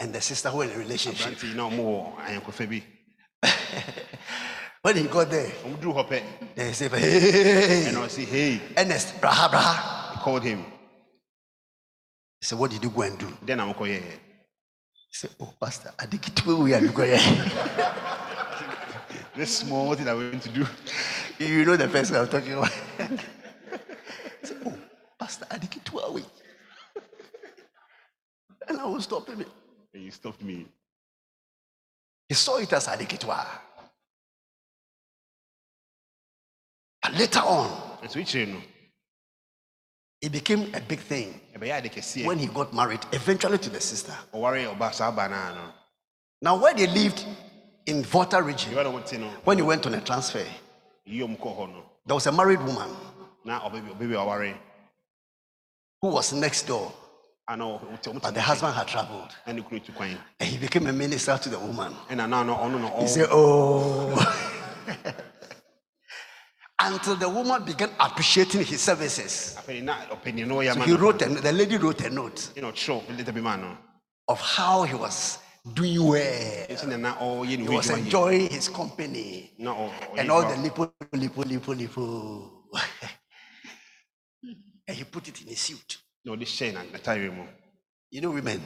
and 0.00 0.14
the 0.14 0.20
sister 0.20 0.50
were 0.52 0.64
in 0.64 0.70
a 0.70 0.78
relationship. 0.78 1.38
When 4.88 4.96
he 4.96 5.02
got 5.02 5.28
there, 5.28 5.50
Ɔmo 5.66 5.76
duru 5.76 5.92
hɔ 5.92 6.08
pɛ. 6.08 6.22
they 6.54 6.72
say, 6.72 6.88
Hey, 6.88 8.24
hey. 8.24 8.60
Ernest, 8.74 9.20
braha, 9.20 9.50
braha. 9.50 10.12
He 10.14 10.18
called 10.20 10.42
him. 10.42 10.64
He 12.40 12.46
said, 12.46 12.58
What 12.58 12.70
did 12.70 12.82
you 12.82 12.88
go 12.88 13.02
and 13.02 13.18
do? 13.18 13.26
Mo 13.26 13.74
kɔ 13.74 13.84
yɛ. 13.84 14.00
He 14.00 15.12
said, 15.12 15.30
Oh, 15.38 15.52
Pastor, 15.60 15.92
I 15.98 16.06
think 16.06 16.28
it 16.28 16.46
will 16.46 16.62
we 16.62 16.72
are 16.72 16.80
going. 16.80 17.20
This 19.36 19.58
small 19.58 19.94
thing 19.94 20.08
I 20.08 20.14
went 20.14 20.40
to 20.44 20.48
do. 20.48 20.66
You 21.38 21.66
know 21.66 21.76
the 21.76 21.88
person 21.88 22.16
I'm 22.16 22.26
talking 22.26 22.54
about. 22.54 22.72
He 24.40 24.46
said, 24.46 24.56
Oh, 24.64 24.74
Pastor, 25.18 25.46
I 25.50 25.58
think 25.58 25.76
it 25.76 25.92
will 25.92 26.14
we. 26.14 26.24
And 28.66 28.80
I 28.80 28.86
was 28.86 29.04
stopping 29.04 29.42
it. 29.42 29.48
And 29.92 30.02
you 30.02 30.10
stopped 30.12 30.42
me. 30.42 30.64
He 32.26 32.34
saw 32.34 32.56
it 32.56 32.72
as 32.72 32.86
adikitwa. 32.86 33.67
But 37.02 37.14
later 37.14 37.40
on, 37.40 37.70
Nso 38.02 38.20
ekyire 38.20 38.46
no. 38.48 38.60
it 40.20 40.32
became 40.32 40.74
a 40.74 40.80
big 40.80 41.00
thing 41.00 41.40
Ɛbɛyɛ 41.56 41.78
ade 41.78 41.92
kɛseɛ. 41.92 42.24
when 42.26 42.38
he 42.38 42.46
got 42.46 42.72
married, 42.74 43.00
eventually 43.12 43.58
to 43.58 43.70
the 43.70 43.80
sister. 43.80 44.14
Ɔware 44.34 44.76
ɔbaa 44.76 44.92
saa 44.94 45.10
ɔbaa 45.12 45.30
naa 45.30 45.54
no. 45.54 45.72
Now, 46.40 46.56
where 46.56 46.74
they 46.74 46.86
lived 46.86 47.24
in 47.86 48.02
Volta 48.04 48.40
region, 48.42 48.72
Ìwé 48.74 48.84
ɔmo 48.84 49.04
ti 49.08 49.16
no. 49.18 49.28
when 49.44 49.58
he 49.58 49.62
went 49.62 49.86
on 49.86 49.94
a 49.94 50.00
transfer, 50.00 50.44
Yi 51.04 51.20
ɔmo 51.20 51.38
kɔ 51.38 51.56
hɔ 51.58 51.72
no. 51.72 51.82
there 52.06 52.14
was 52.14 52.26
a 52.26 52.32
married 52.32 52.60
woman 52.60 52.96
Na 53.44 53.60
ɔbɛbi 53.60 53.96
ɔbɛbi 53.96 54.12
ɔware. 54.14 54.56
who 56.02 56.08
was 56.08 56.32
next 56.32 56.66
door, 56.66 56.92
Ana 57.48 57.64
ɔmo 57.64 58.00
ti 58.02 58.10
ɔmo 58.10 58.20
but 58.22 58.34
the 58.34 58.40
husband 58.42 58.74
had 58.74 58.86
traveled. 58.88 59.34
ɛne 59.46 59.62
kunu 59.68 59.84
tu 59.84 59.92
kwan. 59.92 60.18
And 60.40 60.48
he 60.48 60.58
became 60.58 60.86
a 60.88 60.92
minister 60.92 61.38
to 61.38 61.48
the 61.48 61.58
woman. 61.58 61.94
Ɛna 62.10 62.28
naa 62.28 62.42
no 62.42 62.54
ɔno 62.56 62.80
no 62.80 63.00
He 63.00 63.06
said, 63.08 63.28
Oh. 63.30 64.14
Until 66.80 67.16
the 67.16 67.28
woman 67.28 67.64
began 67.64 67.90
appreciating 68.00 68.64
his 68.64 68.82
services. 68.82 69.56
Afei 69.58 69.82
na 69.82 69.96
ɔpanin 70.10 70.46
no 70.48 70.56
ɔyɛ 70.56 70.74
So 70.74 70.80
he 70.82 70.92
wrote, 70.94 71.22
a, 71.22 71.28
the 71.30 71.52
lady 71.52 71.76
wrote 71.78 72.02
a 72.02 72.10
note 72.10 72.50
Ɛna 72.56 72.72
ɔtwerɛ 72.72 73.18
leta 73.18 73.32
bi 73.32 73.40
ma 73.40 73.56
no. 73.56 73.78
of 74.28 74.40
how 74.40 74.84
he 74.84 74.94
was 74.94 75.38
doing 75.74 76.04
well. 76.04 76.66
Esi 76.68 76.86
na 76.88 76.96
na 76.98 77.16
ɔyɛ 77.16 77.58
ne 77.58 77.64
He 77.64 77.68
was 77.70 77.90
enjoying 77.90 78.50
his 78.50 78.68
company 78.68 79.52
ɔ- 79.60 79.90
ɔyɛ 79.90 80.18
and 80.20 80.30
all 80.30 80.42
the 80.42 80.56
lipo, 80.70 80.92
lipo, 81.14 81.44
lipo, 81.44 81.74
lipo. 81.74 82.52
and 84.88 84.96
he 84.96 85.04
put 85.04 85.28
it 85.28 85.40
in 85.42 85.48
his 85.48 85.60
suit. 85.60 85.98
na 86.24 86.32
ɔde 86.34 86.42
hyɛ 86.42 86.74
na 86.74 86.82
n'ataare 86.84 87.34
mu. 87.34 87.44
You 88.10 88.22
know, 88.22 88.30
women, 88.32 88.64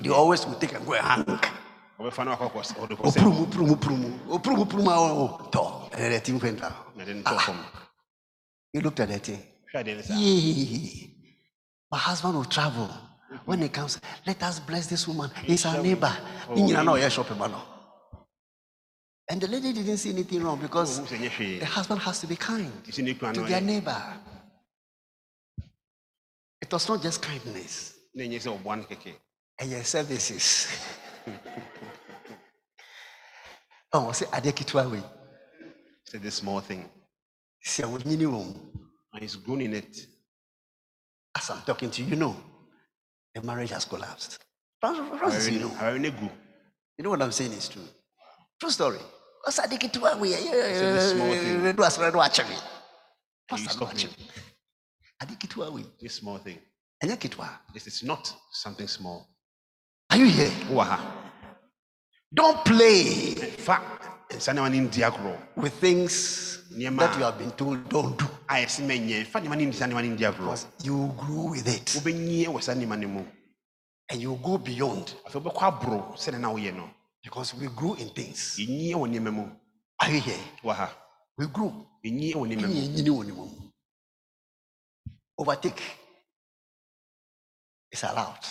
they 0.00 0.10
always 0.10 0.46
will 0.46 0.56
take 0.56 0.74
and 0.74 0.86
go 0.86 0.94
and 0.94 1.06
hang. 1.28 1.40
Ɔbɛfa 2.00 2.24
oh. 7.26 7.56
He 8.72 8.80
looked 8.80 9.00
at 9.00 9.08
the 9.08 9.18
thing. 9.18 9.42
Hwɛ 9.74 9.80
adeɛ 9.84 9.96
no 9.96 10.02
saa. 10.02 10.14
Yeah. 10.14 11.06
My 11.90 11.98
husband 11.98 12.34
will 12.34 12.44
travel. 12.44 12.88
When 13.44 13.62
he 13.62 13.68
comes, 13.68 14.00
let 14.26 14.42
us 14.42 14.60
bless 14.60 14.86
this 14.86 15.06
woman. 15.06 15.30
He's 15.44 15.64
our 15.66 15.82
neighbor. 15.82 16.16
Know, 16.48 16.96
yeah, 16.96 17.08
shop 17.08 17.30
no. 17.36 17.62
And 19.28 19.40
the 19.40 19.46
lady 19.46 19.72
didn't 19.72 19.98
see 19.98 20.10
anything 20.10 20.42
wrong 20.42 20.58
because 20.60 21.00
Ɔhu 21.00 21.06
sɛ 21.06 21.18
nyɛ 21.18 21.30
hwee. 21.30 21.60
the 21.60 21.66
husband 21.66 22.00
has 22.00 22.20
to 22.20 22.26
be 22.26 22.36
kind 22.36 22.72
ne 22.98 23.14
to 23.14 23.42
their 23.42 23.60
neighbor. 23.60 24.02
It 26.60 26.72
was 26.72 26.88
not 26.88 27.02
just 27.02 27.22
kindness, 27.22 27.94
Na 28.14 28.24
ɛnyɛ 28.24 28.40
sɛ 28.40 28.58
ɔboa 28.58 28.78
no 28.78 28.84
kɛkɛ. 28.84 29.14
and 29.60 29.70
your 29.70 29.84
services. 29.84 30.66
Oh, 33.92 34.08
I 34.08 34.12
say 34.12 34.26
Adekitwa 34.26 34.90
way. 34.90 35.02
Say 36.04 36.18
this 36.18 36.36
small 36.36 36.60
thing. 36.60 36.88
See, 37.62 37.82
I 37.82 37.86
was 37.86 38.04
minimum. 38.04 38.54
And 39.12 39.22
he's 39.22 39.36
grown 39.36 39.60
in 39.60 39.74
it. 39.74 40.06
As 41.36 41.50
I'm 41.50 41.62
talking 41.62 41.90
to 41.90 42.02
you, 42.02 42.10
you 42.10 42.16
know, 42.16 42.36
the 43.34 43.42
marriage 43.42 43.70
has 43.70 43.84
collapsed. 43.84 44.38
Francis, 44.80 45.50
you 45.50 45.60
know. 45.60 45.72
Aware 45.80 45.98
ne 45.98 46.10
gu. 46.10 46.28
You 46.98 47.04
know 47.04 47.10
what 47.10 47.22
I'm 47.22 47.32
saying 47.32 47.52
is 47.52 47.68
true. 47.68 47.82
True 48.60 48.70
story. 48.70 48.98
What's 49.42 49.56
that 49.56 49.70
get 49.70 49.92
to 49.92 50.00
we 50.18 50.30
this 50.30 51.12
small 51.12 51.32
thing. 51.32 51.74
do 51.76 51.82
us 51.82 51.96
do 51.96 52.20
actually. 52.20 52.56
And 53.50 53.60
you 53.60 53.64
What's 53.64 53.72
stop 53.72 53.88
that 53.88 53.96
me. 53.96 54.02
actually? 54.04 54.26
I 55.20 55.24
think 55.24 55.74
we. 55.74 55.84
This 56.00 56.14
small 56.14 56.38
thing. 56.38 56.58
And 57.02 57.10
kitwa. 57.12 57.48
This 57.72 57.86
is 57.86 58.02
not 58.02 58.32
something 58.52 58.86
small. 58.86 59.28
Are 60.10 60.16
you 60.16 60.26
here? 60.26 60.50
Wowɔ 60.68 60.84
ha. 60.84 61.19
Don't 62.32 62.64
play 62.64 63.34
Fa 63.58 63.82
nsa 64.30 64.52
nneɛma 64.52 64.70
no 64.70 64.80
ndi 64.88 65.02
agorɔ. 65.02 65.56
with 65.56 65.74
things 65.80 66.58
that 66.70 67.16
you 67.18 67.24
have 67.24 67.38
been 67.38 67.50
told 67.52 67.88
don't 67.88 68.16
do. 68.18 68.24
A 68.48 68.54
yɛsi 68.62 68.86
ma 68.86 68.94
nyɛ. 68.94 69.26
Fa 69.26 69.40
nneɛma 69.40 69.56
no 69.58 69.64
ndi 69.66 69.74
saa 69.74 69.86
nneɛma 69.86 70.08
no. 70.08 70.16
Because 70.38 70.66
you 70.84 71.12
grew 71.18 71.50
with 71.50 71.66
it 71.68 71.86
Wobɛnyie 71.86 72.46
wɔ 72.46 72.62
saa 72.62 72.74
nneɛma 72.74 73.00
no 73.00 73.08
mu. 73.08 73.24
and 74.10 74.20
you 74.22 74.36
go 74.42 74.58
beyond 74.58 75.14
Afei 75.26 75.40
wobɛkɔ 75.42 75.62
aboro 75.62 76.14
sɛdeɛ 76.16 76.40
na 76.40 76.48
woyɛ 76.52 76.74
no. 76.76 76.88
because 77.22 77.54
we 77.54 77.66
grew 77.68 77.94
in 77.96 78.08
things. 78.10 78.56
Yɛnyie 78.58 78.94
wɔ 78.94 79.08
nneɛma. 79.10 79.56
Are 80.00 80.10
you 80.10 80.20
here? 80.20 80.40
We 81.36 81.46
grew. 81.46 81.86
Yɛnyie 82.04 82.34
wɔ 82.34 82.46
nneɛma 82.46 82.68
mu. 82.68 82.74
Nyini 82.74 83.08
wɔ 83.10 83.26
ne 83.26 83.32
mu. 83.32 83.48
Overtake 85.38 85.82
is 87.90 88.02
allowed. 88.04 88.46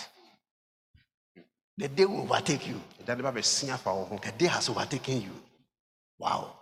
The 1.79 1.87
day 1.87 2.03
will 2.05 2.21
overtake 2.23 2.67
you. 2.67 2.81
Ɛda 3.01 3.15
de 3.15 3.23
ba 3.23 3.31
bɛsi 3.31 3.69
afa 3.73 3.93
wo. 3.93 4.19
The 4.21 4.31
day 4.33 4.47
has 4.47 4.67
overtaken 4.67 5.21
you. 5.21 5.31
Wow. 6.17 6.53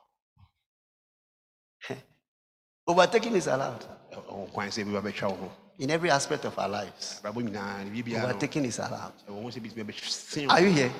Overtaking 2.87 3.35
is 3.35 3.47
allowed 3.47 3.83
Ɛwɔ 4.11 4.53
kwan 4.53 4.67
sɛ 4.69 4.81
ebi 4.85 4.91
ba 4.93 5.01
bɛtwa 5.01 5.49
in 5.79 5.89
every 5.89 6.11
aspect 6.11 6.45
of 6.45 6.57
our 6.59 6.69
lives. 6.69 7.19
Abrabɔ 7.23 7.41
nyinaa 7.49 7.83
ne 7.83 7.89
biribiara 7.89 8.21
no. 8.21 8.29
Overtaking 8.29 8.65
is 8.65 8.77
allowed. 8.77 9.13
Ɛwɔ 9.27 9.41
ho 9.41 9.49
sɛ 9.49 9.59
bi 9.75 9.83
bɛsi 9.83 10.49
Are 10.51 10.61
you 10.61 10.71
here? 10.71 10.93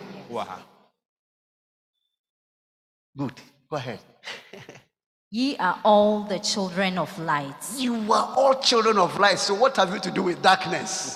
Good. 3.15 3.39
Go 3.69 3.75
ahead. 3.75 3.99
Ye 5.29 5.57
are 5.57 5.77
all 5.83 6.23
the 6.23 6.39
children 6.39 6.97
of 6.97 7.17
light. 7.19 7.53
You 7.75 7.95
are 8.13 8.33
all 8.37 8.55
children 8.61 8.97
of 8.97 9.19
light. 9.19 9.39
So 9.39 9.55
what 9.55 9.75
have 9.75 9.93
you 9.93 9.99
to 9.99 10.11
do 10.11 10.23
with 10.23 10.41
darkness? 10.41 11.15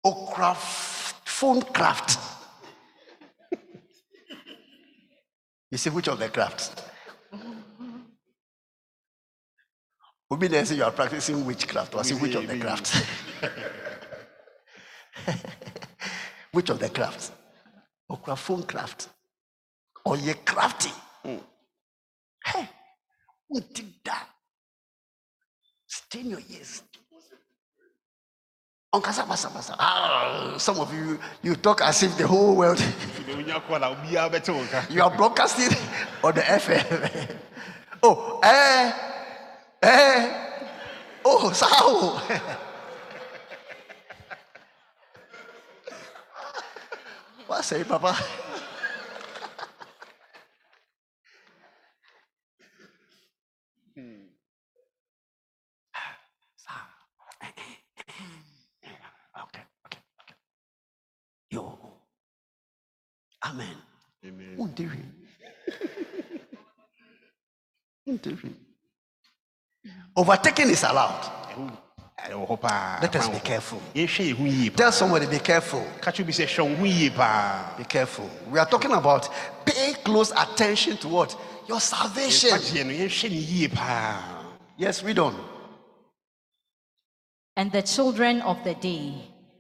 ɔkasa. 0.03 0.05
Okra 0.05 0.53
f- 0.53 1.23
phone 1.27 1.63
craft. 1.63 2.19
You 5.71 5.79
see 5.79 5.91
which 5.91 6.09
of 6.09 6.19
the 6.19 6.31
crafts? 6.31 6.73
Obi 10.31 10.49
then 10.49 10.67
say 10.67 10.77
you 10.77 10.85
are 10.85 10.93
practicing 10.93 11.47
witchcraft. 11.47 11.97
I 11.97 12.03
say 12.03 12.17
which 12.17 12.37
of 12.37 12.49
the 12.49 12.59
crafts? 12.59 12.97
which 16.53 16.71
of 16.71 16.81
the 16.81 16.91
crafts? 16.91 17.33
Okra 18.11 18.37
phone 18.37 18.65
craft. 18.65 19.09
Or 20.05 20.17
ye 20.17 20.35
crafty. 20.35 20.91
Hey, 22.45 22.69
who 23.49 23.61
did 23.61 23.95
that? 24.05 24.29
Stay 26.13 26.21
in 26.21 26.29
your 26.29 26.45
ears. 26.53 26.83
Onkasa 28.93 29.25
basa 29.25 29.49
basa. 29.49 29.73
Ah, 29.81 30.53
some 30.61 30.77
of 30.79 30.93
you 30.93 31.17
you 31.41 31.57
talk 31.57 31.81
as 31.81 32.03
if 32.03 32.13
the 32.21 32.27
whole 32.29 32.55
world 32.55 32.77
you 34.93 35.01
are 35.01 35.09
broadcasting 35.17 35.73
on 36.23 36.35
the 36.37 36.43
FM. 36.43 37.37
oh, 38.05 38.39
eh, 38.45 38.93
eh, 39.81 40.29
oh, 41.25 41.49
sao. 41.57 42.21
What 47.49 47.65
say, 47.65 47.85
Papa? 47.85 48.13
Okay, 59.35 59.63
okay, 59.87 59.99
okay. 60.21 60.35
Yo. 61.51 61.79
Amen. 63.45 63.77
Amen. 64.25 64.57
Wonte 64.57 64.85
hwee. 64.87 65.05
Wonte 68.07 68.31
hwee. 68.37 68.55
Overtaking 70.17 70.71
is 70.71 70.83
allowed. 70.85 71.23
ɛho 71.53 71.77
ɛwɔ 72.31 72.47
hɔ 72.49 72.61
paa 72.61 72.99
Let 73.03 73.17
us 73.17 73.29
be 73.29 73.41
careful. 73.41 73.81
yɛhwɛ 73.95 74.31
yɛ 74.31 74.37
ho 74.37 74.45
yie 74.45 74.71
paa 74.71 74.77
Tell 74.77 74.93
somebody, 74.93 75.27
be 75.27 75.39
careful. 75.41 75.85
ka 76.01 76.11
kyerɛ 76.13 76.27
bi 76.27 76.33
sɛ 76.33 76.47
hwɛ 76.47 76.69
wo 76.71 76.77
ho 76.77 76.85
yie 76.85 77.11
paa 77.11 77.75
Be 77.79 77.85
careful. 77.85 78.31
We 78.51 78.59
are 78.59 78.67
talking 78.67 78.93
about 78.93 79.29
pay 79.65 79.95
close 80.05 80.31
attention 80.33 80.97
to 80.99 81.09
what? 81.09 81.37
Your 81.69 81.81
salvation. 81.81 82.51
kwagyeɛ 82.51 82.87
no 82.87 82.93
yɛhwɛ 82.93 83.31
ne 83.31 83.37
yie 83.37 83.69
paa 83.69 84.45
Yes, 84.77 85.03
read 85.03 85.19
on. 85.19 85.35
And 87.57 87.71
the 87.73 87.83
children 87.83 88.41
of 88.43 88.63
the 88.65 88.75
day, 88.75 89.13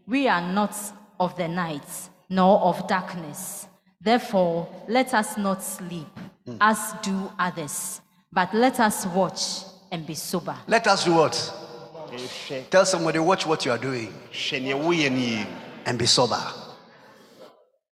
we 0.06 0.26
are 0.28 0.40
not 0.40 0.74
of 1.20 1.36
the 1.36 1.46
night, 1.48 1.86
nor 2.30 2.58
of 2.60 2.86
darkness. 2.88 3.68
Therefore, 4.02 4.68
let 4.88 5.14
us 5.14 5.36
not 5.38 5.62
sleep, 5.62 6.08
hmm. 6.44 6.56
as 6.60 6.92
do 7.02 7.30
others, 7.38 8.00
but 8.32 8.52
let 8.52 8.80
us 8.80 9.06
watch 9.06 9.62
and 9.92 10.04
be 10.04 10.14
sober. 10.14 10.56
Let 10.66 10.86
us 10.88 11.04
do 11.04 11.14
what? 11.14 11.54
Tell 12.70 12.84
somebody, 12.84 13.18
watch 13.20 13.46
what 13.46 13.64
you 13.64 13.70
are 13.72 13.78
doing 13.78 14.12
hwɛ 14.32 14.60
neɛ 14.60 14.74
woyɛ 14.74 15.10
no 15.10 15.16
yie 15.18 15.46
and 15.86 15.98
be 15.98 16.06
sober. 16.06 16.42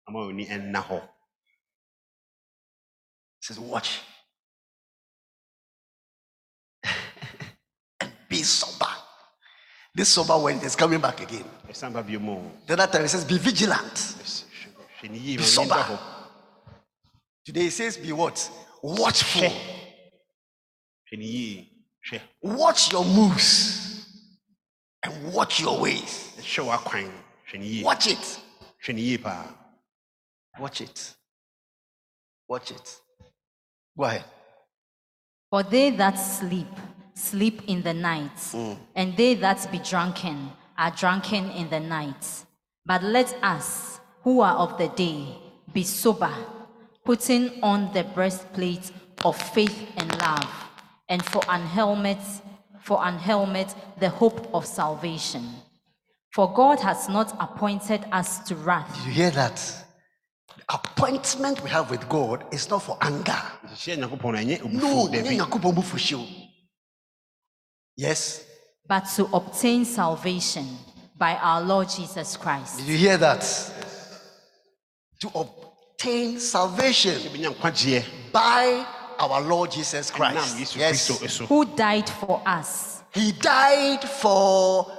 ama 0.07 0.19
w'ani 0.19 0.47
ɛnna 0.47 0.83
hɔ 0.85 1.01
says, 3.41 3.59
watch. 3.59 3.99
and 7.99 8.11
be 8.29 8.41
sober. 8.43 8.85
This 9.93 10.09
sober 10.09 10.37
word 10.37 10.63
is 10.63 10.75
coming 10.75 10.99
back 11.01 11.21
again. 11.21 11.45
ɛsan 11.67 11.91
ba 11.93 12.03
bio 12.03 12.19
mu 12.19 12.39
The 12.67 12.73
other 12.73 12.87
time 12.87 13.05
it 13.05 13.09
says, 13.09 13.25
be 13.25 13.37
vigilant. 13.37 14.15
Hwɛ 15.07 15.11
ne 15.11 15.37
Be 15.37 15.43
sober. 15.43 15.99
Today 17.45 17.65
it 17.67 17.71
says, 17.71 17.97
be 17.97 18.11
what? 18.11 18.49
Watchful. 18.81 19.41
hwɛ 19.41 19.51
hwɛ 21.11 21.17
ne 21.17 21.25
yie 21.25 21.71
Watch 22.41 22.91
your 22.91 23.05
moves 23.05 24.05
and 25.03 25.33
watch 25.33 25.59
your 25.59 25.79
ways. 25.79 26.33
hwɛ 26.37 26.65
w'akwan 26.65 27.11
hwɛ 27.51 27.59
ne 27.59 27.65
yie 27.65 27.83
Watch 27.83 28.07
it. 28.07 28.39
hwɛ 28.83 28.95
ne 28.95 29.01
yie 29.01 29.19
Watch 30.59 30.81
it. 30.81 31.15
Watch 32.47 32.71
it. 32.71 33.01
Go 33.97 34.03
ahead. 34.05 34.23
For 35.49 35.63
they 35.63 35.89
that 35.91 36.15
sleep, 36.15 36.67
sleep 37.13 37.61
in 37.67 37.81
the 37.81 37.93
night, 37.93 38.35
mm. 38.35 38.77
and 38.95 39.15
they 39.17 39.35
that 39.35 39.71
be 39.71 39.79
drunken 39.79 40.51
are 40.77 40.91
drunken 40.91 41.49
in 41.51 41.69
the 41.69 41.79
night. 41.79 42.45
But 42.85 43.03
let 43.03 43.33
us, 43.43 43.99
who 44.25 44.41
are 44.41 44.55
of 44.57 44.75
the 44.79 44.87
day, 44.89 45.23
be 45.71 45.83
sober, 45.83 46.33
putting 47.05 47.61
on 47.61 47.93
the 47.93 48.03
breastplate 48.03 48.91
of 49.23 49.39
faith 49.39 49.87
and 49.97 50.11
love, 50.19 50.49
and 51.07 51.23
for 51.23 51.43
an 51.47 51.61
helmet, 51.61 52.17
for 52.81 53.05
an 53.05 53.19
helmet, 53.19 53.73
the 53.99 54.09
hope 54.09 54.49
of 54.51 54.65
salvation. 54.65 55.47
For 56.33 56.51
God 56.51 56.79
has 56.79 57.07
not 57.07 57.37
appointed 57.39 58.03
us 58.11 58.39
to 58.47 58.55
wrath, 58.55 58.91
Did 58.95 59.05
you 59.05 59.11
hear 59.11 59.29
that? 59.29 59.57
The 60.57 60.73
appointment 60.73 61.61
we 61.61 61.69
have 61.69 61.91
with 61.91 62.09
God 62.09 62.51
is 62.51 62.67
not 62.67 62.81
for 62.81 62.97
anger. 63.01 63.39
no 63.61 64.07
ɛnyɛ 64.07 64.73
No, 64.73 65.05
obufu 65.05 65.11
nye 65.11 65.21
dabi 65.21 65.37
Nyankopɔn 65.37 65.75
bo. 65.75 66.25
Yes. 67.95 68.43
but 68.87 69.01
to 69.15 69.25
obtain 69.33 69.85
salvation 69.85 70.67
by 71.15 71.35
our 71.35 71.61
Lord 71.61 71.89
Jesus 71.89 72.35
Christ. 72.35 72.77
Did 72.79 72.87
you 72.87 72.97
hear 72.97 73.17
that? 73.17 73.43
To 75.21 75.31
obtain 75.33 76.39
salvation 76.39 77.21
by 78.31 78.85
our 79.19 79.41
Lord 79.41 79.71
Jesus 79.71 80.11
Christ. 80.11 80.75
Yes. 80.77 81.39
who 81.39 81.65
died 81.65 82.09
for 82.09 82.41
us, 82.45 83.03
He 83.13 83.31
died 83.31 84.03
for 84.03 84.91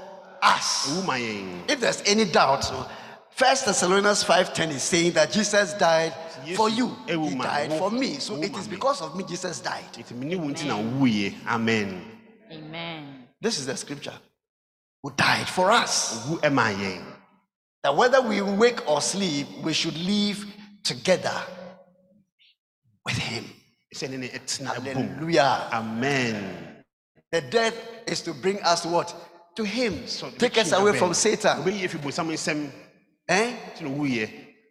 us. 0.43 0.89
ɛwu 0.89 1.07
ma 1.07 1.15
yɛn 1.15 1.71
If 1.71 1.81
there's 1.81 2.03
any 2.07 2.25
doubt, 2.25 2.65
First 3.31 3.67
Thessalonians 3.67 4.25
5:10 4.25 4.71
is 4.71 4.83
saying 4.83 5.13
that 5.13 5.31
Jesus 5.31 5.75
died 5.75 6.15
for 6.55 6.71
you. 6.71 6.97
He 7.07 7.35
died 7.35 7.73
for 7.75 7.91
me. 7.91 8.19
So 8.19 8.35
wo 8.35 8.43
it 8.43 8.53
ma 8.53 8.59
is 8.59 8.69
me. 8.69 8.77
because 8.77 9.03
of 9.03 9.15
me 9.15 9.25
Jesus 9.25 9.61
died. 9.61 9.93
nti 9.93 10.15
mene 10.15 10.37
wo 10.41 10.49
nti 10.49 10.67
na 10.67 10.77
wowuiɛ 10.77 11.35
amen 11.47 12.13
Amen. 12.51 13.29
This 13.41 13.59
is 13.59 13.67
the 13.67 13.77
scripture. 13.77 14.15
Who 15.03 15.13
died 15.17 15.49
for 15.49 15.71
us. 15.71 16.27
Who 16.27 16.41
am 16.43 16.57
yɛn 16.57 17.16
That 17.87 17.95
whether 17.95 18.21
we 18.21 18.43
wake 18.43 18.91
or 18.91 19.01
sleep, 19.01 19.47
we 19.63 19.73
should 19.73 19.97
live 19.97 20.45
together 20.83 21.41
with 23.05 23.17
him. 23.17 23.45
sɛ 23.95 24.11
ne 24.11 24.17
ne 24.17 24.29
ɛtena 24.29 24.75
Hallelujah. 24.75 25.69
amen 25.73 26.83
The 27.31 27.43
death 27.43 27.77
is 28.09 28.23
to 28.23 28.35
bring 28.35 28.61
us 28.63 28.81
to 28.81 28.89
what? 28.89 29.15
To 29.55 29.63
him. 29.63 30.09
So, 30.09 30.31
Take 30.31 30.59
us 30.59 30.73
away 30.73 30.99
from 30.99 31.15
Satan. 31.15 31.63
wobɛyie 31.63 31.89
fi 31.89 31.99
bonsam 31.99 32.27
nsɛm 32.33 32.73
Eh? 33.29 33.55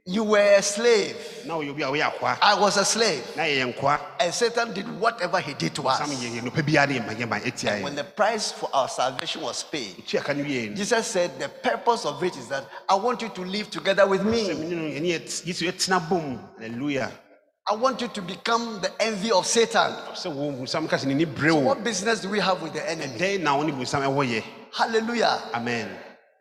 Nti 0.08 0.16
na 0.16 0.16
wuyɛ 0.16 0.16
You 0.16 0.24
were 0.24 0.56
a 0.58 0.62
slave. 0.62 1.46
na 1.46 1.56
woyɛ 1.56 1.70
obi 1.72 1.82
a 1.84 1.88
woyɛ 1.88 2.12
akoa 2.12 2.38
I 2.42 2.54
was 2.60 2.78
a 2.78 2.86
slave. 2.86 3.24
nkoa 3.36 4.00
And 4.20 4.34
Satan 4.34 4.74
did 4.74 5.00
whatever 5.00 5.40
he 5.40 5.54
did 5.54 5.74
to 5.76 5.88
us. 5.88 6.00
yɛyɛ 6.00 6.42
nɔpa 6.42 6.62
biara 6.66 6.88
ne 6.90 7.00
yɛma 7.00 7.16
yɛma 7.16 7.42
ɛtia 7.42 7.82
When 7.84 7.96
the 7.96 8.04
price 8.04 8.52
for 8.52 8.70
our 8.74 8.88
salvation 8.88 9.42
was 9.42 9.64
paid, 9.64 9.98
ɛtua 10.06 10.24
ka 10.24 10.34
no 10.34 10.44
wie 10.44 10.70
no 10.70 10.76
Jesus 10.76 11.08
said, 11.08 11.40
The 11.40 11.50
purpose 11.50 12.06
of 12.06 12.24
it 12.24 12.38
is 12.38 12.48
that 12.50 12.66
I 12.88 12.96
want 12.96 13.22
you 13.22 13.30
to 13.30 13.42
live 13.42 13.70
together 13.72 14.08
with 14.08 14.24
me. 14.24 14.48
mene 14.54 14.70
no 14.70 15.00
ɛne 15.00 15.20
yɛ- 15.20 15.46
yesu 15.46 15.72
ɛtena 15.72 17.12
I 17.68 17.74
want 17.74 18.00
you 18.00 18.08
to 18.10 18.22
become 18.22 18.80
the 18.80 18.92
envy 19.02 19.32
of 19.32 19.48
Satan. 19.48 19.92
sɛ 20.14 20.32
wo 20.32 20.52
bonsam 20.52 20.88
ka 20.88 20.98
sɛ 20.98 21.06
n'ani 21.06 21.26
bere 21.26 21.50
So 21.50 21.56
what 21.60 21.84
business 21.84 22.20
do 22.22 22.30
we 22.30 22.40
have 22.40 22.62
with 22.62 22.74
the 22.74 22.88
enemy? 22.90 23.18
dɛn 23.18 23.42
na 23.42 23.56
wo 23.58 23.64
ne 23.64 23.72
bonsam 23.72 24.02
ɛwɔ 24.04 24.28
yɛ 24.30 24.44
Hallelujah. 24.72 25.42
amen 25.54 25.90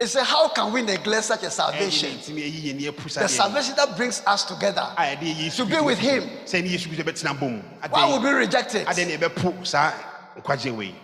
He 0.01 0.07
said, 0.07 0.25
How 0.25 0.49
can 0.49 0.73
we 0.73 0.83
neglect 0.83 1.25
such 1.25 1.43
a 1.45 1.51
salvation? 1.51 2.11
ntimi 2.19 2.43
ɛyi 2.43 2.63
yɛ 2.65 2.75
ne 2.81 2.91
apu 2.91 3.09
sa 3.11 3.21
The 3.21 3.29
salvation 3.29 3.77
that 3.77 3.97
brings 3.97 4.23
us 4.27 4.45
together. 4.45 4.87
a 4.97 5.03
yɛde 5.03 5.21
yɛ 5.23 5.35
yesu 5.47 5.57
To 5.57 5.65
be 5.67 5.81
with 5.81 5.99
him. 5.99 6.23
sɛ 6.45 6.63
ne 6.63 6.69
yesu 6.71 6.89
kristo 6.89 7.05
bɛtena 7.05 7.39
bom 7.39 7.63
Why 7.91 8.11
would 8.13 8.23
we 8.23 8.31
reject 8.31 8.75
it? 8.75 8.87
ne 8.89 9.17
ɛbɛpo 9.17 9.67
saa 9.67 9.93
nkwagye 10.37 10.77
wei 10.77 10.95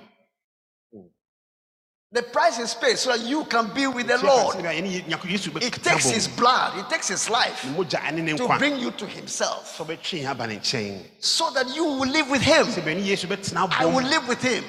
The 2.13 2.25
price 2.25 2.59
is 2.59 2.75
paid 2.75 2.99
so 2.99 3.17
that 3.17 3.25
you 3.25 3.45
can 3.45 3.73
be 3.73 3.87
with 3.87 4.09
the 4.09 4.19
Lord. 4.19 4.57
It 4.59 5.73
takes 5.75 6.11
his 6.11 6.27
blood, 6.27 6.77
it 6.77 6.91
takes 6.91 7.07
his 7.07 7.31
life 7.31 7.63
to 7.63 8.57
bring 8.59 8.81
you 8.81 8.91
to 8.91 9.07
himself. 9.07 9.77
So 9.77 9.85
that 9.85 11.73
you 11.73 11.85
will 11.85 12.09
live 12.09 12.29
with 12.29 12.43
him. 12.43 12.67
I 12.67 13.85
will 13.85 14.03
live 14.03 14.27
with 14.27 14.43
him. 14.43 14.65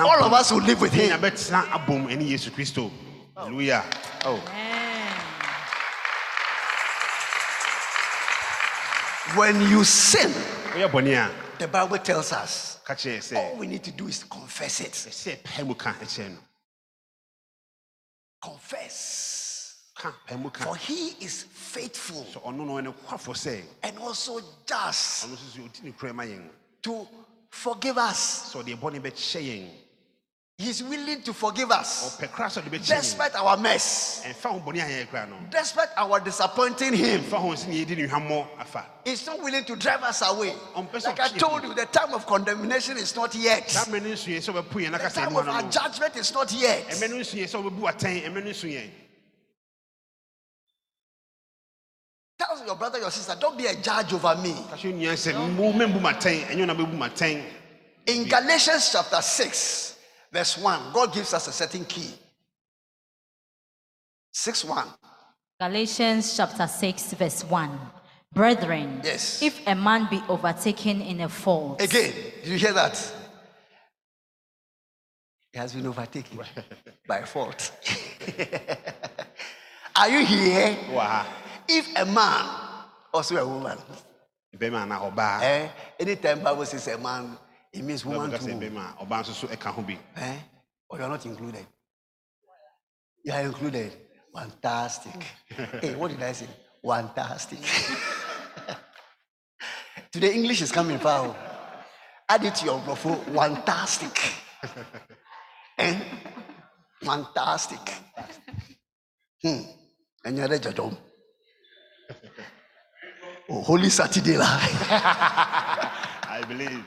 All 0.00 0.24
of 0.24 0.32
us 0.32 0.50
will 0.50 0.62
live 0.62 0.80
with 0.80 0.94
him. 0.94 1.20
Hallelujah. 3.36 3.84
Oh. 4.24 4.40
When 9.36 9.60
you 9.68 9.84
sin, 9.84 10.32
the 11.58 11.68
Bible 11.68 11.98
tells 11.98 12.32
us 12.32 12.78
all 13.34 13.56
we 13.56 13.66
need 13.66 13.84
to 13.84 13.90
do 13.90 14.08
is 14.08 14.24
confess 14.24 14.80
it. 14.80 15.42
Confess. 18.42 19.92
For 20.54 20.76
he 20.76 21.08
is 21.20 21.42
faithful 21.42 22.26
and 23.82 23.98
also 23.98 24.40
just 24.64 25.26
to 26.82 27.06
forgive 27.50 27.98
us. 27.98 28.54
He's 30.58 30.82
willing 30.82 31.20
to 31.22 31.34
forgive 31.34 31.70
us 31.70 32.18
despite 32.86 33.34
our 33.34 33.58
mess, 33.58 34.24
despite 35.50 35.88
our 35.98 36.18
disappointing 36.18 36.94
Him. 36.94 37.20
He's 39.04 39.26
not 39.26 39.42
willing 39.42 39.64
to 39.66 39.76
drive 39.76 40.02
us 40.02 40.22
away. 40.26 40.54
Like 40.74 41.20
I 41.20 41.28
told 41.28 41.62
you, 41.62 41.74
the 41.74 41.84
time 41.84 42.14
of 42.14 42.24
condemnation 42.26 42.96
is 42.96 43.14
not 43.14 43.34
yet. 43.34 43.68
The 43.68 45.10
time 45.12 45.36
of 45.36 45.46
our 45.46 45.62
judgment 45.70 46.16
is 46.16 46.32
not 46.32 46.50
yet. 46.52 46.88
Tell 52.38 52.66
your 52.66 52.76
brother, 52.76 52.98
your 52.98 53.10
sister, 53.10 53.36
don't 53.38 53.58
be 53.58 53.66
a 53.66 53.74
judge 53.74 54.14
over 54.14 54.34
me. 54.36 54.54
In 58.06 58.24
Galatians 58.28 58.90
chapter 58.92 59.20
6, 59.20 59.95
verse 60.36 60.58
1, 60.58 60.92
God 60.92 61.14
gives 61.14 61.32
us 61.32 61.48
a 61.48 61.52
certain 61.52 61.86
key. 61.86 62.10
6 64.32 64.64
1. 64.66 64.86
Galatians 65.58 66.36
chapter 66.36 66.66
6, 66.66 67.14
verse 67.14 67.42
1. 67.44 67.70
Brethren, 68.34 69.00
yes. 69.02 69.40
if 69.40 69.66
a 69.66 69.74
man 69.74 70.08
be 70.10 70.22
overtaken 70.28 71.00
in 71.00 71.22
a 71.22 71.28
fault. 71.28 71.80
Again, 71.80 72.12
did 72.42 72.50
you 72.52 72.58
hear 72.58 72.74
that? 72.74 72.94
He 75.52 75.58
has 75.58 75.72
been 75.72 75.86
overtaken 75.86 76.40
by 77.08 77.22
fault. 77.22 77.72
Are 79.96 80.10
you 80.10 80.26
here? 80.26 80.76
Wow. 80.92 81.24
If 81.66 81.88
a 81.96 82.04
man, 82.04 82.44
also 83.14 83.36
a 83.36 83.48
woman, 83.48 83.78
eh, 84.60 85.68
anytime 85.98 86.42
Bible 86.42 86.66
says 86.66 86.88
a 86.88 86.98
man 86.98 87.38
it 87.76 87.84
means 87.84 88.04
woman 88.04 88.30
too. 88.30 88.36
Eh? 90.16 90.36
Or 90.88 90.98
you're 90.98 91.08
not 91.08 91.24
included. 91.26 91.66
You 93.24 93.32
are 93.32 93.42
included. 93.42 93.92
Fantastic. 94.34 95.24
hey, 95.80 95.94
what 95.94 96.10
did 96.10 96.22
I 96.22 96.32
say? 96.32 96.46
Fantastic. 96.86 97.58
Today 100.12 100.34
English 100.34 100.62
is 100.62 100.72
coming 100.72 100.98
far. 100.98 101.36
Add 102.28 102.44
it 102.44 102.54
to 102.56 102.64
your 102.64 102.80
profile. 102.80 103.16
Fantastic. 103.34 104.32
eh? 105.78 106.00
Fantastic. 107.02 107.92
Hmm. 109.42 109.60
And 110.24 110.36
you're 110.36 110.48
the 110.48 110.96
Oh, 113.48 113.62
Holy 113.62 113.90
Saturday. 113.90 114.38
I 114.40 116.42
believe. 116.48 116.84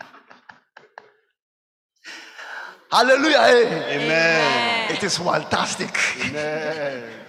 Hallelujah. 2.91 3.37
Hey. 3.37 3.95
Amen. 3.97 4.91
It 4.91 5.03
is 5.03 5.17
fantastic. 5.17 5.95
Amen. 6.25 7.03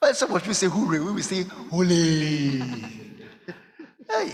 When 0.00 0.14
some 0.14 0.32
of 0.32 0.46
you 0.46 0.54
say 0.54 0.68
hooray, 0.68 1.00
we 1.00 1.12
will 1.12 1.22
say 1.22 1.42
holy. 1.70 2.58
hey, 4.08 4.32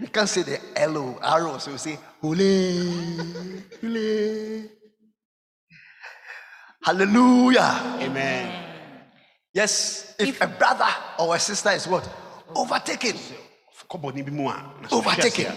we 0.00 0.06
can't 0.06 0.28
say 0.28 0.42
the 0.42 0.58
L 0.76 1.18
arrow, 1.22 1.58
so 1.58 1.72
we 1.72 1.78
say 1.78 1.98
holy, 2.22 2.88
holy. 3.82 4.70
Hallelujah. 6.82 7.98
Amen. 8.00 8.64
Yes, 9.52 10.14
if, 10.18 10.28
if 10.28 10.40
a 10.40 10.46
brother 10.46 10.88
or 11.18 11.36
a 11.36 11.38
sister 11.38 11.70
is 11.70 11.86
what? 11.86 12.08
Overtaken. 12.54 13.16
Overtaken. 14.90 15.54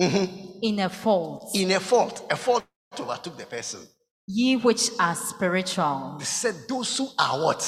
Mm-hmm. 0.00 0.58
In 0.62 0.80
a 0.80 0.88
fault. 0.88 1.50
In 1.54 1.70
a 1.72 1.80
fault. 1.80 2.26
A 2.30 2.36
fault 2.36 2.64
overtook 2.98 3.36
the 3.36 3.46
person. 3.46 3.80
Ye 4.26 4.56
which 4.56 4.90
are 5.00 5.14
spiritual. 5.14 6.16
They 6.18 6.24
said 6.24 6.54
those 6.68 6.96
who 6.98 7.08
are 7.18 7.44
what? 7.44 7.60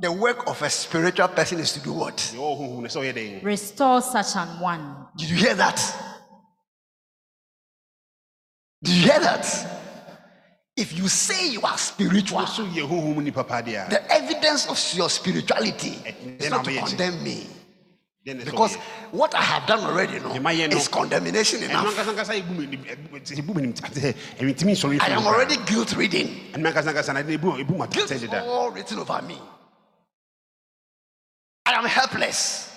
The 0.00 0.12
work 0.12 0.48
of 0.48 0.60
a 0.62 0.68
spiritual 0.68 1.28
person 1.28 1.60
is 1.60 1.72
to 1.74 1.80
do 1.80 1.92
what? 1.92 2.34
Restore 3.42 4.02
such 4.02 4.36
an 4.36 4.60
one. 4.60 5.06
Did 5.16 5.30
you 5.30 5.36
hear 5.36 5.54
that? 5.54 5.80
Did 8.82 8.94
you 8.96 9.02
hear 9.02 9.20
that? 9.20 9.78
If 10.76 10.98
you 10.98 11.06
say 11.06 11.50
you 11.52 11.62
are 11.62 11.78
spiritual, 11.78 12.40
the 12.40 14.02
evidence 14.10 14.66
of 14.66 14.96
your 14.96 15.08
spirituality 15.08 15.98
is 16.40 16.50
not 16.50 16.64
to 16.64 16.76
condemn 16.78 17.22
me. 17.22 17.46
Because 18.24 18.76
what 19.10 19.34
I 19.34 19.42
have 19.42 19.66
done 19.66 19.80
already 19.80 20.20
no, 20.20 20.32
is 20.76 20.86
condemnation 20.86 21.62
enough. 21.64 21.98
I 25.00 25.08
am 25.08 25.26
already 25.26 25.56
guilt 25.66 25.96
reading. 25.96 26.52
Guilt 26.54 28.34
all 28.34 28.70
written 28.70 28.98
over 29.00 29.22
me. 29.22 29.38
I 31.66 31.72
am 31.72 31.84
helpless. 31.84 32.68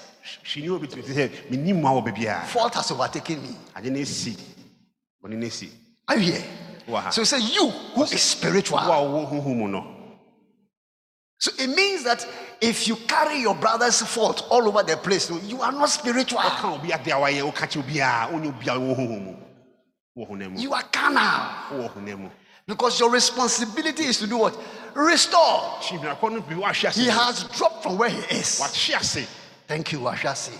Fault 2.47 2.73
has 2.73 2.91
overtaken 2.91 3.41
me. 3.43 3.55
Are 6.07 6.17
you 6.17 6.31
here? 6.31 6.43
So 7.11 7.23
say 7.23 7.39
you 7.39 7.69
who 7.69 8.03
is 8.03 8.21
spiritual. 8.21 8.79
So 11.37 11.51
it 11.59 11.67
means 11.67 12.03
that 12.03 12.25
if 12.61 12.87
you 12.87 12.95
carry 12.95 13.39
your 13.39 13.55
brother's 13.55 14.01
fault 14.01 14.47
all 14.49 14.67
over 14.67 14.83
the 14.83 14.97
place, 14.97 15.29
you 15.29 15.61
are 15.61 15.71
not 15.71 15.89
spiritual. 15.89 16.39
You 20.55 20.73
are 20.73 20.83
carnal. 20.83 21.89
Because 22.67 22.99
your 22.99 23.11
responsibility 23.11 24.03
is 24.03 24.17
to 24.19 24.27
do 24.27 24.37
what? 24.37 24.57
Restore. 24.95 25.77
He 25.81 25.97
has 27.07 27.43
dropped 27.55 27.83
from 27.83 27.97
where 27.97 28.09
he 28.09 28.19
is. 28.35 28.59
Thank 29.67 29.91
you, 29.91 29.99
Washasi. 29.99 30.57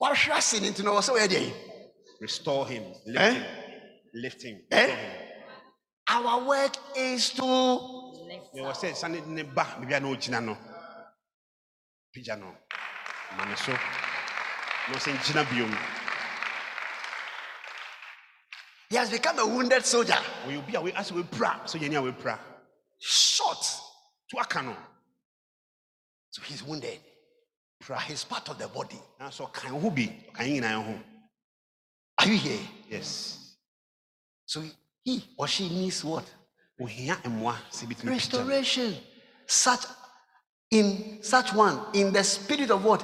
Washasi 0.00 0.66
into 0.66 0.82
no 0.82 1.00
so 1.00 1.16
Restore 2.20 2.66
him. 2.66 2.84
Lift 3.06 3.18
eh? 3.18 3.32
him. 3.34 3.59
Lift 4.14 4.42
him. 4.42 4.60
Eh? 4.70 4.96
Our 6.08 6.46
work 6.46 6.76
is 6.96 7.30
to. 7.30 7.42
He 18.90 18.96
has 18.96 19.10
become 19.10 19.38
a 19.38 19.46
wounded 19.46 19.84
soldier. 19.86 20.18
we 20.48 20.56
will 20.56 20.62
be 20.62 20.76
with 20.78 20.94
Shot. 22.98 23.80
So 26.32 26.42
he's 26.42 26.62
wounded. 26.64 26.98
He's 28.06 28.24
part 28.24 28.48
of 28.48 28.58
the 28.58 28.68
body. 28.68 29.00
Are 32.18 32.26
you 32.26 32.36
here? 32.36 32.60
Yes. 32.90 33.39
So 34.50 34.64
he 35.04 35.22
or 35.36 35.46
she 35.46 35.68
needs 35.68 36.04
what? 36.04 36.24
Restoration. 38.02 38.96
Such 39.46 39.86
in 40.72 41.18
such 41.22 41.54
one 41.54 41.78
in 41.94 42.12
the 42.12 42.24
spirit 42.24 42.70
of 42.72 42.84
what? 42.84 43.00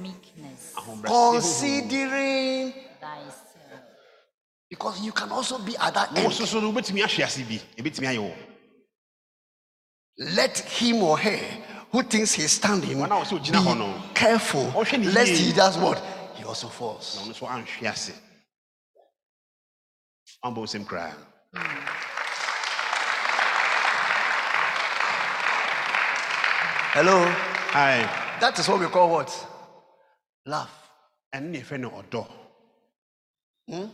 Meekness. 0.00 0.74
Considering 1.02 2.72
thyself. 3.00 3.82
Because 4.70 5.00
you 5.00 5.10
can 5.10 5.32
also 5.32 5.58
be 5.58 5.76
at 5.76 5.92
that 5.94 6.16
end. 6.16 6.32
Let 10.18 10.58
him 10.58 11.02
or 11.02 11.18
her 11.18 11.40
who 11.90 12.02
thinks 12.04 12.32
he's 12.32 12.52
standing 12.52 12.96
be 12.96 14.14
careful 14.14 14.70
lest 15.12 15.32
he 15.32 15.52
does 15.52 15.76
what? 15.78 16.00
He 16.36 16.44
also 16.44 16.68
falls. 16.68 17.18
Ɔmbɔ 20.48 20.60
nsɛm 20.66 20.84
koraa 20.88 21.12
Hello? 26.94 27.18
Aye. 27.74 28.08
That 28.40 28.58
is 28.58 28.68
what 28.68 28.80
we 28.80 28.86
call 28.86 29.10
what? 29.10 29.30
Love. 30.46 30.70
ɛno 31.34 31.48
ne 31.50 31.60
yɛfrɛ 31.60 31.80
no 31.80 31.90
ɔdɔ 31.90 32.26
Hmm? 33.68 33.86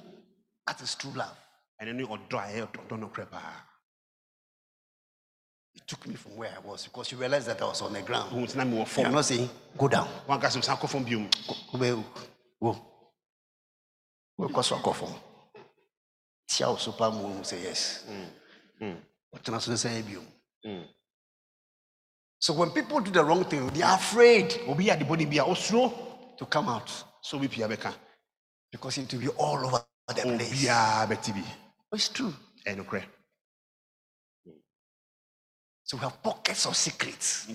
That 0.67 0.81
is 0.83 0.95
true 0.95 1.13
love. 1.13 1.37
ɛno 1.81 1.95
ne 1.95 2.05
ɔdɔ 2.05 2.35
a 2.35 2.47
ɛyɛ 2.53 2.69
ɔdɔ 2.73 2.99
no 3.01 3.09
korɛ 3.09 3.31
paa 3.31 3.65
It 5.75 5.87
took 5.87 6.07
me 6.07 6.15
from 6.15 6.37
where 6.37 6.53
I 6.55 6.59
was 6.61 6.85
because 6.85 7.11
you 7.11 7.19
realized 7.19 7.47
that 7.49 7.61
I 7.63 7.65
was 7.65 7.81
on 7.81 7.95
the 7.95 8.03
ground. 8.03 8.31
I'm 8.33 9.13
not 9.13 9.25
saying 9.25 9.49
go 9.77 9.89
down. 9.89 10.07
wanka 10.29 10.47
sɛ 10.47 10.59
wosan 10.61 10.77
kɔ 10.79 10.89
fam 10.89 11.05
biom 11.05 11.29
Wobɛ- 11.73 12.05
wo. 12.61 12.77
Wokɔ 14.39 14.65
so 14.65 14.77
akɔ 14.77 14.95
fam. 14.95 15.15
Tia 16.57 16.69
wo 16.71 16.77
so 16.77 16.95
ma 17.01 17.11
wohu 17.11 17.41
sɛ 17.43 17.63
yes. 17.63 18.05
Ɔtena 19.37 19.61
so 19.61 19.71
ne 19.71 19.77
sɛ 19.77 19.91
yɛ 19.91 20.03
biom. 20.05 20.27
Mm. 20.67 20.89
So 22.41 22.55
when 22.55 22.71
people 22.71 23.01
do 23.01 23.11
the 23.11 23.25
wrong 23.25 23.45
thing, 23.45 23.69
they 23.69 23.83
are 23.83 23.97
afraid 23.97 24.61
obi 24.69 24.87
yɛ 24.87 24.99
adebɔne 24.99 25.31
bi 25.31 25.39
a 25.39 25.45
ɔsuro 25.45 26.37
to 26.39 26.47
come 26.47 26.69
out 26.69 26.89
sɛ 27.25 27.35
obi 27.35 27.49
pia 27.49 27.69
bɛka 27.69 27.95
because 28.73 28.99
it 28.99 29.13
will 29.13 29.21
be 29.21 29.29
all 29.31 29.67
over 29.67 29.85
the 30.09 30.15
place. 30.23 30.53
obiaa 30.67 31.07
bɛte 31.09 31.35
bi 31.35 31.45
It's 31.95 32.09
true. 32.11 32.35
ɛyɛ 32.67 32.77
nokorɛ 32.85 33.05
So 35.85 35.97
we 35.99 36.03
have 36.05 36.23
pockets 36.23 36.67
of 36.67 36.77
secrets. 36.77 37.47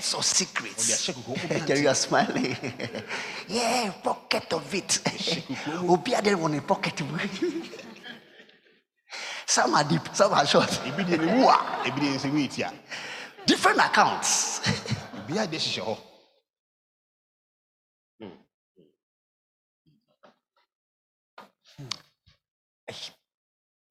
Pockets 0.00 0.14
of 0.14 0.24
secrets. 0.24 1.08
you 1.78 1.88
are 1.88 1.94
smiling. 1.94 2.56
yeah, 3.48 3.92
pocket 4.02 4.50
of 4.54 4.74
it. 4.74 4.98
Obi 5.86 6.14
ade 6.14 6.34
one 6.36 6.54
in 6.54 6.62
pocket. 6.62 7.02
some 9.46 9.74
are 9.74 9.84
deep, 9.84 10.08
some 10.14 10.32
are 10.32 10.46
short. 10.46 10.70
ebi 10.86 11.04
deɛ 11.04 11.18
ne 11.20 11.26
wu 11.42 11.48
a 11.48 11.56
ebi 11.84 12.00
deɛ 12.00 12.14
nsɛ 12.16 12.32
wei 12.32 12.48
tia 12.48 12.72
Different 13.46 13.78
accounts. 13.80 14.60
obiaa 15.18 15.46
de 15.50 15.58
hyehyɛ 15.58 15.84
hɔ 15.84 15.96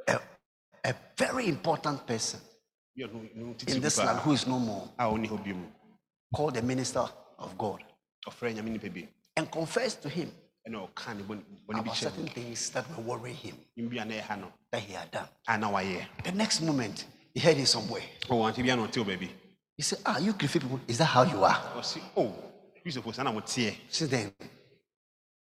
a, 0.07 0.19
a 0.85 0.93
very 1.17 1.47
important 1.47 2.05
person 2.05 2.39
Bi 2.95 3.03
a 3.03 3.07
ɔno- 3.07 3.29
ɔno 3.35 3.55
titiri 3.57 3.75
in 3.75 3.81
this 3.81 3.97
land 3.97 4.19
who 4.19 4.31
is 4.33 4.47
no 4.47 4.59
more, 4.59 4.89
a 6.33 6.37
ɔne 6.37 6.37
hɔ 6.37 6.37
biom 6.37 6.37
called 6.37 6.55
the 6.55 6.61
minister 6.61 7.05
of 7.39 7.57
God, 7.57 7.83
ɔfrɛ 8.27 8.55
nyame 8.55 8.71
nipa 8.71 8.89
bi 8.89 9.07
and 9.37 9.49
confess 9.51 9.95
to 9.95 10.09
him 10.09 10.31
ɛna 10.67 10.87
ɔka 10.89 11.15
ne 11.17 11.23
bɔne 11.23 11.41
bɔne 11.67 11.73
bi 11.73 11.79
about 11.79 11.95
kyɛ 11.95 11.97
certain 11.97 12.27
things 12.27 12.69
that 12.71 12.85
were 12.97 13.03
worrying 13.17 13.35
him. 13.35 13.55
No 13.77 13.89
bi 13.89 13.97
a 13.97 14.05
na 14.05 14.15
ɛha 14.15 14.39
no? 14.39 14.51
That 14.71 14.81
he 14.81 14.93
had 14.93 15.11
done. 15.11 15.27
a 15.47 15.57
na 15.57 15.71
wayɛ 15.71 16.05
The 16.23 16.31
next 16.31 16.61
moment, 16.61 17.05
he 17.33 17.39
heard 17.39 17.57
it 17.57 17.67
somewhere. 17.67 18.03
ɔwɔ 18.27 18.47
ante 18.47 18.61
bi 18.63 18.69
a 18.69 18.75
na 18.75 18.87
ɔte 18.87 19.03
wɔ 19.03 19.05
baabi 19.05 19.29
He 19.77 19.83
said, 19.83 19.99
Ah, 20.05 20.17
you 20.19 20.33
Griffith 20.33 20.61
people, 20.61 20.81
is 20.87 20.97
that 20.97 21.05
how 21.05 21.23
you 21.23 21.43
are? 21.43 21.55
ɔse 21.77 22.01
o 22.15 22.33
kristofo 22.85 23.13
saa 23.13 23.23
na 23.23 23.31
moteɛ 23.31 23.75
Since 23.89 24.11
then, 24.11 24.33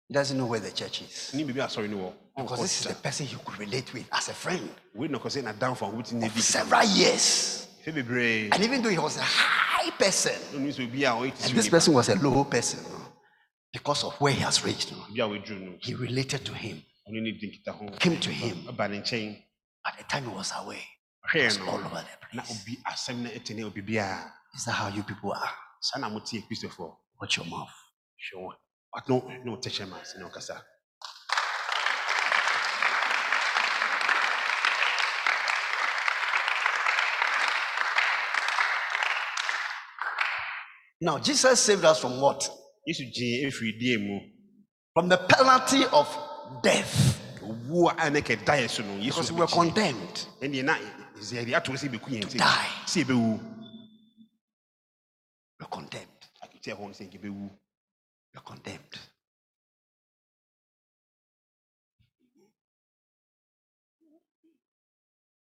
he 0.08 0.14
doesn't 0.14 0.38
know 0.38 0.46
where 0.46 0.60
the 0.60 0.72
church 0.72 1.02
is. 1.02 1.34
ne 1.34 1.44
biribi 1.44 1.66
asɔre 1.66 1.90
no. 1.90 1.98
Wɔ 1.98 2.44
Because 2.44 2.62
this 2.62 2.82
is 2.82 2.88
the 2.88 2.94
person 2.96 3.26
he 3.26 3.36
could 3.36 3.58
relate 3.60 3.92
with 3.94 4.08
as 4.12 4.30
a 4.30 4.34
friend. 4.34 4.70
Wei 4.94 5.08
na 5.08 5.18
ɔkɔ 5.18 5.42
sɛ 5.42 5.54
nadamfo 5.54 5.88
a 5.88 5.92
wobɛtumi 5.92 6.30
for 6.30 6.42
several 6.42 6.84
years. 6.86 7.68
bebree 7.86 8.50
And 8.52 8.64
even 8.64 8.82
though 8.84 8.90
he 8.90 8.98
was 9.00 9.18
a 9.18 9.22
high 9.22 9.71
person, 9.92 10.34
ɔno 10.54 10.68
sɛ 10.72 10.88
obi 10.88 11.04
a 11.06 11.12
ɔyɛ 11.12 11.32
ti 11.36 11.44
and 11.44 11.52
sɛ 11.52 11.56
this 11.56 11.66
nipa 11.66 11.72
person 11.78 11.94
was 11.94 12.10
a 12.10 12.16
low 12.16 12.44
person, 12.44 12.80
because 13.74 14.04
of 14.04 14.14
where 14.22 14.34
he 14.34 14.40
has 14.42 14.64
reached, 14.64 14.92
obi 14.94 15.20
a 15.20 15.24
wɔaduru 15.28 15.62
no 15.62 15.78
he 15.82 15.94
related 15.96 16.46
to 16.46 16.54
him, 16.54 16.84
ɔno 17.10 17.22
ne 17.22 17.32
di 17.32 17.48
nkita 17.66 17.72
ho 17.76 17.90
came 17.98 18.20
to 18.20 18.30
him. 18.32 18.68
aba 18.68 18.88
ne 18.88 19.02
nkyɛn 19.02 19.44
By 19.84 19.92
the 19.98 20.04
time 20.04 20.26
he 20.26 20.30
was 20.30 20.52
away, 20.58 20.78
it 21.34 21.38
hwɛɛ 21.38 21.46
was 21.46 21.58
no? 21.60 21.66
all 21.70 21.80
over 21.80 22.06
the 22.30 22.36
na 22.38 22.44
place. 22.44 22.62
obi 22.62 22.78
asɛm 22.88 23.16
no 23.24 23.30
ɛte 23.30 23.56
ne 23.56 23.64
obi 23.64 23.82
biaa 23.82 24.32
Is 24.56 24.66
that 24.66 24.72
how 24.74 24.88
you 24.90 25.04
people 25.04 25.32
are? 25.34 25.54
saa 25.82 26.00
na 26.00 26.10
moteɛ 26.10 26.44
kristofoɔ 26.48 26.96
Watch 27.20 27.38
your 27.38 27.46
mouth. 27.48 27.70
hwɛ 28.36 28.38
wɔ 28.42 28.54
ɔno 29.08 29.46
ne 29.46 29.52
ɔtɛkyɛ 29.52 29.90
ma 29.90 29.98
ase 30.02 30.18
ne 30.18 30.26
ɔkasa 30.26 30.62
Now, 41.02 41.18
Jesus 41.18 41.60
saved 41.60 41.84
us 41.84 42.00
from 42.00 42.22
what? 42.22 42.48
yesu 42.88 43.06
gyee 43.12 43.46
ɛfiri 43.48 44.22
From 44.94 45.10
the 45.10 45.18
penalty 45.18 45.84
of 45.92 46.08
death. 46.62 47.18
owuo 47.42 47.90
a 47.90 47.96
ɛne 47.96 48.22
kɛdaeɛ 48.22 48.70
so 48.70 48.84
no 48.84 48.94
yesu 48.98 49.06
Because 49.08 49.32
we 49.32 49.40
were 49.40 49.48
condemned. 49.48 50.28
ɛneɛ 50.42 50.64
na 50.64 50.78
yɛde 51.18 51.56
ato 51.56 51.72
sɛ 51.74 51.90
bɛku 51.90 52.10
yɛn 52.10 52.24
nti 52.26 52.38
die. 52.38 53.04
We 53.08 53.14
were 55.60 55.68
condemned. 55.72 56.08
aketeɛ 56.44 56.76
hɔ 56.78 56.80
no 56.82 56.90
sɛ 56.90 57.12
yɛbɛwu 57.12 57.50
We 57.50 58.36
were 58.36 58.42
condemned. 58.46 59.00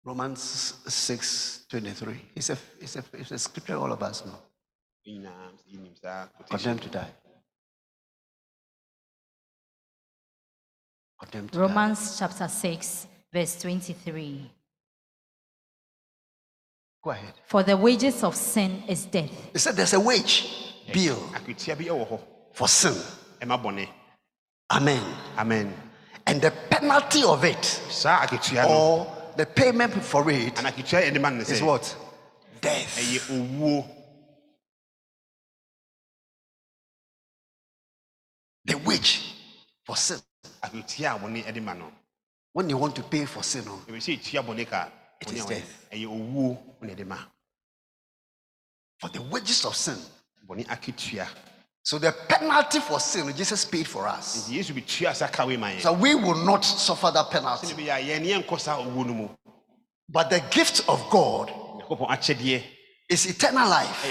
Romans 0.04 0.40
6 0.88 1.66
23. 1.68 2.20
It's 2.34 2.50
a, 2.50 2.58
it's, 2.80 2.96
a, 2.96 3.04
it's 3.12 3.30
a 3.30 3.38
scripture 3.38 3.76
all 3.76 3.92
of 3.92 4.02
us 4.02 4.24
know. 4.26 4.51
Condemned 5.04 6.82
to 6.82 6.88
die. 6.88 7.08
Condemned 11.20 11.52
to 11.52 11.58
die. 11.58 11.60
Romans 11.60 12.18
chapter 12.18 12.48
6, 12.48 13.06
verse 13.32 13.60
23. 13.60 14.50
Go 17.02 17.10
ahead. 17.10 17.34
For 17.46 17.62
the 17.64 17.76
wages 17.76 18.22
of 18.22 18.36
sin 18.36 18.84
is 18.88 19.06
death. 19.06 19.30
He 19.52 19.58
said 19.58 19.74
there's 19.74 19.92
a 19.92 20.00
wage 20.00 20.62
bill 20.92 21.16
akwetia 21.34 21.76
bi 21.76 21.84
ɛwɔ 21.84 22.08
hɔ 22.08 22.20
for 22.52 22.68
sin. 22.68 22.94
ɛma 23.40 23.60
bɔne 23.62 23.88
Amen. 24.70 25.02
amen 25.36 25.74
And 26.26 26.40
the 26.40 26.50
penalty 26.70 27.24
of 27.24 27.44
it, 27.44 27.64
saa 27.64 28.24
aketua 28.26 28.68
no 28.68 28.68
or 28.68 29.32
the 29.36 29.46
payment 29.46 29.92
for 29.94 30.30
it, 30.30 30.56
ana 30.58 30.70
aketua 30.70 31.02
yɛ 31.02 31.12
ne 31.12 31.18
ma 31.18 31.30
no 31.30 31.40
is 31.40 31.62
what? 31.62 31.96
Death. 32.60 32.98
The 38.64 38.78
wage 38.78 39.34
for 39.84 39.96
sin. 39.96 40.18
akwetua 40.62 41.16
a 41.16 41.18
bɔne 41.18 41.44
ɛde 41.44 41.62
ma 41.62 41.72
no 41.74 41.92
When 42.52 42.68
you 42.68 42.76
want 42.76 42.94
to 42.96 43.02
pay 43.02 43.24
for 43.24 43.42
sin, 43.42 43.64
oh, 43.66 43.82
ɛwɛ 43.88 43.96
sɛ 43.96 44.20
ɛtua 44.20 44.44
bɔne 44.44 44.68
ka 44.68 44.88
It 45.20 45.32
is 45.32 45.44
death. 45.46 45.86
ɛyɛ 45.92 46.06
owuo 46.06 46.58
ne 46.82 46.94
ɛde 46.94 47.06
ma 47.06 47.18
for 49.00 49.08
the 49.08 49.22
wages 49.22 49.64
of 49.64 49.74
sin. 49.76 49.98
So 51.84 51.98
the 51.98 52.12
penalty 52.28 52.78
for 52.78 53.00
sin, 53.00 53.34
Jesus 53.36 53.64
paid 53.64 53.88
for 53.88 54.06
us. 54.06 54.48
nti 54.48 54.56
yesu 54.58 54.72
bitua 54.72 55.14
sa 55.14 55.26
ka 55.26 55.44
wei 55.44 55.56
ma 55.56 55.68
yɛn 55.68 55.80
So 55.80 55.92
we 55.92 56.14
will 56.14 56.44
not 56.44 56.60
suffer 56.64 57.10
that 57.10 57.30
penalty. 57.30 57.66
bɛyɛ 57.68 57.96
a 57.96 58.04
yɛn 58.04 58.22
ne 58.22 58.32
yɛnkɔ 58.42 58.60
saa 58.60 58.78
owuo 58.78 59.06
no 59.06 59.14
mu 59.14 59.28
But 60.08 60.30
the 60.30 60.40
gift 60.50 60.88
of 60.88 61.08
God 61.10 61.52
is 63.08 63.26
eternal 63.26 63.68
life. 63.68 64.06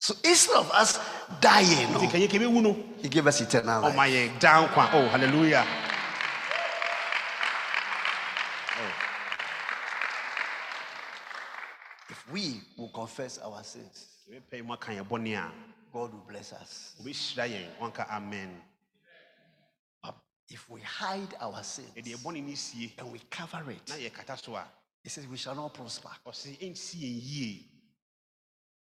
So 0.00 0.14
instead 0.24 0.56
of 0.56 0.70
us 0.72 0.98
dying, 1.40 1.92
no, 1.92 2.00
kanyɛ 2.00 2.28
kɛbɛwu 2.28 2.62
no 2.62 2.76
He 3.00 3.08
gave 3.08 3.26
us 3.26 3.40
eternal 3.40 3.84
oh, 3.84 3.88
life. 3.90 4.10
yɛ 4.12 4.38
dankwa 4.40 4.90
oh 4.94 5.08
hallelujah. 5.08 5.64
Oh. 8.80 8.92
If 12.10 12.32
we 12.32 12.60
will 12.76 12.88
confess 12.88 13.38
our 13.38 13.62
sins, 13.62 14.06
yɛbɛpɛ 14.30 14.64
mu 14.64 14.72
aka 14.72 14.92
yɛ 14.92 15.06
bɔne 15.06 15.36
a 15.36 15.52
God 15.92 16.12
will 16.12 16.24
bless 16.28 16.52
us. 16.52 16.94
wobɛhyira 17.00 17.48
yɛn 17.48 17.78
wanka 17.80 18.08
amen. 18.10 18.60
But 20.02 20.16
if 20.48 20.68
we 20.68 20.80
hide 20.80 21.34
our 21.40 21.62
sins 21.62 21.90
yɛde 21.96 22.14
yɛ 22.14 22.16
bɔne 22.16 22.42
no 22.46 22.54
sie. 22.54 22.94
and 22.98 23.12
we 23.12 23.20
cover 23.30 23.70
it, 23.70 23.86
yɛkata 23.86 24.42
so 24.42 24.56
a 24.56 24.64
He 25.02 25.08
says 25.08 25.26
we 25.28 25.36
shall 25.36 25.54
not 25.54 25.72
prosper. 25.72 26.10
Oh, 26.26 26.30
ɔse 26.30 26.58
ɛnsi 26.58 26.96
yɛn 26.96 27.20
yie 27.22 27.64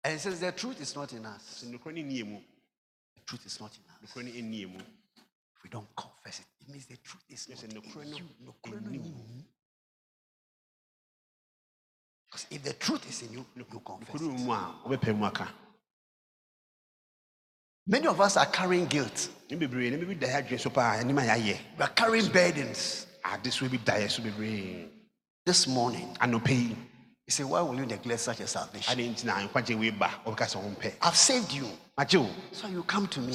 And 0.05 0.13
He 0.15 0.19
says 0.19 0.41
the 0.41 0.53
truth 0.53 0.81
is 0.81 0.95
not 0.97 1.13
in 1.13 1.27
us. 1.27 1.63
sɛ 1.65 1.73
nokorɛ 1.73 1.95
no 1.95 2.03
nnie 2.03 2.25
mu 2.27 2.39
The 3.17 3.23
truth 3.27 3.47
is 3.47 3.61
not 3.61 3.73
in 3.77 3.83
us. 3.91 4.11
nokorɛ 4.11 4.25
no 4.25 4.31
ɛnnie 4.31 4.73
mu 4.73 4.79
If 4.79 5.65
we 5.65 5.71
don't 5.71 5.89
confess 5.97 6.41
it, 6.41 6.47
it 6.61 6.69
means 6.69 6.87
the 6.87 6.97
truth 6.99 7.25
is 7.29 7.49
not 7.49 7.63
in 7.65 7.71
you. 7.73 7.81
Nokorɛ 7.83 8.05
no 8.05 8.89
ɛnni 8.91 8.95
in 8.95 9.05
you. 9.05 9.45
Because 12.27 12.47
if 12.51 12.63
the 12.63 12.73
truth 12.75 13.09
is 13.09 13.23
in 13.23 13.33
you, 13.33 13.47
you 13.57 13.65
confess 13.85 14.15
it. 14.21 14.23
mu 14.23 14.53
a 14.53 14.75
wobɛpɛ 14.87 15.17
mu 15.19 15.25
aka 15.27 15.49
Many 17.91 18.07
of 18.07 18.21
us 18.21 18.37
are 18.37 18.45
carrying 18.47 18.85
guilt. 18.87 19.31
ne 19.51 19.57
bebree 19.57 19.91
ne 19.91 20.05
bi 20.05 20.15
da 20.15 20.27
yɛ 20.29 20.43
adwene 20.47 20.61
so 20.61 20.71
paa 20.71 20.93
anim 20.99 21.19
a 21.19 21.23
yɛayɛ 21.23 21.59
We 21.79 21.83
are 21.85 21.89
carrying 21.91 22.31
burdens. 22.31 23.07
ade 23.25 23.51
so 23.53 23.69
bi 23.69 23.79
da 23.79 23.95
yɛ 23.95 24.11
so 24.11 24.23
bebree 24.23 24.89
This 25.47 25.67
morning, 25.67 26.15
anɔpɛ 26.21 26.49
yi 26.51 26.77
He 27.29 27.33
said, 27.33 27.45
Why 27.45 27.61
will 27.61 27.75
you 27.75 27.85
neglect 27.85 28.21
such 28.23 28.41
a 28.41 28.47
salvation? 28.47 28.91
ade 28.99 29.09
nti 29.09 29.27
na 29.27 29.35
nkwagye 29.47 29.79
wei 29.79 29.91
ba 29.91 30.11
wɔbɛka 30.25 30.47
sɛ 30.49 30.57
wo 30.63 30.71
mpɛ 30.71 30.95
I've 31.03 31.15
saved 31.15 31.53
you. 31.53 31.69
So 32.53 32.69
you 32.69 32.83
come 32.85 33.07
to 33.09 33.21
me. 33.21 33.35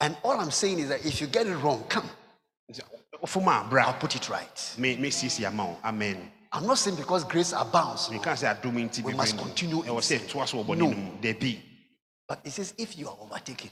And 0.00 0.16
all 0.24 0.40
I'm 0.40 0.50
saying 0.50 0.78
is 0.78 0.88
that 0.88 1.04
if 1.04 1.20
you 1.20 1.26
get 1.26 1.46
it 1.46 1.54
wrong, 1.56 1.84
come. 1.90 2.08
I'll 3.22 3.92
put 4.00 4.16
it 4.16 4.30
right. 4.30 4.74
May 4.78 5.10
see 5.10 5.44
amount. 5.44 5.76
Amen. 5.84 6.32
I'm 6.52 6.66
not 6.66 6.78
saying 6.78 6.96
because 6.96 7.24
grace 7.24 7.52
abounds. 7.52 8.08
We 8.08 8.18
must 9.12 9.36
continue. 9.36 9.82
In 9.82 10.00
sin. 10.00 10.22
No. 10.34 10.94
But 12.28 12.40
it 12.44 12.50
says 12.50 12.72
if 12.78 12.96
you 12.98 13.08
are 13.08 13.16
overtaken, 13.20 13.68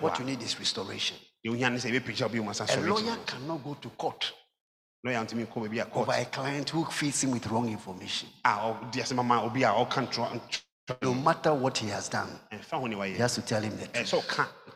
what 0.00 0.18
you 0.20 0.24
need 0.24 0.40
is 0.40 0.56
restoration. 0.58 1.16
A 1.44 1.50
lawyer 1.50 3.16
cannot 3.26 3.64
go 3.64 3.76
to 3.80 3.88
court 3.90 4.32
over 5.04 6.12
a 6.12 6.24
client 6.24 6.70
who 6.70 6.84
feeds 6.86 7.22
him 7.22 7.30
with 7.30 7.46
wrong 7.46 7.68
information. 7.68 8.28
No 11.02 11.14
matter 11.14 11.52
what 11.54 11.78
he 11.78 11.88
has 11.88 12.08
done, 12.08 12.28
he 12.50 13.14
has 13.18 13.34
to 13.34 13.42
tell 13.42 13.60
him 13.62 13.76
the 13.76 13.86
truth. 13.86 14.24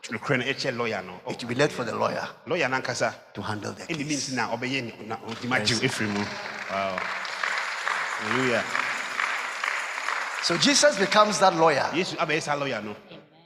It 0.05 1.43
will 1.43 1.49
be 1.49 1.55
left 1.55 1.73
for 1.73 1.85
the 1.85 1.95
lawyer 1.95 2.29
to 2.47 3.43
handle 3.43 3.73
the 3.73 3.87
case. 3.87 4.33
Wow. 6.71 6.97
Hallelujah. 8.19 8.65
So 10.43 10.57
Jesus 10.59 10.99
becomes 10.99 11.39
that 11.41 11.55
lawyer. 11.57 11.89
Yes, 11.95 12.15
lawyer 12.59 12.83
no. 12.83 12.95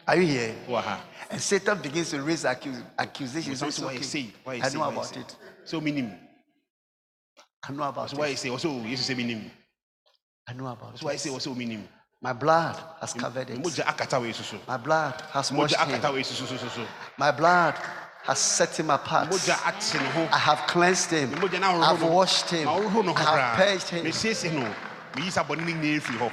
Are 0.08 0.16
you 0.16 0.26
here? 0.26 0.54
And 1.30 1.40
Satan 1.40 1.78
begins 1.82 2.10
to 2.10 2.22
raise 2.22 2.44
accus- 2.44 2.82
accusations. 2.98 3.62
It's 3.62 3.82
okay. 3.82 4.00
say, 4.02 4.26
why 4.44 4.60
I 4.62 4.68
know 4.70 4.84
about 4.84 5.16
it. 5.16 5.36
So 5.64 5.80
minim. 5.80 6.12
I 7.68 7.72
know 7.72 7.82
about 7.82 8.08
That's 8.08 8.14
why 8.14 8.26
I 8.26 8.34
say 8.34 8.48
also 8.50 8.80
yes 8.84 9.00
say 9.00 9.14
minim. 9.14 9.50
I 10.48 10.52
know 10.52 10.66
about 10.66 10.90
That's 10.92 11.02
why 11.02 11.12
I 11.12 11.16
say 11.16 11.30
also 11.30 11.54
minim. 11.54 11.88
My 12.22 12.32
blood 12.32 12.80
has 13.00 13.12
covered 13.12 13.50
it. 13.50 13.62
Moja 13.62 13.84
akata 13.84 14.22
we 14.22 14.30
susu. 14.30 14.58
My 14.66 14.76
blood 14.76 15.20
has 15.32 15.52
washed 15.52 15.76
him. 15.76 16.86
My 17.18 17.30
blood 17.30 17.74
has 18.22 18.38
set 18.38 18.78
him 18.78 18.90
apart. 18.90 19.28
Moja 19.30 19.56
ate 19.68 20.00
no 20.00 20.10
ho. 20.10 20.28
I 20.32 20.38
have 20.38 20.66
cleansed 20.66 21.10
him. 21.10 21.34
I've 21.42 22.02
washed 22.02 22.50
him. 22.50 22.64
Ma 22.64 22.78
wo 22.78 23.02
no 23.02 23.14
I 23.14 23.20
have 23.20 23.56
purged 23.58 23.88
him. 23.88 24.04
Me 24.04 24.10
siesie 24.10 24.52
no. 24.52 24.62
Me 25.16 25.22
yisa 25.22 25.46
boni 25.46 25.64
ni 25.64 25.72
nyɛ 25.72 26.00
firi 26.00 26.18
hɔ. 26.18 26.32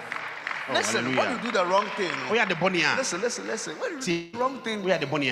Oh, 0.69 0.73
Listen, 0.73 1.15
when 1.15 1.31
you 1.31 1.37
do 1.43 1.51
the 1.51 1.65
wrong 1.65 1.85
thing, 1.97 2.09
oh, 2.29 2.31
We 2.31 2.39
are 2.39 2.45
the 2.45 2.55
boni 2.55 2.77
listen, 2.95 3.19
listen, 3.19 3.45
listen. 3.47 3.75
When 3.79 3.91
you 3.95 3.99
do 3.99 4.31
the 4.31 4.37
wrong 4.37 4.61
thing, 4.61 4.79
oh, 4.79 4.83
we 4.85 4.91
are 4.93 4.97
the 4.97 5.07
boni 5.07 5.29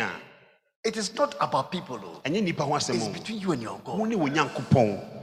it 0.84 0.98
is 0.98 1.14
not 1.16 1.36
about 1.40 1.72
people, 1.72 1.98
though. 2.00 2.22
Ɛnyɛ 2.26 2.44
nipa 2.44 2.64
ho 2.64 2.72
asɛm 2.72 2.96
It's 2.96 3.08
between 3.08 3.40
you 3.40 3.52
and 3.52 3.62
your 3.62 3.80
God. 3.84 5.21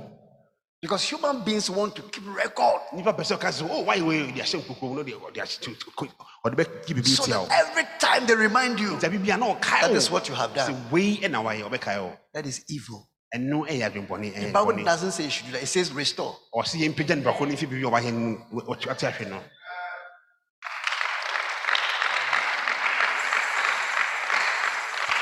Ne 0.83 0.89
wo 0.89 0.97
Nyankopɔn. 0.97 0.99
Because 0.99 1.03
human 1.11 1.45
beings 1.45 1.71
want 1.71 1.97
to 1.97 2.03
keep 2.03 2.25
record. 2.27 2.81
Nipa 2.95 3.13
pɛ 3.13 3.21
sɛ 3.25 3.39
ɔka 3.39 3.49
sɛ, 3.51 3.69
"Oh, 3.71 3.83
why 3.83 4.01
we 4.01 4.33
de 4.33 4.41
ahyɛ 4.41 4.63
nkukuo 4.63 4.83
mu 4.83 4.95
no 4.97 5.03
de 5.03 5.13
ɔde 5.13 5.35
ahyɛ 5.35 5.77
ɔde 6.45 6.55
bɛgye 6.55 6.95
biribi 6.95 7.07
So 7.17 7.27
that 7.27 7.51
every 7.51 7.85
time 7.99 8.27
they 8.27 8.35
remind 8.35 8.79
you, 8.81 8.91
Nti 8.97 9.11
biribi 9.11 9.35
a 9.35 9.37
na 9.37 9.55
ɔkae 9.55 9.81
that 9.81 9.91
wo. 9.91 9.97
is 9.97 10.11
what 10.11 10.29
you 10.29 10.35
have 10.35 10.55
done. 10.55 10.71
Sɛ 10.73 10.91
wei 10.91 11.17
ɛna 11.19 11.43
wayɛ 11.43 11.69
ɔbɛkae 11.71 12.03
wo. 12.03 12.17
That 12.35 12.47
is 12.47 12.65
evil. 12.69 13.09
Ɛyɛ 13.35 13.91
adwempɔne 13.93 14.35
The 14.35 14.53
Bible 14.53 14.85
doesn't 14.85 15.13
say 15.13 15.25
you 15.25 15.31
should 15.31 15.47
do 15.47 15.53
that. 15.53 15.63
It 15.63 15.67
says 15.67 15.93
restore. 15.93 16.37
ɔse 16.55 16.75
yɛmpagya 16.75 17.17
nipa 17.19 17.33
kɔ 17.33 17.41
no 17.49 17.55
mfi 17.55 17.67
biribi 17.69 17.87
a 17.87 17.91
ɔbayɛ 17.91 18.13
no 18.13 18.63
ɔte 18.63 19.13
ahwɛ 19.13 19.29
no 19.31 19.43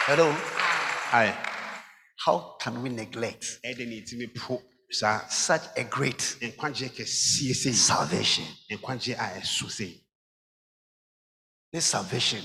Hello? 0.07 0.33
ae 1.13 1.35
How 2.25 2.57
can 2.61 2.81
we 2.83 2.89
neglect 2.91 3.59
ɛdɛ 4.93 4.93
ne 4.93 4.93
ɛtumi 4.93 4.93
po 4.93 4.93
saa 4.93 5.29
such 5.29 5.63
a 5.77 5.85
great 5.85 6.37
nkwagyeɛ 6.41 6.91
kɛseɛ 6.91 7.55
sei 7.55 7.73
salvation? 7.73 8.45
nkwagyeɛ 8.71 9.15
a 9.19 9.41
ɛso 9.41 10.01
This 11.73 11.85
salvation 11.87 12.43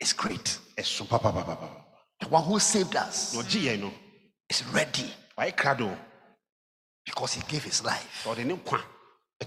is 0.00 0.12
great. 0.14 0.58
The 0.76 2.28
one 2.28 2.44
who 2.44 2.58
saved 2.58 2.96
us 2.96 3.34
no 3.34 3.40
eh, 3.40 3.90
is 4.48 4.64
ready 4.72 5.12
because 7.04 7.34
he 7.34 7.42
gave 7.48 7.64
his 7.64 7.84
life. 7.84 8.22
sɛ 8.24 8.34
ɔde 8.36 8.44
ne 8.46 8.58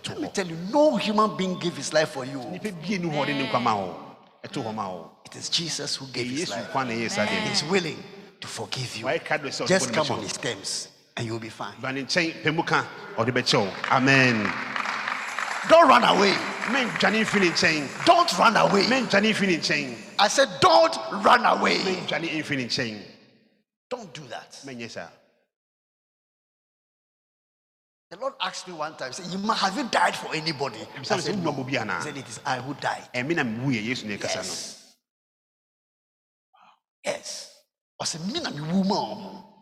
Let 0.09 0.19
me 0.19 0.27
tell 0.29 0.47
you, 0.47 0.55
no 0.71 0.97
human 0.97 1.37
being 1.37 1.57
gave 1.59 1.75
his 1.77 1.93
life 1.93 2.09
for 2.13 2.25
you. 2.25 2.39
nipa 2.51 2.71
bie 2.71 2.97
ni 2.97 3.07
hɔ 3.09 3.25
ɔde 3.25 3.35
ne 3.35 3.47
nkwa 3.47 3.61
ma 3.61 3.75
wo 3.75 4.17
ɛto 4.43 4.63
hɔ 4.63 4.73
ma 4.73 4.89
wo 4.89 5.11
It 5.25 5.35
is 5.35 5.49
Jesus 5.49 5.95
who 5.95 6.07
gave 6.07 6.27
his 6.29 6.49
life. 6.49 6.67
nkwa 6.71 6.85
na 6.87 6.93
ɛyɛ 6.93 7.09
saa 7.11 7.25
deɛ 7.25 7.47
He's 7.47 7.63
willing 7.63 8.03
to 8.41 8.47
forgive 8.47 8.95
you. 8.97 9.05
wayɛ 9.05 9.23
krado 9.23 9.47
sɛ 9.47 9.63
ɔde 9.63 9.67
Just 9.67 9.93
come 9.93 10.11
on 10.11 10.21
his 10.23 10.33
terms 10.33 10.87
and 11.17 11.25
you'll 11.27 11.39
be 11.39 11.49
fine. 11.49 11.73
ba 11.81 11.91
ne 11.91 12.03
nkyɛn 12.03 12.41
pɛ 12.43 12.53
mu 12.55 12.63
ka 12.63 12.85
ɔde 13.17 13.31
bɛkyɛ 13.31 13.59
wo 13.65 13.73
amen 13.91 14.51
Don't 15.69 15.87
run 15.87 16.03
away. 16.03 16.33
mɛntwane 16.67 17.23
mfi 17.23 17.39
ne 17.39 17.49
nkyɛn 17.49 18.05
Don't 18.05 18.37
run 18.37 18.55
away. 18.57 18.83
mɛntwane 18.85 19.31
mfi 19.33 19.47
ne 19.47 19.57
nkyɛn 19.57 19.97
I 20.19 20.27
said, 20.27 20.49
don't 20.59 20.95
run 21.23 21.45
away. 21.45 21.77
mɛntwane 21.79 22.29
mfi 22.41 22.57
ne 22.57 22.65
nkyɛn 22.65 23.01
Don't 23.89 24.13
do 24.13 24.21
that. 24.27 24.59
The 28.09 28.19
Lord 28.19 28.33
asked 28.41 28.67
me 28.67 28.73
one 28.75 28.95
time, 28.95 29.09
he 29.09 29.13
said, 29.15 29.31
you 29.31 29.39
must, 29.39 29.61
have 29.61 29.75
you 29.75 29.87
died 29.89 30.15
for 30.15 30.35
anybody? 30.35 30.77
I 30.97 31.01
said, 31.17 31.35
no. 31.43 31.51
wonua 31.51 31.65
bɔ 31.65 31.85
bi 31.87 31.95
He 31.97 32.03
said, 32.03 32.17
it 32.17 32.29
is 32.29 32.39
I 32.45 32.59
who 32.59 32.73
died. 32.75 33.07
ɛme 33.13 33.35
na 33.35 33.43
mewuyɛ 33.43 33.85
yesu 33.85 34.05
ne 34.05 34.17
ɛkasa 34.17 34.35
no 34.35 34.41
Yes. 34.43 34.79
Yes. 37.05 37.49
I 37.99 38.05
said. 38.05 38.21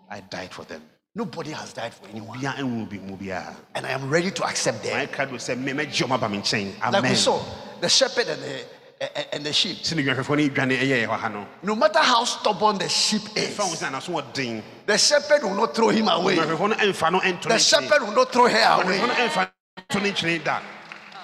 I 0.09 0.19
died 0.21 0.51
for 0.51 0.63
them. 0.65 0.81
Nobody 1.13 1.51
has 1.51 1.73
died 1.73 1.93
for 1.93 2.07
anyone. 2.07 2.39
Bia 2.39 2.53
nwu 2.57 2.89
bi 2.89 2.97
mu 2.97 3.17
bia. 3.17 3.53
And 3.75 3.85
I 3.85 3.91
am 3.91 4.09
ready 4.09 4.31
to 4.31 4.45
accept 4.45 4.81
them. 4.83 4.97
My 4.97 5.05
card 5.07 5.31
was 5.31 5.43
say 5.43 5.55
me 5.55 5.73
me 5.73 5.85
joma 5.87 6.17
ba 6.17 6.29
me 6.29 6.37
nkyɛn. 6.37 6.91
Like 6.91 7.03
we 7.03 7.15
saw, 7.15 7.43
the 7.81 7.89
shepherd 7.89 8.27
and 8.29 8.41
the, 8.41 8.59
eh, 9.01 9.07
eh, 9.15 9.23
and 9.33 9.45
the 9.45 9.51
sheep. 9.51 9.77
Sini 9.79 10.05
dwahwɛfo 10.05 10.37
ne 10.37 10.49
dwane 10.49 10.77
ɛyɛ 10.79 11.05
ɛhɔ 11.07 11.19
ha 11.19 11.27
no. 11.27 11.75
Matter 11.75 11.99
how 11.99 12.23
stubborn 12.23 12.77
the 12.77 12.87
sheep 12.87 13.23
is, 13.35 13.53
Fa 13.57 13.63
wo 13.63 13.71
sɛ 13.73 13.91
anaso 13.91 14.21
ɔden. 14.21 14.63
the 14.85 14.97
shepherd 14.97 15.43
will 15.43 15.55
not 15.55 15.75
throw 15.75 15.89
him 15.89 16.07
away. 16.07 16.37
Dwahwɛfo 16.37 16.69
no 16.69 16.75
ɛmfa 16.75 17.11
no 17.11 17.19
ɛnto 17.19 17.49
The 17.49 17.59
shepherd 17.59 18.01
will 18.03 18.13
not 18.13 18.31
throw 18.31 18.47
her 18.47 18.81
away. 18.81 18.97
no 18.99 19.13
ɛmfa 19.13 19.51
to 19.89 19.99
ne 19.99 20.11
nkyɛn 20.11 20.43
da. 20.45 20.61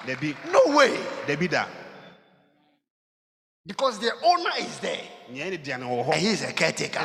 Dabi, 0.06 0.36
way. 0.74 0.98
Because 3.66 3.98
the 3.98 4.10
owner 4.22 4.50
is 4.58 4.78
there 4.78 5.00
Nea 5.30 5.50
ne 5.50 5.56
dia 5.56 5.78
no 5.78 5.88
wɔ 5.88 6.12
and 6.14 6.26
is 6.26 6.42
a 6.42 6.52
caretaker. 6.52 7.00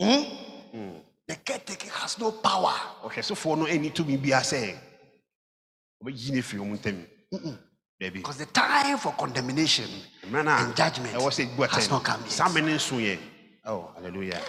The 0.00 1.36
caretaker 1.44 1.90
has 1.90 2.18
no 2.18 2.32
power. 2.32 2.74
Ɔhwɛsofoɔ 3.04 3.58
no 3.58 3.66
ɛni 3.66 3.92
tumi 3.94 4.16
bia 4.20 4.38
sɛ 4.40 4.74
ɔbɛyi 6.02 6.30
ne 6.32 6.40
firi 6.42 6.60
wɔn 6.60 6.78
ntam. 6.78 7.06
Dabi. 8.00 8.14
Because 8.14 8.38
the 8.38 8.46
time 8.46 8.96
for 8.98 9.12
condemnation 9.12 9.88
Mmerɛ 10.26 10.44
no 10.44 10.50
a 10.50 10.64
and 10.64 10.74
judgment 10.76 11.12
has 11.70 11.90
not 11.90 12.02
come 12.02 12.22
yet. 12.22 12.52
mene 12.54 12.74
nso 12.76 12.96
yɛ. 12.98 13.18
Oh, 13.66 13.90
hallelujah. 13.94 14.40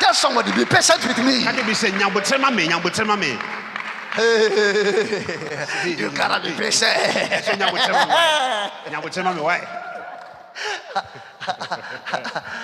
Tell 0.00 0.12
somebody, 0.14 0.50
be 0.52 0.64
patient 0.64 1.06
with 1.06 1.18
me. 1.18 1.42
Kade 1.44 1.62
bi 1.64 1.72
sɛ 1.72 1.90
nyabotire 1.92 2.40
ma 2.40 2.50
me, 2.50 2.66
nyabotire 2.66 3.06
ma 3.06 3.16
me. 3.16 3.28
you 5.98 6.10
gotta 6.10 6.42
be 6.42 6.52
patient. 6.56 6.92
Sɛ 7.44 7.56
nyabotire 7.56 7.92
ma 7.92 8.06
me. 8.06 9.22
ma 9.22 9.32
me 9.34 9.40
why? 9.40 9.60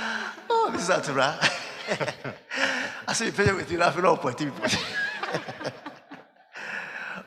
is 0.81 0.89
Atubra. 0.89 1.37
I 3.09 3.12
say, 3.12 3.26
be 3.26 3.37
patient 3.37 3.57
with 3.57 3.70
you. 3.70 3.78
Laughing 3.78 4.05
up 4.05 4.22
for 4.22 4.33
TV. 4.33 4.53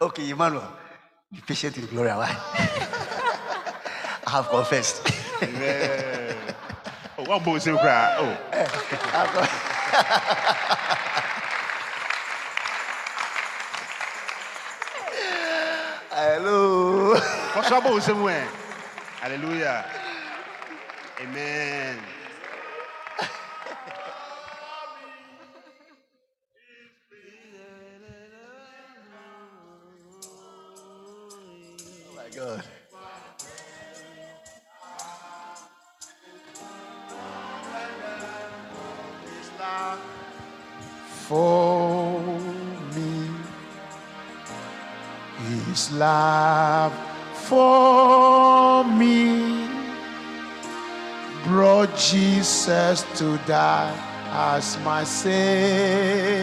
Okay, 0.02 0.30
Emmanuel, 0.30 0.68
be 1.32 1.42
patient 1.42 1.76
with 1.78 1.90
Gloria. 1.90 2.18
Why? 2.18 2.28
I 4.26 4.30
have 4.30 4.50
confessed. 4.50 5.08
Oh, 7.16 7.26
one 7.30 7.44
boy 7.44 7.60
say 7.60 7.72
cry. 7.78 8.16
Oh, 8.18 8.38
Hello. 16.10 17.14
what's 17.54 17.72
up? 17.72 18.02
Somewhere. 18.02 18.48
Hallelujah. 19.22 19.86
Amen. 21.22 22.00
To 53.16 53.38
die 53.46 53.94
as 54.32 54.78
my 54.80 55.04
Savior. 55.04 56.40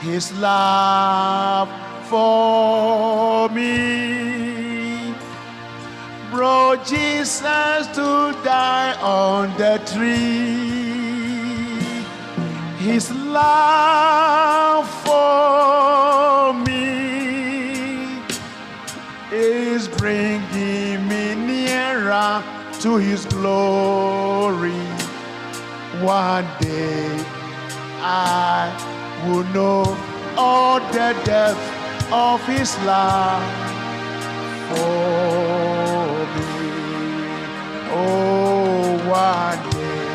his 0.00 0.32
love 0.38 1.68
for 2.08 3.48
me. 3.50 5.14
Brought 6.30 6.84
Jesus 6.86 7.86
to 7.94 8.34
die 8.44 8.94
on 9.00 9.56
the 9.56 9.80
tree. 9.92 10.78
His 12.78 13.10
love 13.10 14.88
for 15.04 16.52
me 16.64 18.22
is 19.32 19.88
bringing 19.88 21.06
me 21.08 21.34
nearer 21.34 22.42
to 22.80 22.96
his 22.96 23.24
glory. 23.26 24.87
One 26.02 26.46
day 26.60 27.10
I 28.00 28.70
will 29.26 29.42
know 29.52 29.96
all 30.36 30.78
the 30.78 31.12
depth 31.24 32.12
of 32.12 32.40
his 32.46 32.78
love 32.86 33.42
for 34.68 36.26
me. 36.34 36.46
Oh, 37.90 38.94
one 39.10 39.70
day 39.72 40.08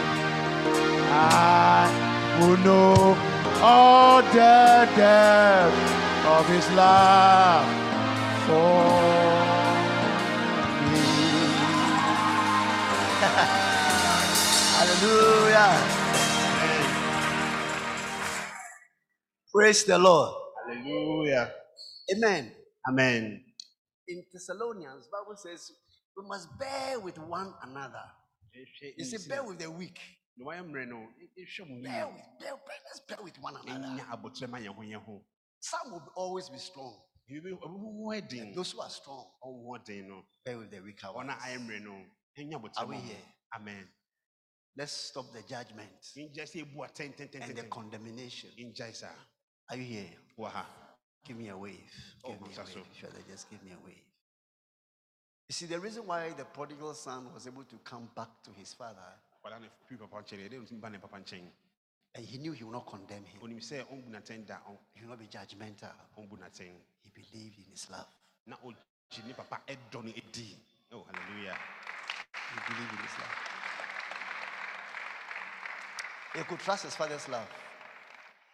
I 1.11 2.39
will 2.39 2.57
know 2.59 3.17
all 3.61 4.21
the 4.21 4.87
depth 4.95 6.25
of 6.25 6.47
his 6.47 6.69
love 6.71 7.67
for 8.47 8.85
me. 8.87 8.92
Hallelujah. 15.03 15.83
Praise 19.53 19.83
the 19.83 19.99
Lord. 19.99 20.33
Hallelujah. 20.65 21.51
Amen. 22.15 22.51
Amen. 22.87 23.43
In 24.07 24.23
Thessalonians, 24.31 25.09
Bible 25.11 25.35
says 25.35 25.71
we 26.15 26.23
must 26.25 26.47
bear 26.57 27.01
with 27.01 27.19
one 27.19 27.53
another. 27.63 27.99
You 28.97 29.03
say 29.03 29.17
bear 29.27 29.43
with 29.43 29.59
the 29.59 29.69
weak. 29.69 29.99
Bear 30.39 30.63
with, 30.63 30.79
bear, 32.39 32.55
bear, 32.55 32.79
let's 32.87 33.01
bear 33.05 33.17
with 33.21 33.37
one 33.41 33.55
another. 33.67 34.01
Some 35.59 35.91
will 35.91 36.03
always 36.15 36.47
be 36.47 36.59
strong. 36.59 36.95
And 37.29 38.55
those 38.55 38.71
who 38.71 38.79
are 38.79 38.89
strong, 38.89 39.25
bear 40.45 40.57
with 40.57 40.71
the 40.71 40.79
weaker 40.79 41.11
ones. 41.13 41.29
Are 42.77 42.85
we 42.85 42.95
here? 42.95 43.17
Amen. 43.53 43.85
Let's 44.75 44.91
stop 44.91 45.31
the 45.31 45.41
judgment 45.41 45.89
and 46.15 47.55
the 47.55 47.63
condemnation. 47.69 48.49
Are 49.69 49.77
you 49.77 49.83
here? 49.83 50.09
Waha. 50.35 50.65
Give 51.25 51.37
me 51.37 51.49
a 51.49 51.57
wave. 51.57 51.77
Give 52.25 52.35
Oh, 52.41 52.47
me 52.47 52.53
a 52.55 52.59
wave. 52.59 52.85
Sure, 52.99 53.09
just 53.29 53.49
give 53.49 53.63
me 53.63 53.71
a 53.71 53.85
wave. 53.85 54.01
You 55.49 55.53
see, 55.53 55.65
the 55.67 55.79
reason 55.79 56.05
why 56.07 56.29
the 56.31 56.45
prodigal 56.45 56.93
son 56.95 57.31
was 57.33 57.45
able 57.47 57.63
to 57.65 57.75
come 57.83 58.09
back 58.15 58.29
to 58.43 58.51
his 58.51 58.73
father, 58.73 58.99
and 62.15 62.25
he 62.25 62.37
knew 62.37 62.51
he 62.51 62.63
would 62.63 62.73
not 62.73 62.87
condemn 62.87 63.23
him, 63.25 63.41
onim 63.41 63.59
sɛ 63.59 63.85
ɔmbu 63.89 64.09
natɛn 64.09 64.45
da 64.45 64.57
he 64.93 65.01
would 65.01 65.09
not 65.09 65.19
be 65.19 65.27
judgmental. 65.27 65.91
He 66.15 67.09
believed 67.09 67.57
in 67.57 67.65
his 67.71 67.89
love. 67.89 68.07
na 68.45 68.55
ɔgye 68.57 69.25
ne 69.27 69.33
papa 69.33 69.61
ɛdɔ 69.67 70.03
no 70.03 70.11
ɛdi 70.11 70.55
oh 70.91 71.03
hallelujah 71.03 71.57
He 72.53 72.59
believed 72.73 72.91
in 72.91 72.97
his 72.99 73.17
love. 73.19 73.52
He 76.35 76.41
could 76.43 76.59
trust 76.59 76.83
his 76.83 76.95
father's 76.95 77.27
love. 77.29 77.47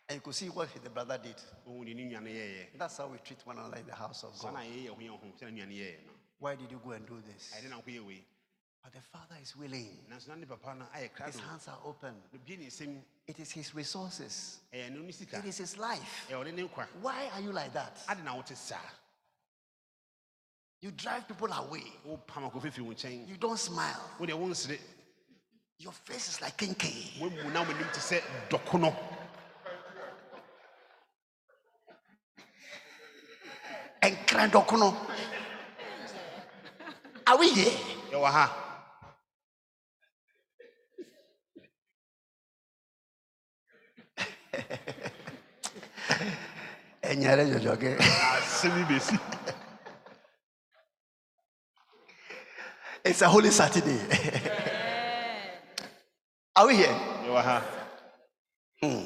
And 0.10 0.16
you 0.18 0.22
could 0.22 0.36
see 0.36 0.48
what 0.50 0.70
the 0.84 0.90
brother 0.90 1.18
did. 1.22 1.36
ɔhu 1.68 1.86
ne 1.86 1.94
ne 1.94 2.04
nua 2.12 2.22
no 2.22 2.30
yɛyɛ 2.30 2.78
That's 2.78 2.98
how 2.98 3.08
we 3.08 3.18
treat 3.20 3.46
one 3.46 3.58
another 3.58 3.78
in 3.78 3.86
the 3.86 3.96
house 3.96 4.24
of 4.24 4.38
God. 4.40 4.54
yɛyɛ 4.56 4.88
ho 4.90 4.96
yɛ 4.96 5.10
ho 5.10 5.20
sɛ 5.40 5.52
ne 5.52 5.62
nua 5.62 5.68
no 5.68 5.74
yɛyɛ 5.74 6.06
no 6.06 6.12
Why 6.40 6.56
did 6.56 6.72
you 6.72 6.82
go 6.84 6.92
and 6.92 7.06
do 7.06 7.22
this? 7.28 7.54
ɛde 7.56 7.70
na 7.70 7.80
wokɔyɛ 7.80 8.06
wei 8.08 8.24
But 8.84 8.94
the 8.94 9.02
father 9.02 9.36
is 9.42 9.56
willing. 9.56 9.98
nanso 10.12 10.28
na 10.30 10.36
ne 10.36 10.46
papa 10.46 10.74
no 10.76 10.86
ayɛ 10.96 11.26
His 11.28 11.40
hands 11.40 11.68
are 11.68 11.78
open. 11.86 12.16
no 12.34 12.40
bie 12.46 12.58
ne 12.58 12.66
nsɛm 12.66 13.02
It 13.28 13.40
is 13.40 13.52
his 13.52 13.76
resources. 13.76 14.60
ɛyɛ 14.74 14.92
no 14.92 15.02
ne 15.02 15.12
sika 15.12 15.38
It 15.38 15.46
is 15.46 15.58
his 15.58 15.78
life. 15.78 16.26
Eh, 16.30 16.34
ɛyɛ 16.34 16.44
ɔne 16.46 16.54
ne 16.56 16.68
nkwa 16.68 16.88
Why 17.02 17.28
are 17.34 17.42
you 17.42 17.52
like 17.52 17.72
that? 17.74 17.98
ade 18.10 18.24
na 18.24 18.36
wote 18.36 18.58
saa 18.58 18.80
You 20.82 20.92
drive 20.92 21.28
people 21.28 21.52
away. 21.52 21.84
Oh, 22.08 22.18
wopam 22.18 22.50
akɔfɛ 22.52 22.72
firi 22.74 22.82
wo 22.86 22.94
nkyɛn 22.94 23.28
You 23.28 23.38
don't 23.38 23.60
smile. 23.60 24.10
Wode 25.80 25.88
wo 25.88 25.92
nsere 25.92 25.92
Your 25.92 25.94
face 25.94 26.30
is 26.30 26.42
like 26.42 26.58
kinky. 26.58 27.14
woamu 27.20 27.50
na 27.54 27.60
wonim 27.64 27.92
te 27.94 28.00
sɛ 28.00 28.22
dɔko 28.50 28.80
no 28.80 28.94
And 34.02 34.16
krandokono. 34.28 34.96
Are 37.28 37.38
we 37.38 37.50
here? 37.54 37.78
yɛwɔ 38.12 38.32
ha 38.32 38.46
Enyere 47.10 47.44
jojoge. 47.52 47.92
asɛm 47.98 48.72
ah, 48.74 48.78
yi 48.78 48.84
bɛsi 48.90 49.20
It's 53.06 53.22
a 53.22 53.30
holy 53.30 53.50
Saturday. 53.50 53.98
Are 56.60 56.68
we 56.68 56.76
here? 56.76 57.00
yɛwɔ 57.26 57.42
ha 57.42 57.64
hmm. 58.82 59.06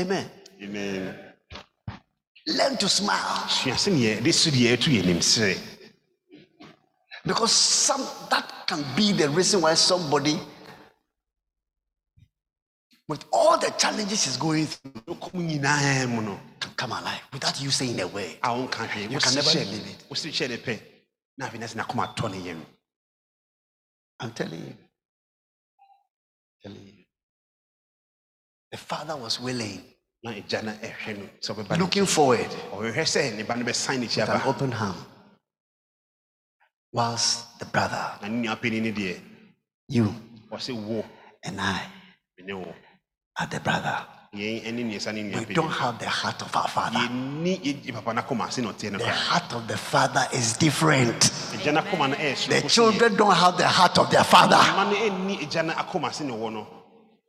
Amen. 0.00 0.30
amen 0.60 1.34
Learn 2.48 2.76
to 2.78 2.88
smile 2.88 3.48
sua 3.48 3.74
sɛ 3.74 3.92
neɛ 3.92 4.22
de 4.24 4.32
so 4.32 4.50
deɛ 4.50 4.76
ɛto 4.76 4.90
yɛ 4.90 5.04
nim 5.06 5.22
sere 5.22 5.54
because 7.24 7.52
some 7.52 8.04
that 8.28 8.66
can 8.66 8.82
be 8.96 9.12
the 9.12 9.28
reason 9.28 9.60
why 9.60 9.74
somebody, 9.74 10.40
with 13.06 13.24
all 13.32 13.56
the 13.58 13.70
challenges 13.78 14.24
he's 14.24 14.36
going 14.36 14.66
through, 14.66 14.90
wokɔm 15.06 15.46
nyinaa 15.48 16.08
mu 16.08 16.22
no 16.22 16.40
can 16.58 16.72
come 16.74 16.90
alive 16.90 17.22
without 17.32 17.62
you 17.62 17.70
saying 17.70 18.00
a 18.00 18.08
word. 18.08 18.36
a 18.42 18.48
wonka 18.48 18.88
hwee 18.88 19.08
You 19.08 19.20
can 19.20 19.34
never 19.36 19.52
believe 19.52 19.86
it. 19.86 20.02
I'm 24.22 24.30
telling 24.30 24.60
you. 24.60 24.76
telling 26.62 26.86
you. 26.86 27.04
The 28.70 28.78
father 28.78 29.16
was 29.16 29.40
willing, 29.40 29.82
na 30.22 30.30
agya 30.30 30.62
no 30.62 30.72
ɛhwɛ 30.72 31.18
no 31.18 31.28
sɛ 31.42 31.50
ɔbɛba 31.54 31.70
ne 31.72 31.78
looking 31.78 32.06
forward 32.06 32.50
ɔhwehwɛ 32.70 33.02
sɛ 33.02 33.36
ne 33.36 33.42
ba 33.42 33.56
no 33.56 33.64
bɛsan 33.64 33.98
ne 33.98 34.06
with 34.06 34.18
an 34.18 34.42
open 34.42 34.70
hand. 34.72 35.04
Whilst 36.92 37.58
the 37.58 37.64
brother, 37.64 38.18
na 38.22 38.28
ne 38.28 38.46
nua 38.46 38.60
panin 38.60 38.84
you 39.88 40.14
and 41.44 41.60
I 41.60 41.86
are 43.40 43.46
the 43.46 43.60
brother. 43.60 44.06
Yɛn 44.34 44.64
ɛne 44.64 44.82
neɛsa 44.88 45.12
ne 45.12 45.38
We 45.46 45.54
don't 45.54 45.70
have 45.70 45.98
the 45.98 46.08
heart 46.08 46.40
of 46.42 46.56
our 46.56 46.68
father. 46.68 46.98
yɛnni 46.98 47.60
yɛ 47.84 47.92
papa 47.92 48.14
no 48.14 48.22
akoma 48.22 48.46
ase 48.48 48.58
na 48.62 48.72
ɔteɛ 48.72 48.92
no 48.92 48.98
The 48.98 49.10
heart 49.12 49.52
of 49.52 49.68
the 49.68 49.76
father 49.76 50.26
is 50.32 50.56
different. 50.56 51.20
agya 51.52 51.72
no 51.74 51.82
akoma 51.82 52.08
no 52.10 52.16
ɛyɛ 52.16 52.62
The 52.62 52.68
children 52.68 53.14
don't 53.16 53.34
have 53.34 53.58
the 53.58 53.68
heart 53.68 53.98
of 53.98 54.10
their 54.10 54.24
father. 54.24 54.56
ma 54.56 54.84
no 54.90 54.96
ɛnni 54.96 55.38
agya 55.40 55.64
no 55.66 55.72
akoma 55.74 56.08
ase 56.08 56.20
ne 56.22 56.32
wɔ 56.32 56.52
no 56.52 56.66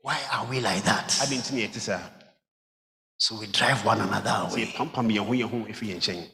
Why 0.02 0.18
are 0.32 0.46
we 0.46 0.62
like 0.62 0.84
that? 0.84 1.20
ade 1.22 1.38
nti 1.38 1.52
ne 1.54 1.68
yɛte 1.68 1.80
saa 1.80 2.00
So 3.18 3.36
we 3.38 3.48
drive 3.48 3.84
one 3.84 4.00
another 4.00 4.48
away. 4.50 4.68
yɛpampam 4.68 5.12
yɛn 5.12 5.26
ho 5.28 5.34
yɛn 5.34 5.50
ho 5.50 5.58
ɛfiri 5.68 5.90
yɛn 5.90 5.98
nkyɛn 6.00 6.30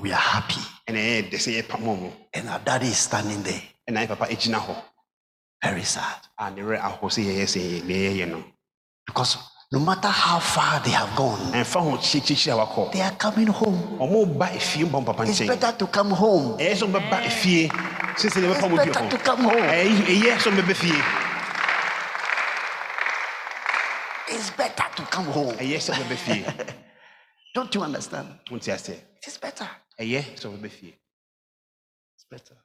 We 0.00 0.12
are 0.12 0.14
happy. 0.20 0.60
ɛna 0.86 0.98
ɛyɛ 0.98 1.30
dɛ 1.32 1.38
sɛ 1.38 1.62
yɛpam 1.62 2.12
And 2.34 2.48
our 2.48 2.60
daddy 2.60 2.86
is 2.86 2.98
standing 2.98 3.42
there. 3.42 3.62
ɛna 3.90 4.06
yɛ 4.06 4.08
papa 4.16 4.26
gyina 4.32 4.60
hɔ 4.64 4.80
Very 5.60 5.82
sad. 5.82 6.20
a 6.38 6.52
ne 6.52 6.62
werɛ 6.62 6.80
ahɔ 6.82 7.00
sɛ 7.02 7.24
yɛyɛ 7.26 7.46
sɛ 7.50 7.82
neɛ 7.82 8.14
yɛyɛ 8.14 8.28
no 8.30 8.44
Because 9.04 9.38
no 9.70 9.78
matter 9.80 10.08
how 10.08 10.38
far 10.38 10.80
they 10.80 10.90
have 10.92 11.14
gone, 11.16 11.38
ɛmfa 11.52 11.80
ho 11.82 11.96
kyikyikyiri 11.98 12.52
a 12.52 12.56
wakɔ 12.66 12.92
they 12.92 13.00
are 13.02 13.14
coming 13.16 13.48
home. 13.48 13.98
ɔmo 13.98 14.38
ba 14.38 14.46
efie 14.46 14.84
mbɔ 14.86 15.04
papa 15.04 15.22
It's 15.24 15.40
nkyɛn 15.40 15.46
better 15.48 15.72
to 15.78 15.86
come 15.86 16.10
home. 16.10 16.56
ɛyɛ 16.58 16.74
sɛ 16.74 16.84
ɔmbɛba 16.88 17.22
efie 17.26 17.68
sese 18.16 18.36
ne 18.40 18.48
It's 18.48 18.58
bɛpa 18.60 18.70
mo 18.70 18.76
bi 18.76 18.84
better 18.86 19.08
to 19.10 19.16
hɔ 19.18 19.24
come 19.24 19.42
home. 19.44 19.52
ɛyɛ 19.62 20.36
sɛ 20.38 20.50
ɔmbɛba 20.50 20.74
fie 20.74 21.02
It's 24.30 24.50
better 24.50 24.84
to 24.96 25.02
come 25.04 25.26
home. 25.26 25.54
ɛyɛ 25.56 25.76
sɛ 25.78 25.94
ɔmbɛba 25.94 26.16
fie 26.16 26.44
Don't 27.54 27.74
you 27.74 27.82
understand? 27.82 28.38
wonte 28.50 28.68
aseɛ 28.72 28.94
It 29.20 29.26
is 29.26 29.36
better. 29.38 29.68
ɛyɛ 30.00 30.22
sɛ 30.36 30.46
ɔmbɛba 30.48 30.70
fie 30.70 30.94
It's 32.16 32.24
better. 32.30 32.56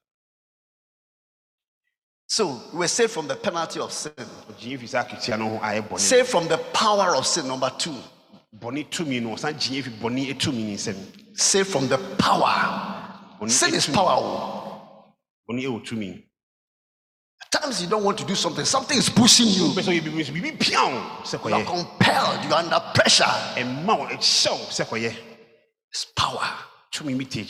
So 2.35 2.59
we're 2.73 2.87
saved 2.87 3.11
from 3.11 3.27
the 3.27 3.35
penalty 3.35 3.79
of 3.79 3.93
sin, 3.93 4.11
ɔgyee 4.17 4.79
fi 4.79 4.87
saa 4.87 5.03
aketua 5.03 5.37
no 5.37 5.49
ho 5.49 5.59
ayɛ 5.59 5.87
bɔne 5.87 5.99
saved 5.99 6.29
from 6.29 6.47
the 6.47 6.57
power 6.73 7.15
of 7.15 7.27
sin. 7.27 7.47
Number 7.47 7.69
two, 7.77 7.93
bɔne 8.59 8.89
tumi 8.89 9.21
no 9.21 9.35
ɔsan 9.35 9.53
gyee 9.53 9.83
fi 9.83 9.91
bɔne 9.91 10.33
tumi 10.39 10.63
ne 10.65 10.73
nsɛm 10.73 10.95
saved 11.37 11.69
from 11.69 11.87
the 11.87 11.99
power. 12.17 13.45
Sin 13.47 13.75
is 13.75 13.85
power. 13.85 14.15
oh. 14.17 15.13
ɛwɔ 15.47 16.23
times 17.51 17.83
you 17.83 17.87
don't 17.87 18.03
want 18.03 18.17
to 18.17 18.25
do 18.25 18.33
something, 18.33 18.65
something 18.65 18.97
is 18.97 19.09
pushing 19.09 19.49
you. 19.49 19.69
wopɛ 19.69 19.83
sɛ 19.83 19.91
ɔyɛ 19.93 20.01
biribi 20.01 20.23
nso 20.23 20.33
biribi 20.33 20.59
pia 20.59 20.79
wo 20.79 21.01
sɛ 21.21 21.37
You 21.47 21.53
are 21.53 21.63
compelled, 21.63 22.45
you 22.45 22.51
are 22.51 22.63
under 22.63 22.79
pressure. 22.95 23.25
ɛma 23.61 23.95
wo 23.99 24.07
ɛhyɛ 24.07 24.49
wo 24.49 24.65
sɛ 24.73 24.85
kɔyɛ 24.87 25.15
It's 25.91 26.05
power. 26.15 26.49
tumi 26.91 27.15
bi 27.15 27.25
te 27.25 27.43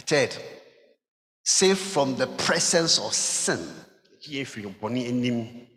third, 0.00 0.34
safe 1.44 1.78
from 1.78 2.16
the 2.16 2.26
presence 2.26 2.98
of 2.98 3.12
sin. 3.14 3.60
yɛ 4.26 4.46
firi 4.46 4.72
bɔne 4.80 5.08
anim 5.08 5.68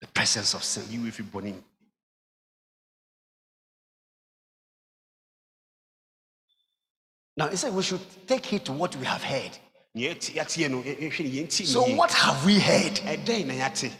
The 0.00 0.06
presence 0.08 0.52
of 0.54 0.62
sin. 0.62 0.82
yiwe 0.84 1.10
firi 1.12 1.30
bɔne 1.30 1.62
Now, 7.36 7.48
he 7.48 7.56
said 7.56 7.74
we 7.74 7.82
should 7.82 8.00
take 8.26 8.46
heed 8.46 8.64
to 8.64 8.72
what 8.72 8.96
we 8.96 9.04
have 9.04 9.22
heard. 9.22 9.58
nea 9.94 10.14
yɛte- 10.14 10.34
yɛateɛ 10.34 10.70
no 10.70 10.82
yɛ- 10.82 10.98
yɛhwɛ 11.00 11.24
no 11.24 11.30
yɛnti 11.42 11.66
So, 11.66 11.94
what 11.94 12.12
have 12.12 12.44
we 12.44 12.58
heard 12.60 12.94
ɛdɛn 12.96 13.46
na 13.46 13.54
yɛate 13.54 13.92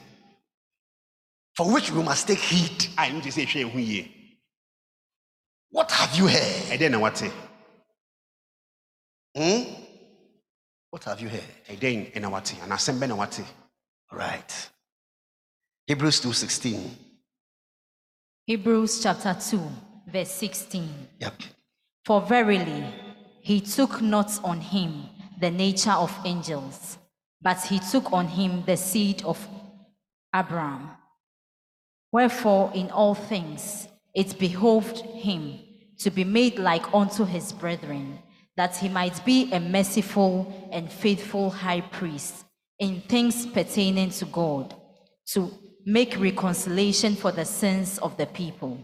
for 1.56 1.70
which 1.72 1.90
we 1.90 2.02
must 2.02 2.26
take 2.26 2.38
heed? 2.38 2.84
a 2.98 3.02
ɛno 3.08 3.22
te 3.22 3.30
sɛ 3.30 3.46
yɛhwɛ 3.46 3.64
yɛn 3.64 3.72
ho 3.72 3.78
yie 3.78 4.12
What 5.70 5.90
have 5.90 6.14
you 6.16 6.26
heard? 6.28 6.80
Ɛdɛn 9.36 9.40
na 9.40 9.44
wate 9.44 9.66
Hmm? 9.66 9.82
What 10.90 11.04
have 11.04 11.20
you 11.20 11.28
heard? 11.28 11.44
ɛdɛn 11.68 12.12
ɛna 12.14 12.30
wate 12.30 12.54
anaasɛm 12.60 12.98
bɛ 12.98 13.08
na 13.08 13.14
wate 13.16 13.44
All 14.10 14.18
right. 14.18 14.70
Hebrews 15.86 16.20
2:16. 16.20 16.90
Hebrews 18.46 19.02
chapter 19.02 19.34
2, 19.34 19.60
verse 20.06 20.30
16. 20.30 21.08
Yep. 21.20 21.42
For 22.04 22.20
verily 22.20 22.86
he 23.40 23.60
took 23.60 24.00
not 24.00 24.38
on 24.44 24.60
him 24.60 25.08
the 25.40 25.50
nature 25.50 25.90
of 25.92 26.16
angels, 26.24 26.98
but 27.42 27.60
he 27.64 27.80
took 27.80 28.12
on 28.12 28.28
him 28.28 28.64
the 28.64 28.76
seed 28.76 29.22
of 29.24 29.48
Abraham. 30.34 30.90
Wherefore, 32.12 32.70
in 32.74 32.90
all 32.90 33.14
things 33.14 33.88
it 34.14 34.38
behoved 34.38 35.00
him 35.00 35.58
to 35.98 36.10
be 36.10 36.24
made 36.24 36.58
like 36.58 36.94
unto 36.94 37.24
his 37.24 37.52
brethren, 37.52 38.18
that 38.56 38.76
he 38.76 38.88
might 38.88 39.24
be 39.24 39.52
a 39.52 39.60
merciful 39.60 40.68
and 40.72 40.90
faithful 40.90 41.50
high 41.50 41.80
priest 41.82 42.44
in 42.78 43.00
things 43.02 43.46
pertaining 43.46 44.10
to 44.10 44.24
God, 44.26 44.74
to 45.26 45.50
make 45.84 46.18
reconciliation 46.18 47.14
for 47.14 47.32
the 47.32 47.44
sins 47.44 47.98
of 47.98 48.16
the 48.16 48.26
people. 48.26 48.78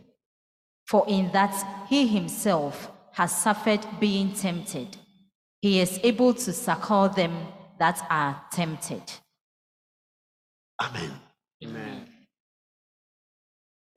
For 0.86 1.04
in 1.08 1.30
that 1.32 1.86
he 1.88 2.06
himself 2.06 2.90
has 3.12 3.34
suffered 3.34 3.86
being 4.00 4.32
tempted, 4.32 4.96
he 5.60 5.80
is 5.80 5.98
able 6.02 6.34
to 6.34 6.52
succor 6.52 7.10
them 7.14 7.36
that 7.78 8.04
are 8.10 8.42
tempted. 8.52 9.02
Amen. 10.80 11.12
amen 11.64 12.06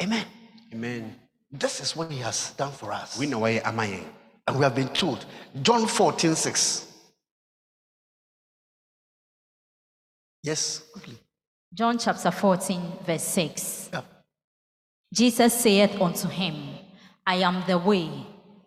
Amen. 0.01 0.25
amen 0.73 1.15
This 1.51 1.79
is 1.79 1.95
what 1.95 2.11
he 2.11 2.19
has 2.19 2.51
done 2.51 2.71
for 2.71 2.91
us. 2.91 3.17
wei 3.17 3.25
na 3.27 3.37
wɔyɛ 3.37 3.61
ama 3.65 3.83
yɛn 3.83 4.05
And 4.47 4.57
we 4.57 4.63
have 4.63 4.75
been 4.75 4.89
told. 4.89 5.25
John 5.61 5.87
14, 5.87 6.35
6. 6.35 6.87
Yes, 10.43 10.79
quickly. 10.91 11.17
John 11.73 11.97
chapter 11.97 12.31
14, 12.31 12.81
verse 13.05 13.23
6. 13.23 13.89
Yeah. 13.91 14.01
Jesus 15.13 15.53
saith 15.53 15.99
unto 15.99 16.27
him, 16.27 16.55
I 17.25 17.35
am 17.35 17.63
the 17.65 17.77
way, 17.77 18.09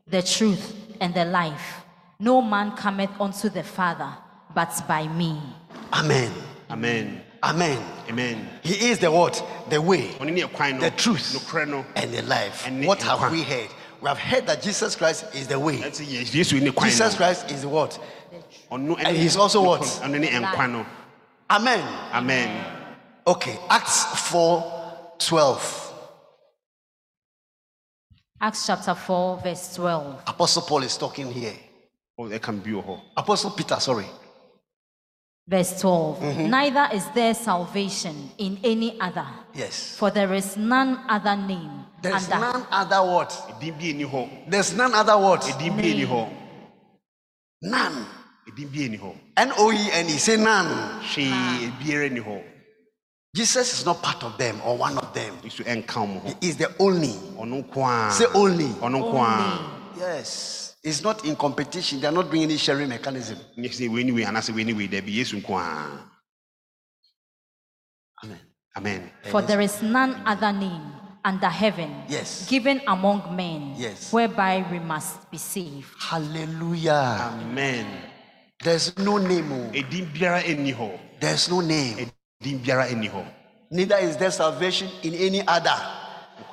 the 0.06 0.22
truth, 0.22 0.74
and 1.00 1.14
the 1.14 1.24
life. 1.24 1.84
No 2.18 2.42
man 2.42 2.72
cometh 2.72 3.10
unto 3.20 3.48
the 3.48 3.62
Father 3.62 4.12
but 4.54 4.82
by 4.88 5.06
me. 5.06 5.40
Amen. 5.92 6.32
amen 6.70 7.22
Amen. 7.42 7.78
amen 8.08 8.48
He 8.62 8.90
is 8.90 8.98
the 8.98 9.10
what? 9.10 9.42
The 9.70 9.80
way, 9.80 10.08
ɔne 10.18 10.32
ne 10.32 10.42
ɛkwan 10.42 10.74
no 10.74 10.80
the 10.80 10.90
truth, 10.90 11.54
and 11.94 12.12
the 12.12 12.22
life. 12.22 12.68
What 12.84 13.02
have 13.02 13.30
we 13.30 13.42
heard? 13.42 13.68
We 14.00 14.08
have 14.08 14.18
heard 14.18 14.46
that 14.46 14.62
Jesus 14.62 14.94
Christ 14.94 15.34
is 15.34 15.48
the 15.48 15.58
way. 15.58 15.78
Jesus 15.90 17.16
Christ 17.16 17.50
is 17.50 17.66
what? 17.66 17.98
And 18.70 19.16
he's 19.16 19.36
also 19.36 19.62
what? 19.62 20.00
Amen. 21.50 21.82
amen 22.12 22.64
Okay, 23.26 23.58
Acts 23.68 24.04
4 24.30 25.14
12. 25.18 25.94
Acts 28.40 28.66
chapter 28.66 28.94
4, 28.94 29.38
verse 29.40 29.74
12. 29.74 30.22
Apostle 30.28 30.62
Paul 30.62 30.82
is 30.84 30.96
talking 30.96 31.30
here. 31.32 31.54
Oh, 32.16 32.24
ɛka 32.28 32.52
bi 32.62 32.70
wɔ 32.70 32.84
hɔ 32.84 33.00
Apostle 33.16 33.50
Peter, 33.50 33.78
sorry. 33.80 34.06
Verse 35.48 35.80
12. 35.80 36.18
Mm-hmm. 36.20 36.50
Neither 36.50 36.88
is 36.92 37.08
there 37.14 37.32
salvation 37.32 38.30
in 38.36 38.58
any 38.62 39.00
other, 39.00 39.26
Yes. 39.54 39.96
for 39.96 40.10
there 40.10 40.34
is 40.34 40.58
none 40.58 41.00
other 41.08 41.36
name 41.36 41.86
There's 42.02 42.30
under 42.30 42.38
none 42.38 42.66
other 42.70 43.00
what? 43.02 43.30
ɛdin 43.48 43.78
bi 43.78 43.84
ɛni 43.92 44.04
hɔ 44.10 44.50
There's 44.50 44.74
none 44.76 44.92
other 44.94 45.16
what? 45.16 45.40
ɛdin 45.40 45.74
bi 45.76 45.82
ɛni 45.84 46.06
hɔ 46.06 46.28
None. 47.62 48.06
ɛdin 48.50 48.70
bi 48.72 48.78
ɛni 48.78 49.00
hɔ 49.00 49.16
N 49.38 49.52
O 49.56 49.72
E 49.72 49.90
N 49.90 50.06
E. 50.06 50.18
Say 50.18 50.36
none. 50.36 50.66
hwee 51.00 51.30
ah. 51.32 51.72
biara 51.82 52.10
ni 52.12 52.20
hɔ 52.20 52.42
Jesus 53.34 53.72
is 53.80 53.86
not 53.86 54.02
part 54.02 54.22
of 54.24 54.36
them 54.36 54.60
or 54.66 54.76
one 54.76 54.98
of 54.98 55.14
them. 55.14 55.34
yesu 55.42 55.64
ɛnka 55.64 55.86
wɔn 55.96 56.20
ho 56.20 56.36
He 56.42 56.48
is 56.50 56.56
the 56.58 56.70
only. 56.78 57.08
ɔno 57.40 57.64
nko 57.64 58.08
a 58.08 58.12
Say 58.12 58.26
only. 58.34 58.68
ɔno 58.84 59.00
nko 59.00 59.16
a 59.16 59.98
Yes. 59.98 60.67
It's 60.88 61.02
not 61.02 61.24
in 61.26 61.36
competition. 61.36 62.00
They 62.00 62.06
are 62.08 62.12
not 62.12 62.30
doing 62.30 62.44
any 62.44 62.56
sharing 62.56 62.88
mechanism. 62.88 63.36
nyɛ 63.58 63.68
sɛ 63.68 63.88
wei 63.92 64.04
ni 64.04 64.12
wei 64.12 64.24
anaasɛ 64.24 64.54
wei 64.54 64.64
ni 64.64 64.72
wei 64.72 64.88
dabi 64.88 65.12
yesu 65.20 65.36
nko 65.42 65.52
a 65.60 66.08
Amen. 68.24 68.40
amen 68.76 69.10
For 69.30 69.42
there 69.42 69.60
is 69.60 69.82
none 69.82 70.14
other 70.24 70.50
name 70.52 70.92
under 71.24 71.48
heaven 71.48 72.04
Yes. 72.08 72.48
given 72.48 72.80
among 72.88 73.36
men 73.36 73.74
Yes. 73.76 74.10
whereby 74.12 74.64
we 74.72 74.78
must 74.78 75.30
be 75.30 75.36
saved. 75.36 75.86
Hallelujah. 76.00 77.36
amen 77.36 77.86
There's 78.64 78.96
no 78.98 79.18
name. 79.18 79.52
oh. 79.52 79.70
ɛdin 79.76 80.08
biara 80.14 80.40
ɛni 80.42 80.74
hɔ 80.74 80.98
There's 81.20 81.50
no 81.50 81.60
name. 81.60 82.10
ɛdin 82.40 82.64
biara 82.64 82.88
ɛni 82.88 83.10
hɔ 83.12 83.26
Neither 83.70 83.96
is 83.98 84.16
there 84.16 84.30
salvation 84.30 84.88
in 85.02 85.12
any 85.14 85.46
other. 85.46 85.76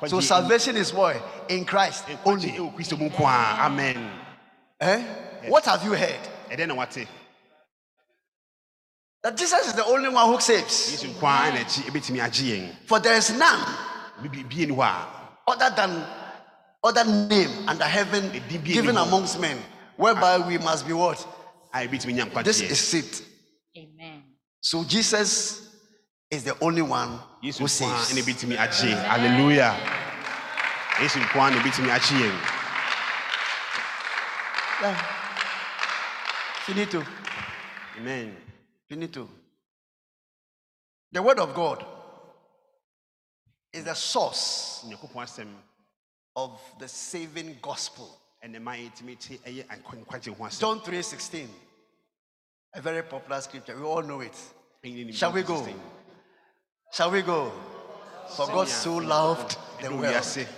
So 0.08 0.20
salvation 0.20 0.76
is 0.76 0.92
what? 0.92 1.16
In 1.48 1.64
Christ 1.64 2.04
only. 2.26 2.50
ɛwɔ 2.52 2.74
kristo 2.76 2.98
mu 2.98 3.08
nko 3.08 3.24
a 3.24 3.64
amen 3.64 4.10
Eh? 4.80 5.02
What 5.48 5.64
have 5.64 5.84
you 5.84 5.92
heard? 5.92 6.20
ɛdɛn 6.50 6.68
na 6.68 6.74
wate 6.74 7.06
That 9.22 9.36
Jesus 9.36 9.66
is 9.66 9.72
the 9.74 9.84
only 9.84 10.08
one 10.08 10.26
who 10.32 10.40
saves. 10.40 10.92
yesu 10.92 11.08
nko 11.14 11.22
a 11.22 11.50
ɛna 11.50 11.64
akyi 11.64 11.82
ɛbɛtumi 11.90 12.20
agye 12.22 12.58
yɛn 12.58 12.74
For 12.86 13.00
there 13.00 13.14
is 13.14 13.30
none 13.30 13.64
bibi 14.22 14.42
bie 14.42 14.66
ni 14.66 14.74
hɔ 14.74 14.82
a 14.84 15.06
other 15.48 15.70
than 15.74 16.04
other 16.84 17.04
name 17.04 17.68
under 17.68 17.84
heaven 17.84 18.30
Ɛdin 18.30 18.48
bi 18.64 18.72
given 18.72 18.94
ɛni 18.96 19.04
hɔ. 19.04 19.06
amongst 19.08 19.40
men, 19.40 19.58
whereby 19.96 20.38
we 20.38 20.58
must 20.58 20.86
be 20.86 20.92
what? 20.92 21.18
a 21.72 21.78
ɛbɛtumi 21.86 22.14
nya 22.14 22.44
This 22.44 22.60
nkwagyeɛ 22.62 22.70
is 22.70 22.94
it. 22.94 23.22
Amen. 23.78 24.22
So 24.60 24.84
Jesus 24.84 25.68
is 26.30 26.44
the 26.44 26.56
only 26.60 26.82
one 26.82 27.18
yesu 27.42 27.58
who 27.60 27.64
nko 27.64 27.82
a 27.82 27.94
ɛna 27.94 28.04
saves. 28.04 28.26
ɛbɛtumi 28.26 28.56
agye 28.58 28.90
hallelujah 29.06 29.74
Yeah. 34.82 35.02
Finito. 36.66 37.02
amen 37.98 38.36
Finito. 38.88 39.28
The 41.12 41.22
word 41.22 41.38
of 41.38 41.54
God 41.54 41.84
is 43.72 43.84
the 43.84 43.94
source 43.94 44.84
of 46.36 46.60
the 46.78 46.88
saving 46.88 47.56
gospel. 47.62 48.18
ɛna 48.44 48.60
ma 48.60 48.72
yɛtumi 48.72 49.18
te 49.18 49.38
ɛyɛ 49.38 49.64
nkwa- 49.66 50.04
nkwagye 50.04 50.36
ho 50.36 50.44
asɛm 50.44 50.60
John 50.60 50.80
3:16. 50.80 51.48
A 52.74 52.80
very 52.82 53.02
popular 53.02 53.40
scripture. 53.40 53.76
We 53.76 53.82
all 53.84 54.02
know 54.02 54.20
it. 54.20 54.36
Shall 55.14 55.32
we 55.32 55.42
go? 55.42 55.66
Shall 56.92 57.10
we 57.10 57.22
go? 57.22 57.50
For 58.36 58.46
God 58.46 58.68
so 58.68 58.96
loved 58.96 59.56
the 59.80 59.90
world 59.90 60.48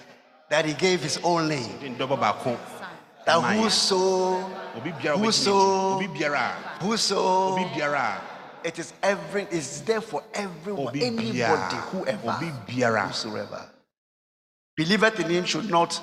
that 0.51 0.65
he 0.65 0.75
gave 0.75 1.03
his 1.03 1.19
only 1.19 1.63
de 1.81 1.89
ndɔbɔ 1.91 2.19
baako 2.19 2.78
that 3.29 3.41
Ma 3.43 3.53
yɛ. 3.53 3.61
whoso 3.61 3.99
obi 4.77 4.91
biara 4.93 5.15
a 5.15 5.19
Whoso- 5.19 5.53
ɔbɛgyina 5.53 6.01
akyi, 6.01 6.09
obi 6.09 6.09
biara. 6.19 6.47
a 6.81 6.85
whoso 6.85 7.57
it 8.65 8.79
is 8.79 8.93
every 9.03 9.43
it's 9.51 9.81
there 9.83 10.01
for 10.01 10.23
everyone 10.35 10.89
Obi 10.89 11.05
anybody 11.05 11.33
biara. 11.33 11.71
whoever 11.93 12.31
Obi 12.31 12.51
biara. 12.67 13.07
whosoever. 13.09 13.71
Believeth 14.77 15.21
in 15.21 15.29
him 15.31 15.45
should 15.45 15.69
not 15.71 16.01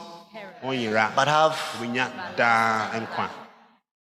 a 0.64 1.12
but 1.16 1.28
have 1.28 1.54
obɛnya 1.80 2.36
daa 2.38 2.92
nkwa. 2.94 3.30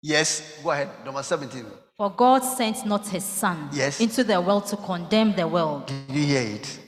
Yes 0.03 0.43
go 0.63 0.71
ahead. 0.71 0.89
Number 1.05 1.23
17 1.23 1.67
For 1.97 2.11
God 2.11 2.43
sent 2.43 2.85
not 2.87 3.07
his 3.09 3.25
Son 3.25 3.69
Yes. 3.73 4.01
into 4.01 4.25
the 4.25 4.41
world 4.41 4.67
to 4.67 4.77
condemn 4.77 5.35
the 5.37 5.47
world, 5.47 5.87
did 5.87 6.11
you 6.11 6.25
hear 6.27 6.57
it? 6.57 6.79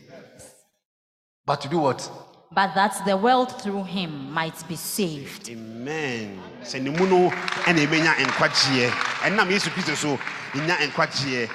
But 1.46 1.60
to 1.60 1.68
do 1.68 1.78
what 1.78 2.10
but 2.55 2.74
that 2.74 2.94
the 3.05 3.16
world 3.16 3.51
through 3.62 3.85
him 3.85 4.31
might 4.32 4.56
be 4.68 4.76
saved. 4.76 5.48
amen 5.51 6.39
sɛ 6.62 6.81
ne 6.82 6.90
mu 6.90 7.06
no 7.06 7.31
ɛna 7.66 7.86
ɛbɛnya 7.86 8.14
nkwagyeɛ 8.26 8.90
ɛnam 9.26 9.51
yesu 9.51 9.70
kristo 9.70 9.94
so 9.97 10.16
ɛnya 10.52 10.76
nkwagyeɛ 10.90 11.48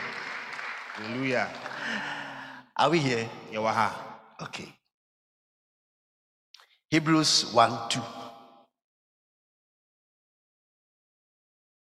hallelujah 0.96 1.48
Are 2.78 2.90
we 2.90 3.00
here? 3.00 3.30
yɛwɔ 3.52 3.74
ha 3.74 4.06
Okay. 4.42 4.74
Hebrews 6.90 7.52
1 7.54 7.90
2. 7.90 8.02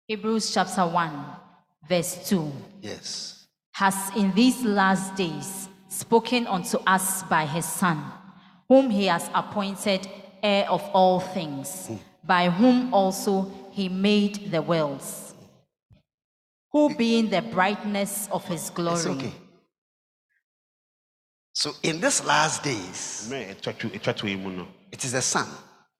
Hebrews 0.08 0.52
chapter 0.52 0.84
1, 0.86 1.24
verse 1.88 2.28
2. 2.28 2.52
Yes. 2.82 3.46
has 3.72 4.10
in 4.16 4.32
these 4.34 4.62
last 4.64 5.14
days 5.14 5.68
spoken 5.88 6.46
unto 6.48 6.76
us 6.86 7.22
by 7.24 7.46
his 7.46 7.64
Son, 7.64 8.02
whom 8.70 8.88
he 8.88 9.06
has 9.06 9.28
appointed 9.34 10.06
heir 10.44 10.64
of 10.70 10.80
all 10.94 11.18
things, 11.18 11.90
by 12.22 12.48
whom 12.48 12.94
also 12.94 13.50
he 13.72 13.88
made 13.88 14.52
the 14.52 14.62
worlds, 14.62 15.34
who 16.70 16.94
being 16.94 17.28
the 17.28 17.42
brightness 17.42 18.28
of 18.30 18.44
his 18.46 18.60
It's 18.60 18.70
glory. 18.70 19.10
okay. 19.16 19.32
So 21.52 21.72
in 21.82 22.00
these 22.00 22.24
last 22.24 22.62
days, 22.62 23.26
mmerɛ 23.28 23.56
ɛtwa 23.56 23.76
to 23.78 23.88
ɛtwa 23.90 24.16
to 24.16 24.28
yi 24.28 24.36
mu 24.36 24.50
no 24.50 24.68
it 24.92 25.04
is 25.04 25.12
the 25.12 25.20
Son 25.20 25.48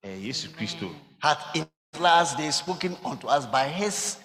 Jesus 0.05 0.47
Christ 0.53 0.79
kristo 0.79 0.95
hath 1.19 1.43
in 1.57 1.67
these 1.93 2.01
last 2.01 2.39
days 2.39 2.55
spoken 2.55 2.97
unto 3.05 3.27
us 3.27 3.47
by 3.47 3.67
his 3.67 4.17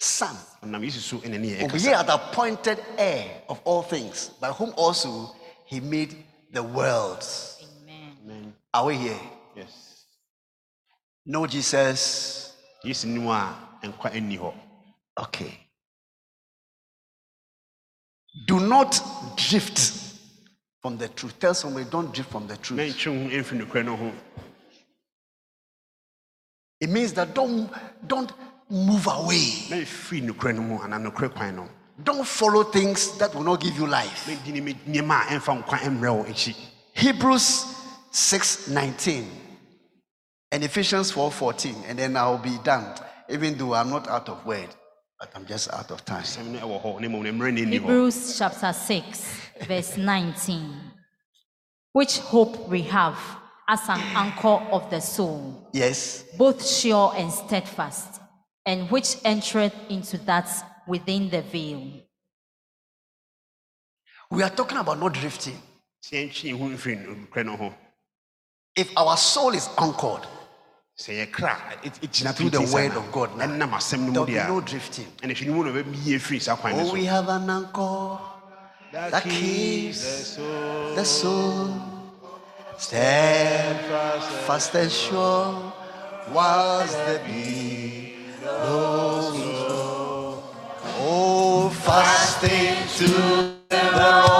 Son, 0.00 0.34
ɔnam 0.64 0.82
yesu 0.82 0.98
so 0.98 1.18
ɛna 1.18 1.38
ne 1.40 1.54
yɛ 1.54 1.60
whom 1.60 1.70
he 1.70 1.86
ɛkasa 1.86 1.96
hath 1.98 2.08
appointed 2.08 2.78
heir 2.98 3.42
of 3.48 3.60
all 3.64 3.82
things, 3.82 4.30
by 4.40 4.48
whom 4.50 4.74
also 4.76 5.30
he 5.66 5.78
made 5.78 6.24
the 6.52 6.62
worlds. 6.64 7.51
Are 8.74 8.86
we 8.86 8.96
here? 8.96 9.20
yes 9.56 10.04
No 11.26 11.46
Jesus. 11.46 12.54
yesu 12.84 13.06
nim 13.06 13.28
a 13.28 13.54
nkwa 13.82 14.10
ɛnni 14.12 14.38
hɔ 14.38 14.54
Okay. 15.20 15.58
Do 18.46 18.58
not 18.60 18.98
drift 19.36 19.78
from 20.80 20.96
the 20.96 21.06
truth. 21.08 21.38
Tell 21.38 21.52
somebody, 21.54 21.84
don't 21.90 22.12
drift 22.14 22.30
from 22.30 22.46
the 22.46 22.56
truth. 22.56 22.80
mɛntwe 22.80 23.04
ho 23.04 23.36
ɛmfiri 23.36 23.66
nokorɛ 23.66 23.84
no 23.84 23.96
ho 23.96 24.12
It 26.80 26.88
means 26.90 27.12
that 27.12 27.34
don't 27.34 27.70
don't 28.06 28.32
move 28.70 29.06
away. 29.06 29.66
mɛmfiri 29.68 30.22
nokorɛ 30.30 30.54
no 30.56 30.62
mu 30.62 30.78
anaa 30.78 30.98
nokorɛ 31.10 31.34
kwan 31.34 31.56
no 31.56 31.68
Don't 32.02 32.26
follow 32.26 32.64
things 32.64 33.16
that 33.18 33.34
will 33.34 33.44
not 33.44 33.60
give 33.60 33.76
you 33.76 33.86
life. 33.86 34.26
mɛdi 34.26 34.52
ne 34.62 34.72
nneɛma 34.74 35.20
a 35.20 35.24
ɛmfa 35.38 35.62
nkwa 35.62 35.78
ɛmmerɛ 35.78 36.16
wo 36.16 36.24
akyi 36.24 36.56
Hebrews 36.94 37.66
6:19 38.12 39.26
and 40.50 40.64
Ephesians 40.64 41.10
4:14 41.12 41.84
and 41.88 41.98
then 41.98 42.16
I'll 42.16 42.38
be 42.38 42.58
done 42.62 42.94
even 43.28 43.56
though 43.56 43.74
I'm 43.74 43.90
not 43.90 44.06
out 44.08 44.28
of 44.28 44.44
word 44.44 44.68
but 45.22 45.30
I'm 45.36 45.46
just 45.46 45.72
out 45.72 45.90
of 45.92 46.04
time. 46.04 46.24
sɛm 46.24 46.46
no 46.48 46.58
ɛwɔ 46.58 46.82
hɔ 46.82 47.00
na 47.00 47.08
mmom 47.08 47.22
ne 47.22 47.30
mmerɛ 47.30 47.54
no 47.54 47.60
ɛnni 47.62 47.66
hɔ 47.66 47.70
Hebrews 47.70 48.38
chapter 48.38 48.72
6, 48.72 49.24
verse 49.68 49.96
19. 49.96 50.92
Which 51.92 52.18
hope 52.18 52.68
we 52.68 52.82
have 52.82 53.16
as 53.68 53.88
an 53.88 54.00
anchor 54.16 54.58
of 54.72 54.90
the 54.90 55.00
soul. 55.00 55.70
Yes. 55.72 56.24
both 56.36 56.66
sure 56.66 57.14
and 57.16 57.32
steadfast, 57.32 58.20
and 58.66 58.90
which 58.90 59.16
entereth 59.24 59.74
into 59.88 60.18
that 60.18 60.48
within 60.88 61.30
the 61.30 61.42
veil. 61.42 62.02
We 64.30 64.42
are 64.42 64.50
talking 64.50 64.78
about 64.78 64.98
not 64.98 65.12
drifting. 65.12 65.62
If 68.74 68.90
our 68.96 69.16
soul 69.18 69.50
is 69.54 69.68
anchored 69.76 70.26
yɛkra 70.98 71.56
ɛgyina 71.84 72.34
through 72.34 72.50
the 72.50 72.62
word 72.72 72.92
of 72.96 73.10
God 73.12 73.36
now, 73.36 73.46
there'll 73.46 74.24
be 74.24 74.34
no 74.34 74.60
drifting. 74.60 75.06
ɛna 75.20 75.34
hwɛ 75.34 75.46
no 75.46 75.52
mu 75.54 75.64
na 75.64 75.70
ɔbɛyie 75.82 76.18
firi 76.20 76.40
saa 76.40 76.56
kwan 76.56 76.72
Oh, 76.80 76.92
we 76.92 77.04
have 77.04 77.28
an 77.28 77.50
anchor 77.50 78.18
that 78.92 79.24
keeps 79.24 80.36
the 80.36 81.04
soul. 81.04 81.70
steadfast 82.78 84.74
and 84.74 84.90
sure 84.92 85.72
was 86.32 86.94
the 86.94 87.20
roll. 88.44 90.42
Oh, 91.04 91.68
fasting 91.68 92.76
to 92.96 93.08
the 93.68 93.82
Lord 93.98 94.31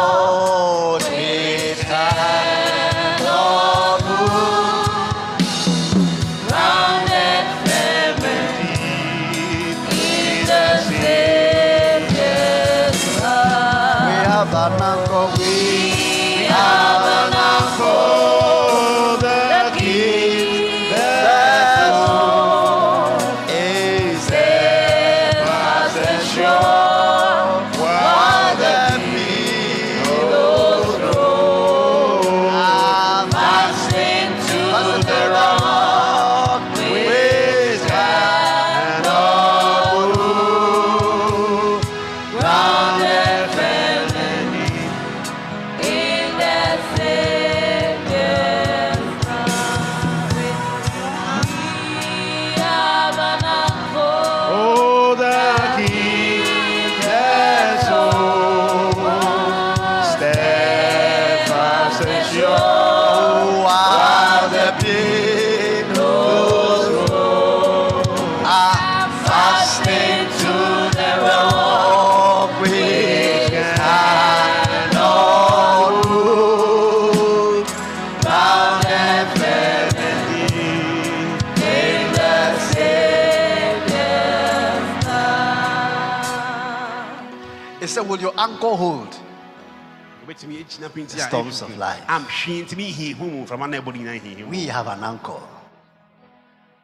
storms 91.08 91.62
of 91.62 91.76
life. 91.78 92.02
amhwee 92.08 92.62
ntimi 92.64 92.92
hihu 92.92 93.24
mu 93.30 93.42
mframa 93.46 93.66
na 93.68 93.78
ɛbɔ 93.80 93.86
no 93.86 93.92
nyinaa 93.92 94.20
hihi 94.20 94.44
mu 94.44 94.50
We 94.50 94.66
have 94.66 94.86
an 94.88 95.02
anchor. 95.04 95.40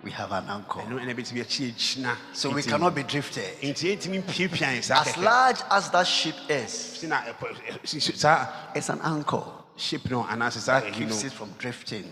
We 0.03 0.11
have 0.13 0.31
an 0.33 0.49
anchor. 0.49 0.81
ɛno 0.81 0.99
ɛna 1.01 1.15
bɛtumi 1.15 1.41
akyi 1.43 1.73
agyina 1.75 2.17
So 2.33 2.51
we 2.51 2.63
cannot 2.63 2.95
be 2.95 3.03
drifted. 3.03 3.61
nti 3.63 3.97
yɛntumi 3.97 4.23
mpiapian 4.23 4.83
saa 4.83 5.01
As 5.01 5.17
large 5.17 5.61
as 5.71 5.91
that 5.91 6.07
ship 6.07 6.37
is, 6.49 6.71
Si 6.73 7.07
na 7.07 7.23
ɛpɔ- 7.23 7.55
ɛ- 7.67 7.87
si- 7.87 8.01
si- 8.01 8.13
saa 8.17 8.47
it's 8.75 8.89
an 8.89 9.01
anchor 9.03 9.43
ship 9.77 10.09
no 10.11 10.25
anaasɛ 10.25 10.59
saa 10.61 10.81
that 10.81 10.93
keeps 10.93 11.25
it 11.25 11.33
from 11.33 11.53
drifting. 11.59 12.05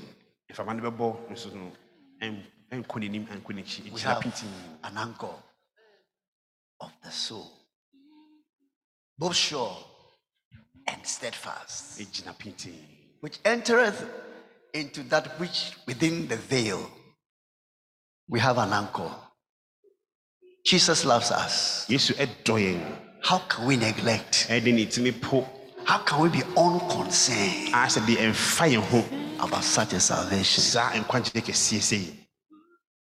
mframa 0.53 0.75
no 0.77 0.91
bɛbɔ 0.91 1.31
no 1.31 1.37
so 1.37 1.49
no 1.51 1.71
ɛn- 2.23 2.43
ɛnkɔ 2.73 2.97
n'anim 3.01 3.27
ɛnkɔ 3.29 3.55
n'akyi 3.55 3.93
We 3.93 4.01
have 4.01 4.25
an 4.85 4.99
anchor 4.99 5.35
of 6.81 6.91
the 7.05 7.11
soul, 7.11 7.51
both 9.17 9.35
sure 9.37 9.77
and 10.89 11.05
steadfast, 11.07 12.01
which 13.21 13.39
entereth 13.45 14.05
into 14.75 15.03
that 15.05 15.39
which 15.41 15.73
within 15.87 16.29
the 16.29 16.37
veil. 16.37 16.91
We 18.29 18.41
have 18.41 18.59
an 18.59 18.73
anchor. 18.73 19.11
Jesus 20.65 21.05
loves 21.05 21.31
us. 21.31 21.87
How 23.23 23.39
can 23.49 23.67
we 23.67 23.77
neglect? 23.77 24.47
ɛde 24.49 24.73
ne 24.75 24.87
timi 24.87 25.13
po 25.21 25.47
How 25.85 25.99
can 25.99 26.21
we 26.21 26.29
be 26.29 26.43
unconcerned 26.57 27.73
asɛ 27.73 28.05
de 28.07 28.17
ɛmfa 28.17 28.69
yɛn 28.73 28.83
ho 28.83 29.05
about 29.45 29.63
such 29.65 29.93
a 29.93 30.01
salvation? 30.01 30.63
saa 30.63 30.91
nkwagyeɛ 30.91 31.43
kɛseɛ 31.43 31.81
sɛ 31.81 32.17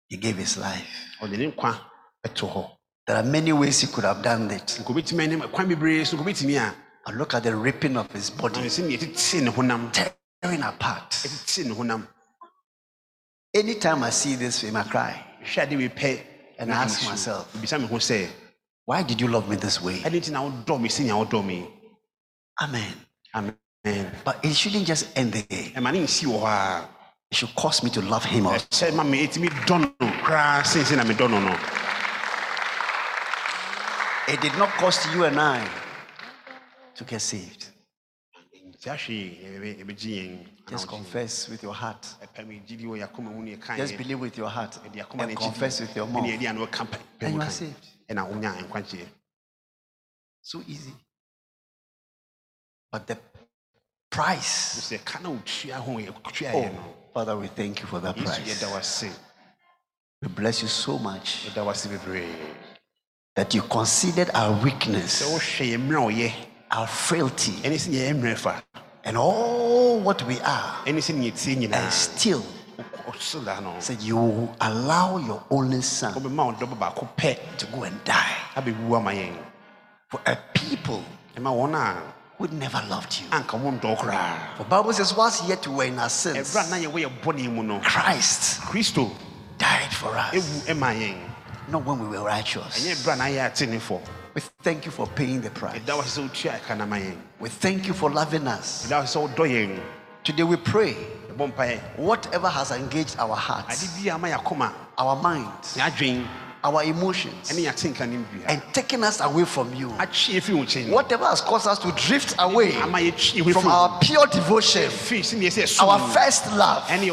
He 0.08 0.16
gave 0.16 0.36
his 0.36 0.56
life. 0.58 0.86
ɔde 1.22 1.38
ne 1.38 1.50
nkwa 1.50 1.78
ɛto 2.26 2.52
hɔ 2.52 2.70
There 3.06 3.16
are 3.16 3.22
many 3.22 3.52
ways 3.52 3.80
he 3.80 3.86
could 3.86 4.04
have 4.04 4.22
done 4.22 4.50
it. 4.50 4.80
Nka 7.06 7.12
obɛtumi 7.12 7.12
anim 7.12 7.12
kwan 7.12 7.12
bebree 7.12 7.12
so 7.12 7.12
nka 7.12 7.12
obɛtumi 7.12 7.12
a 7.12 7.12
And 7.12 7.18
look 7.18 7.34
at 7.34 7.42
the 7.44 7.56
ripping 7.56 7.96
of 7.96 8.10
his 8.12 8.30
body. 8.30 8.60
ɔne 8.60 8.66
sɛ 8.66 8.82
neɛ 8.88 8.98
ɛtete 8.98 9.42
ne 9.42 9.50
honam 9.52 9.92
tearing 9.92 10.62
apart. 10.62 11.26
Anytime 13.54 14.04
I 14.04 14.10
see 14.10 14.36
this 14.36 14.60
film, 14.60 14.76
I 14.76 14.84
cry. 14.84 15.24
And 16.58 16.72
I 16.72 16.84
ask 16.84 17.04
myself, 17.06 17.54
why 18.86 19.02
did 19.02 19.20
you 19.20 19.28
love 19.28 19.48
me 19.48 19.56
this 19.56 19.82
way? 19.82 20.02
Amen. 22.62 22.94
Amen. 23.34 24.12
But 24.24 24.44
it 24.44 24.54
shouldn't 24.54 24.86
just 24.86 25.08
end 25.16 25.34
there. 25.34 25.72
It 27.30 27.36
should 27.36 27.54
cause 27.56 27.82
me 27.82 27.90
to 27.90 28.02
love 28.02 28.24
him 28.24 28.46
also. 28.46 28.66
It 34.28 34.40
did 34.40 34.58
not 34.58 34.70
cost 34.72 35.06
you 35.14 35.24
and 35.24 35.40
I 35.40 35.83
to 36.96 37.04
get 37.04 37.20
saved. 37.20 37.66
Just 40.68 40.88
confess 40.88 41.48
with 41.48 41.62
your 41.62 41.74
heart. 41.74 42.06
Just 43.76 43.96
believe 43.96 44.20
with 44.20 44.36
your 44.36 44.48
heart 44.48 44.78
and 44.84 45.36
confess 45.36 45.80
with 45.80 45.96
your 45.96 46.06
mouth. 46.06 46.24
And 47.20 47.34
you 47.34 47.40
are 47.40 47.50
saved. 47.50 47.86
So 50.42 50.62
easy. 50.68 50.92
But 52.92 53.06
the 53.06 53.16
price. 54.10 54.92
Oh, 56.52 56.70
Father, 57.14 57.36
we 57.36 57.48
thank 57.48 57.80
you 57.80 57.86
for 57.86 58.00
that 58.00 58.16
price. 58.16 58.60
We 60.22 60.28
bless 60.28 60.62
you 60.62 60.68
so 60.68 60.98
much 60.98 61.50
that 61.54 63.54
you 63.54 63.62
considered 63.62 64.30
our 64.34 64.52
weakness, 64.62 65.22
our 66.74 66.86
frailty, 66.88 67.52
and 69.04 69.16
all 69.16 70.00
what 70.00 70.22
we 70.26 70.40
are, 70.40 70.82
and 70.86 71.02
still 71.92 72.42
said 73.78 74.02
you 74.02 74.48
allow 74.60 75.18
your 75.18 75.42
only 75.50 75.82
son 75.82 76.14
to 76.14 76.20
go 76.20 77.84
and 77.84 78.04
die. 78.04 78.36
For 80.10 80.20
a 80.26 80.36
people 80.52 81.02
who 82.38 82.48
never 82.48 82.82
loved 82.88 83.20
you. 83.20 83.26
For 84.56 84.64
Bible 84.68 84.92
says, 84.92 85.14
whilst 85.16 85.48
yet 85.48 85.66
we 85.68 85.74
were 85.74 85.84
in 85.84 85.98
our 85.98 86.10
sins, 86.10 86.56
Christ 87.84 88.60
died 89.58 89.92
for 89.92 90.16
us. 90.16 90.68
Not 91.68 91.84
when 91.86 91.98
we 92.00 92.06
were 92.08 92.24
righteous. 92.24 92.84
We 94.34 94.40
thank 94.40 94.84
you 94.84 94.90
for 94.90 95.06
paying 95.06 95.40
the 95.40 95.50
price. 95.50 95.80
We 97.40 97.48
thank 97.48 97.86
you 97.86 97.94
for 97.94 98.10
loving 98.10 98.48
us. 98.48 98.90
Today 100.24 100.42
we 100.42 100.56
pray. 100.56 100.94
Whatever 101.96 102.48
has 102.48 102.70
engaged 102.72 103.16
our 103.18 103.36
hearts, 103.36 104.06
our 104.98 105.16
minds, 105.16 105.78
our 106.64 106.82
emotions, 106.82 107.50
and 107.50 108.62
taken 108.72 109.04
us 109.04 109.20
away 109.20 109.44
from 109.44 109.74
you, 109.74 109.90
whatever 109.90 111.26
has 111.26 111.40
caused 111.40 111.66
us 111.66 111.78
to 111.78 111.92
drift 111.92 112.34
away 112.38 112.72
from 112.72 113.66
our 113.66 113.98
pure 114.00 114.26
devotion, 114.26 114.90
our 115.80 115.98
first 116.10 116.46
love, 116.56 116.84
and 116.88 117.10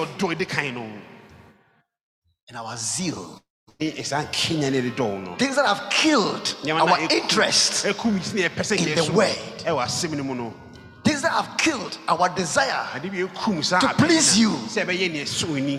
our 2.55 2.77
zeal 2.77 3.40
Things 3.81 5.55
that 5.55 5.65
have 5.65 5.89
killed 5.89 6.55
our 6.69 6.99
interest 6.99 7.83
in 7.83 7.93
the 7.93 9.11
word. 9.11 9.35
Things 11.03 11.21
that 11.23 11.31
have 11.31 11.57
killed 11.57 11.97
our 12.07 12.29
desire 12.29 13.01
to 13.01 13.93
please 13.97 14.37
you 14.37 14.51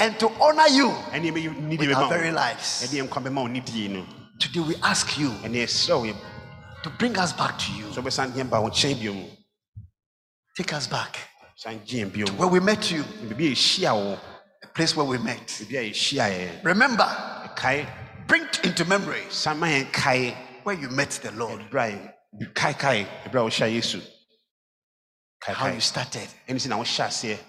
and 0.00 0.18
to 0.18 0.28
honor 0.40 0.66
you 0.68 0.92
with 1.78 1.92
our 1.92 2.08
very 2.08 2.32
lives. 2.32 2.80
Today 2.80 4.60
we 4.60 4.74
ask 4.82 5.16
you 5.16 5.32
to 6.82 6.90
bring 6.98 7.16
us 7.16 7.32
back 7.32 7.56
to 7.56 7.72
you. 7.72 7.86
Take 10.56 10.72
us 10.72 10.88
back 10.88 11.18
to 11.56 11.70
where 12.36 12.48
we 12.48 12.58
met 12.58 12.90
you, 12.90 13.04
a 14.64 14.66
place 14.74 14.96
where 14.96 15.06
we 15.06 15.18
met. 15.18 15.62
Remember, 16.64 17.31
bring 18.26 18.46
into 18.64 18.84
memory. 18.84 19.22
Where 20.64 20.76
you 20.76 20.88
met 20.90 21.10
the 21.22 21.32
Lord. 21.32 21.60
How 25.44 25.66
you 25.74 25.80
started, 25.80 26.28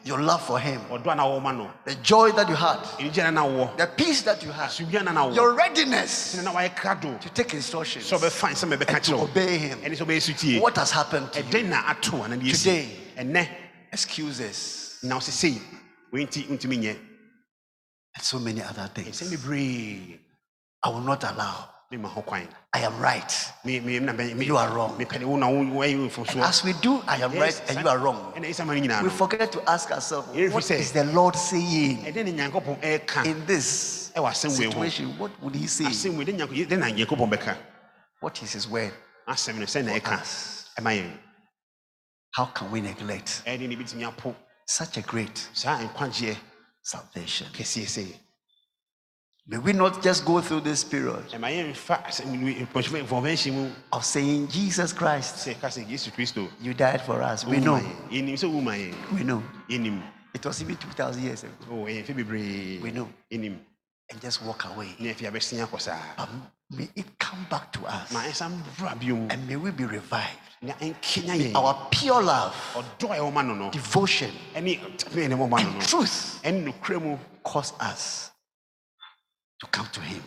your 0.03 0.19
love 0.19 0.41
for 0.47 0.59
Him, 0.59 0.81
the 1.85 1.95
joy 2.01 2.31
that 2.31 2.49
you 2.49 2.55
had, 2.55 2.79
the 3.77 3.87
peace 3.95 4.23
that 4.23 4.41
you 4.43 4.51
had, 4.51 4.71
your 5.35 5.53
readiness 5.53 6.33
to 7.21 7.29
take 7.29 7.53
instructions. 7.53 8.11
And 8.11 9.03
to 9.03 9.11
obey 9.21 9.57
Him. 9.59 9.79
What 10.61 10.75
has 10.75 10.91
happened 10.91 11.31
to 11.33 11.39
you? 11.43 11.45
today? 12.53 12.89
Excuses 13.91 14.97
and 18.15 18.23
so 18.23 18.39
many 18.39 18.61
other 18.61 18.87
things. 18.93 19.21
I 20.85 20.89
will 20.89 21.01
not 21.01 21.23
allow. 21.23 21.69
I 22.73 22.79
am 22.79 22.99
right. 22.99 23.31
You 23.65 24.57
are 24.57 24.69
wrong. 24.73 24.97
And 24.99 26.43
as 26.43 26.63
we 26.63 26.73
do, 26.81 27.01
I 27.07 27.17
am 27.17 27.31
right 27.33 27.61
and 27.69 27.79
you 27.81 27.87
are 27.87 27.99
wrong. 27.99 28.33
We 29.03 29.09
forget 29.09 29.51
to 29.51 29.61
ask 29.69 29.91
ourselves, 29.91 30.27
what 30.53 30.71
is 30.71 30.91
the 30.91 31.03
Lord 31.03 31.35
saying 31.35 32.03
in 33.25 33.45
this 33.45 34.11
situation? 34.71 35.15
What 35.19 35.31
would 35.41 35.55
He 35.55 35.67
say? 35.67 35.85
What 38.21 38.41
is 38.41 38.53
His 38.53 38.67
word? 38.67 38.93
How 42.35 42.45
can 42.45 42.71
we 42.71 42.81
neglect 42.81 43.43
such 44.65 44.97
a 44.97 45.01
great 45.01 45.47
salvation. 46.83 47.47
May 49.45 49.57
we 49.57 49.73
not 49.73 50.01
just 50.01 50.23
go 50.23 50.39
through 50.39 50.61
this 50.61 50.85
period 50.85 51.25
of 53.91 54.05
saying, 54.05 54.47
Jesus 54.47 54.93
Christ, 54.93 55.49
you 56.61 56.73
died 56.73 57.01
for 57.01 57.21
us. 57.21 57.45
We 57.45 57.59
know. 57.59 57.81
We 58.09 59.23
know. 59.23 59.43
It 60.33 60.45
was 60.45 60.61
even 60.61 60.77
2,000 60.77 61.23
years 61.23 61.43
ago. 61.43 61.53
Oh, 61.69 61.85
February. 61.85 62.79
We 62.81 62.91
know. 62.91 63.09
In 63.29 63.43
him. 63.43 63.61
And 64.09 64.21
just 64.21 64.41
walk 64.43 64.65
away. 64.65 64.95
But 64.99 66.17
um, 66.17 66.47
may 66.71 66.89
it 66.95 67.19
come 67.19 67.45
back 67.49 67.71
to 67.73 67.85
us. 67.85 68.13
And 68.13 69.47
may 69.47 69.55
we 69.57 69.71
be 69.71 69.85
revived. 69.85 70.39
Our 71.55 71.75
pure 71.91 72.21
love, 72.23 72.53
devotion, 73.71 74.31
and 74.55 74.67
truth 75.81 76.39
cause 77.43 77.73
us 77.79 78.31
to 79.59 79.67
come 79.67 79.87
to 79.91 80.01
Him. 80.01 80.23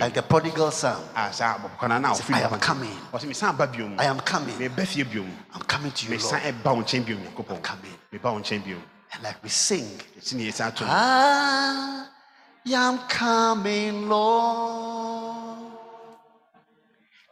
Like 0.00 0.14
the 0.14 0.22
prodigal 0.22 0.70
son. 0.70 0.96
I 2.34 2.42
am 2.44 2.50
coming. 2.60 2.90
I 3.98 4.04
am 4.06 4.20
coming. 4.20 4.54
I'm 5.52 5.62
coming 5.66 5.90
to 5.92 6.04
you, 6.06 6.10
Lord. 6.18 6.44
I'm 7.50 7.62
coming. 7.62 7.94
And 9.12 9.22
like 9.22 9.42
we 9.42 9.48
sing, 9.48 9.86
I 10.86 12.06
am 12.74 12.98
coming, 13.08 14.08
Lord. 14.08 15.33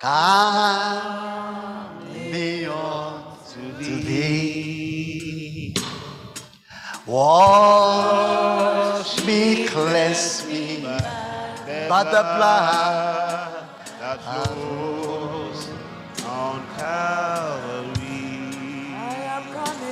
Coming 0.02 1.62
unto 2.66 4.02
thee. 4.02 5.74
Wash 7.06 8.34
me, 9.24 9.64
cleanse 9.68 10.44
me 10.48 10.82
by 11.88 12.02
the 12.02 12.22
blood 12.34 13.62
that 14.00 14.18
flows 14.22 15.70
on 16.26 16.66
Calvary. 16.76 18.02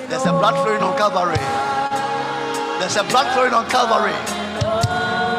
There's 0.08 0.26
a 0.26 0.32
blood 0.32 0.56
flowing 0.64 0.82
on 0.82 0.96
Calvary. 0.98 1.38
There's 2.80 2.96
a 2.96 3.04
blood 3.04 3.32
flowing 3.32 3.54
on 3.54 3.70
Calvary. 3.70 4.39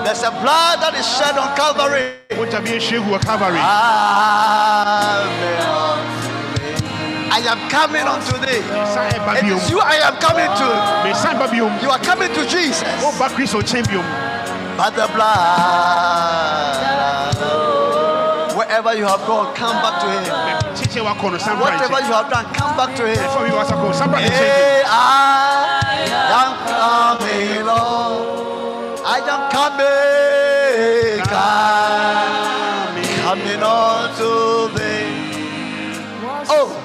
There's 0.04 0.24
a 0.24 0.32
blood 0.32 0.82
that 0.82 0.94
is 0.98 1.06
shed 1.06 1.38
on 1.38 1.56
Calvary. 1.56 2.12
I 7.34 7.40
am 7.48 7.70
coming 7.70 8.04
unto 8.04 8.34
thee. 8.44 8.62
It 9.40 9.46
is 9.56 9.70
you 9.72 9.80
I 9.80 9.96
am 10.04 10.16
coming 10.20 10.50
to. 10.60 10.68
You 11.82 11.90
are 11.92 12.00
coming 12.00 12.34
to 12.34 12.46
Jesus. 12.50 12.84
By 14.78 14.90
the 14.90 15.08
blood. 15.14 16.82
Wherever 18.58 18.82
Wherever 18.82 18.94
you 18.98 19.06
have 19.06 19.26
gone, 19.28 19.54
come 19.56 19.78
back 19.82 20.02
to 20.02 20.08
Him. 20.10 20.24
Whatever 21.62 22.00
you 22.08 22.14
have 22.14 22.30
done, 22.30 22.46
come 22.54 22.76
back 22.78 22.96
to 22.96 23.04
Him. 23.08 23.16
Hey, 24.32 24.84
I 24.86 26.08
am 26.42 26.54
coming, 26.68 27.66
Lord. 27.66 28.41
I 29.14 29.18
am 29.18 29.52
coming, 29.52 31.20
coming, 31.28 33.04
coming 33.26 33.62
on 33.62 34.10
to 34.16 34.32
thee. 34.78 35.12
Oh, 36.50 36.81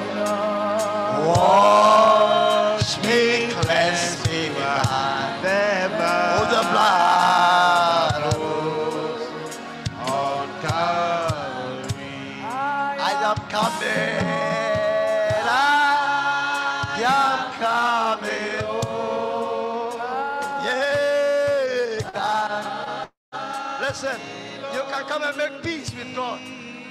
come 25.18 25.28
and 25.28 25.36
make 25.38 25.62
peace 25.62 25.94
with 25.94 26.14
God. 26.14 26.40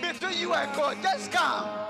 Between 0.01 0.39
you 0.39 0.53
and 0.53 0.75
God, 0.75 0.97
just 1.01 1.31
come. 1.31 1.84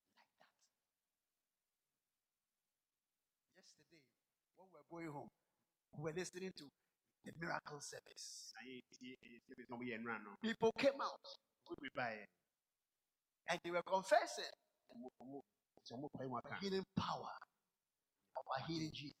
Just 0.00 0.16
like 0.16 0.32
that. 0.34 0.48
Yesterday, 3.56 4.02
when 4.56 4.66
we 4.68 4.74
were 4.76 4.88
going 4.90 5.12
home, 5.12 5.30
we 5.96 6.04
were 6.04 6.16
listening 6.16 6.52
to 6.56 6.64
the 7.24 7.32
miracle 7.40 7.80
service. 7.80 8.52
People 10.42 10.72
came 10.78 11.00
out 11.00 11.26
and 13.48 13.60
they 13.64 13.70
were 13.70 13.82
confessing 13.82 14.44
healing 16.60 16.84
power 16.96 17.36
of 18.36 18.44
our 18.48 18.66
healing 18.66 18.90
Jesus. 18.92 19.16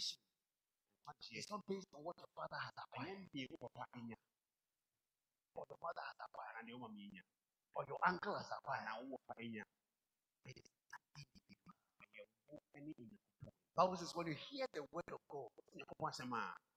Salvation 0.00 1.36
is 1.36 1.50
not 1.50 1.60
based 1.68 1.88
on 1.94 2.04
what 2.04 2.16
the 2.16 2.26
father 2.36 2.56
has 2.56 2.72
acquired, 2.78 3.18
or 5.54 5.66
the 5.68 5.76
mother 5.82 6.02
has 6.02 6.16
acquired, 6.24 6.66
or 7.74 7.84
your 7.88 7.98
uncle 8.06 8.34
has 8.36 8.50
acquired. 8.52 8.88
Bible 13.76 13.96
says 13.96 14.12
when 14.14 14.28
you 14.28 14.34
hear 14.50 14.66
the 14.74 14.82
word 14.92 15.08
of 15.12 15.20
God, 15.30 15.48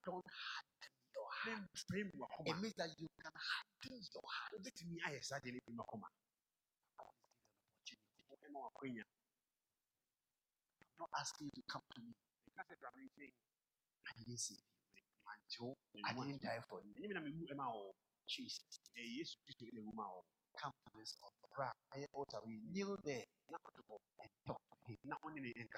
don't 0.06 0.26
harden 0.26 0.92
your 1.16 1.28
heart. 1.30 1.70
It 2.48 2.58
means 2.62 2.76
that 2.78 2.90
you 3.00 3.08
can 3.22 3.32
harden 3.36 4.02
your 4.14 4.24
heart. 4.26 4.54
I'm 10.82 11.00
not 11.00 11.10
asking 11.20 11.48
you 11.48 11.52
to 11.56 11.64
come 11.72 11.84
to 11.96 12.02
me. 12.02 12.14
I 12.58 14.12
didn't 14.18 14.40
see 14.40 14.56
you. 14.56 14.62
I 16.06 16.14
didn't 16.14 16.42
die 16.42 16.62
for 16.70 16.82
you. 16.84 16.94
Jesus. 18.28 18.80
Come 20.58 20.72
to 20.72 20.92
this 21.00 21.16
altar. 21.22 21.74
altar. 22.14 22.40
We 22.46 22.60
kneel 22.74 22.98
there 23.04 23.26
and 24.22 24.30
talk 24.48 24.60
to 24.88 24.92
him 24.92 24.98
and 25.04 25.70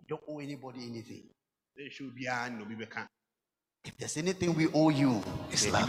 You 0.00 0.06
don't 0.08 0.24
owe 0.28 0.40
anybody 0.40 0.86
anything. 0.86 1.30
If 3.86 3.98
there's 3.98 4.16
anything 4.16 4.54
we 4.54 4.66
owe 4.72 4.88
you, 4.88 5.22
it's 5.50 5.70
love, 5.70 5.86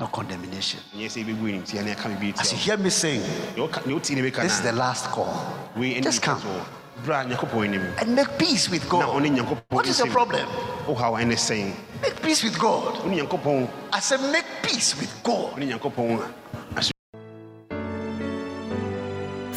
no 0.00 0.06
condemnation. 0.08 0.80
As 0.92 1.16
you 1.16 1.24
hear 2.58 2.76
me 2.76 2.90
sing, 2.90 3.20
this 3.54 4.52
is 4.52 4.60
the 4.62 4.72
last 4.72 5.06
call. 5.12 5.32
Just 6.02 6.22
come 6.22 6.40
and 7.06 8.14
make 8.16 8.38
peace 8.38 8.68
with 8.68 8.88
God. 8.88 9.22
What 9.70 9.86
is 9.86 9.98
the 9.98 10.06
problem? 10.06 10.48
Make 12.02 12.20
peace 12.22 12.42
with 12.42 12.58
God. 12.58 12.98
I 13.92 14.00
said, 14.00 14.20
make 14.32 14.44
peace 14.62 14.96
with 14.96 15.22
God. 15.22 15.56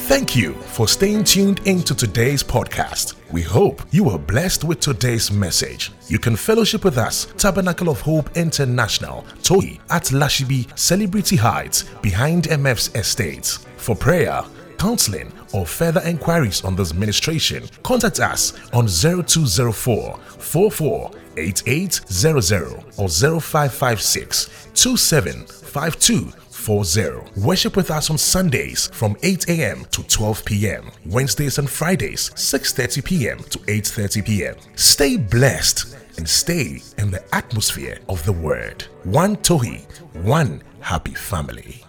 Thank 0.05 0.35
you 0.35 0.53
for 0.53 0.85
staying 0.88 1.23
tuned 1.23 1.61
into 1.65 1.95
today's 1.95 2.43
podcast. 2.43 3.13
We 3.31 3.41
hope 3.41 3.81
you 3.91 4.03
were 4.03 4.17
blessed 4.17 4.65
with 4.65 4.81
today's 4.81 5.31
message. 5.31 5.93
You 6.07 6.19
can 6.19 6.35
fellowship 6.35 6.84
with 6.84 6.97
us, 6.97 7.27
Tabernacle 7.38 7.88
of 7.88 8.01
Hope 8.01 8.35
International, 8.35 9.23
Tohi 9.43 9.80
at 9.89 10.03
Lashibi 10.11 10.77
Celebrity 10.77 11.38
Heights, 11.38 11.84
behind 12.01 12.49
MF's 12.49 12.93
estate. 12.95 13.57
For 13.77 13.95
prayer, 13.95 14.43
counseling, 14.77 15.31
or 15.53 15.65
further 15.65 16.01
inquiries 16.01 16.65
on 16.65 16.75
this 16.75 16.93
ministration, 16.93 17.63
contact 17.84 18.19
us 18.19 18.51
on 18.73 18.88
0204 18.89 20.17
44 20.17 21.11
8800 21.38 22.84
or 22.97 23.07
0556 23.07 24.67
2752 24.73 26.34
40. 26.64 27.41
Worship 27.41 27.76
with 27.76 27.91
us 27.91 28.10
on 28.10 28.18
Sundays 28.18 28.88
from 28.94 29.18
8 29.22 29.49
a.m. 29.49 29.85
to 29.91 30.02
12 30.03 30.45
p.m. 30.45 30.91
Wednesdays 31.06 31.57
and 31.57 31.69
Fridays 31.69 32.30
6:30 32.35 33.03
p.m. 33.03 33.38
to 33.40 33.60
8:30 33.60 34.26
p.m. 34.26 34.56
Stay 34.76 35.18
blessed 35.18 35.94
and 36.18 36.27
stay 36.27 36.81
in 36.98 37.11
the 37.11 37.23
atmosphere 37.35 37.99
of 38.07 38.23
the 38.26 38.31
word. 38.31 38.84
One 39.03 39.35
Tohi, 39.38 39.85
one 40.23 40.64
happy 40.80 41.15
family. 41.15 41.82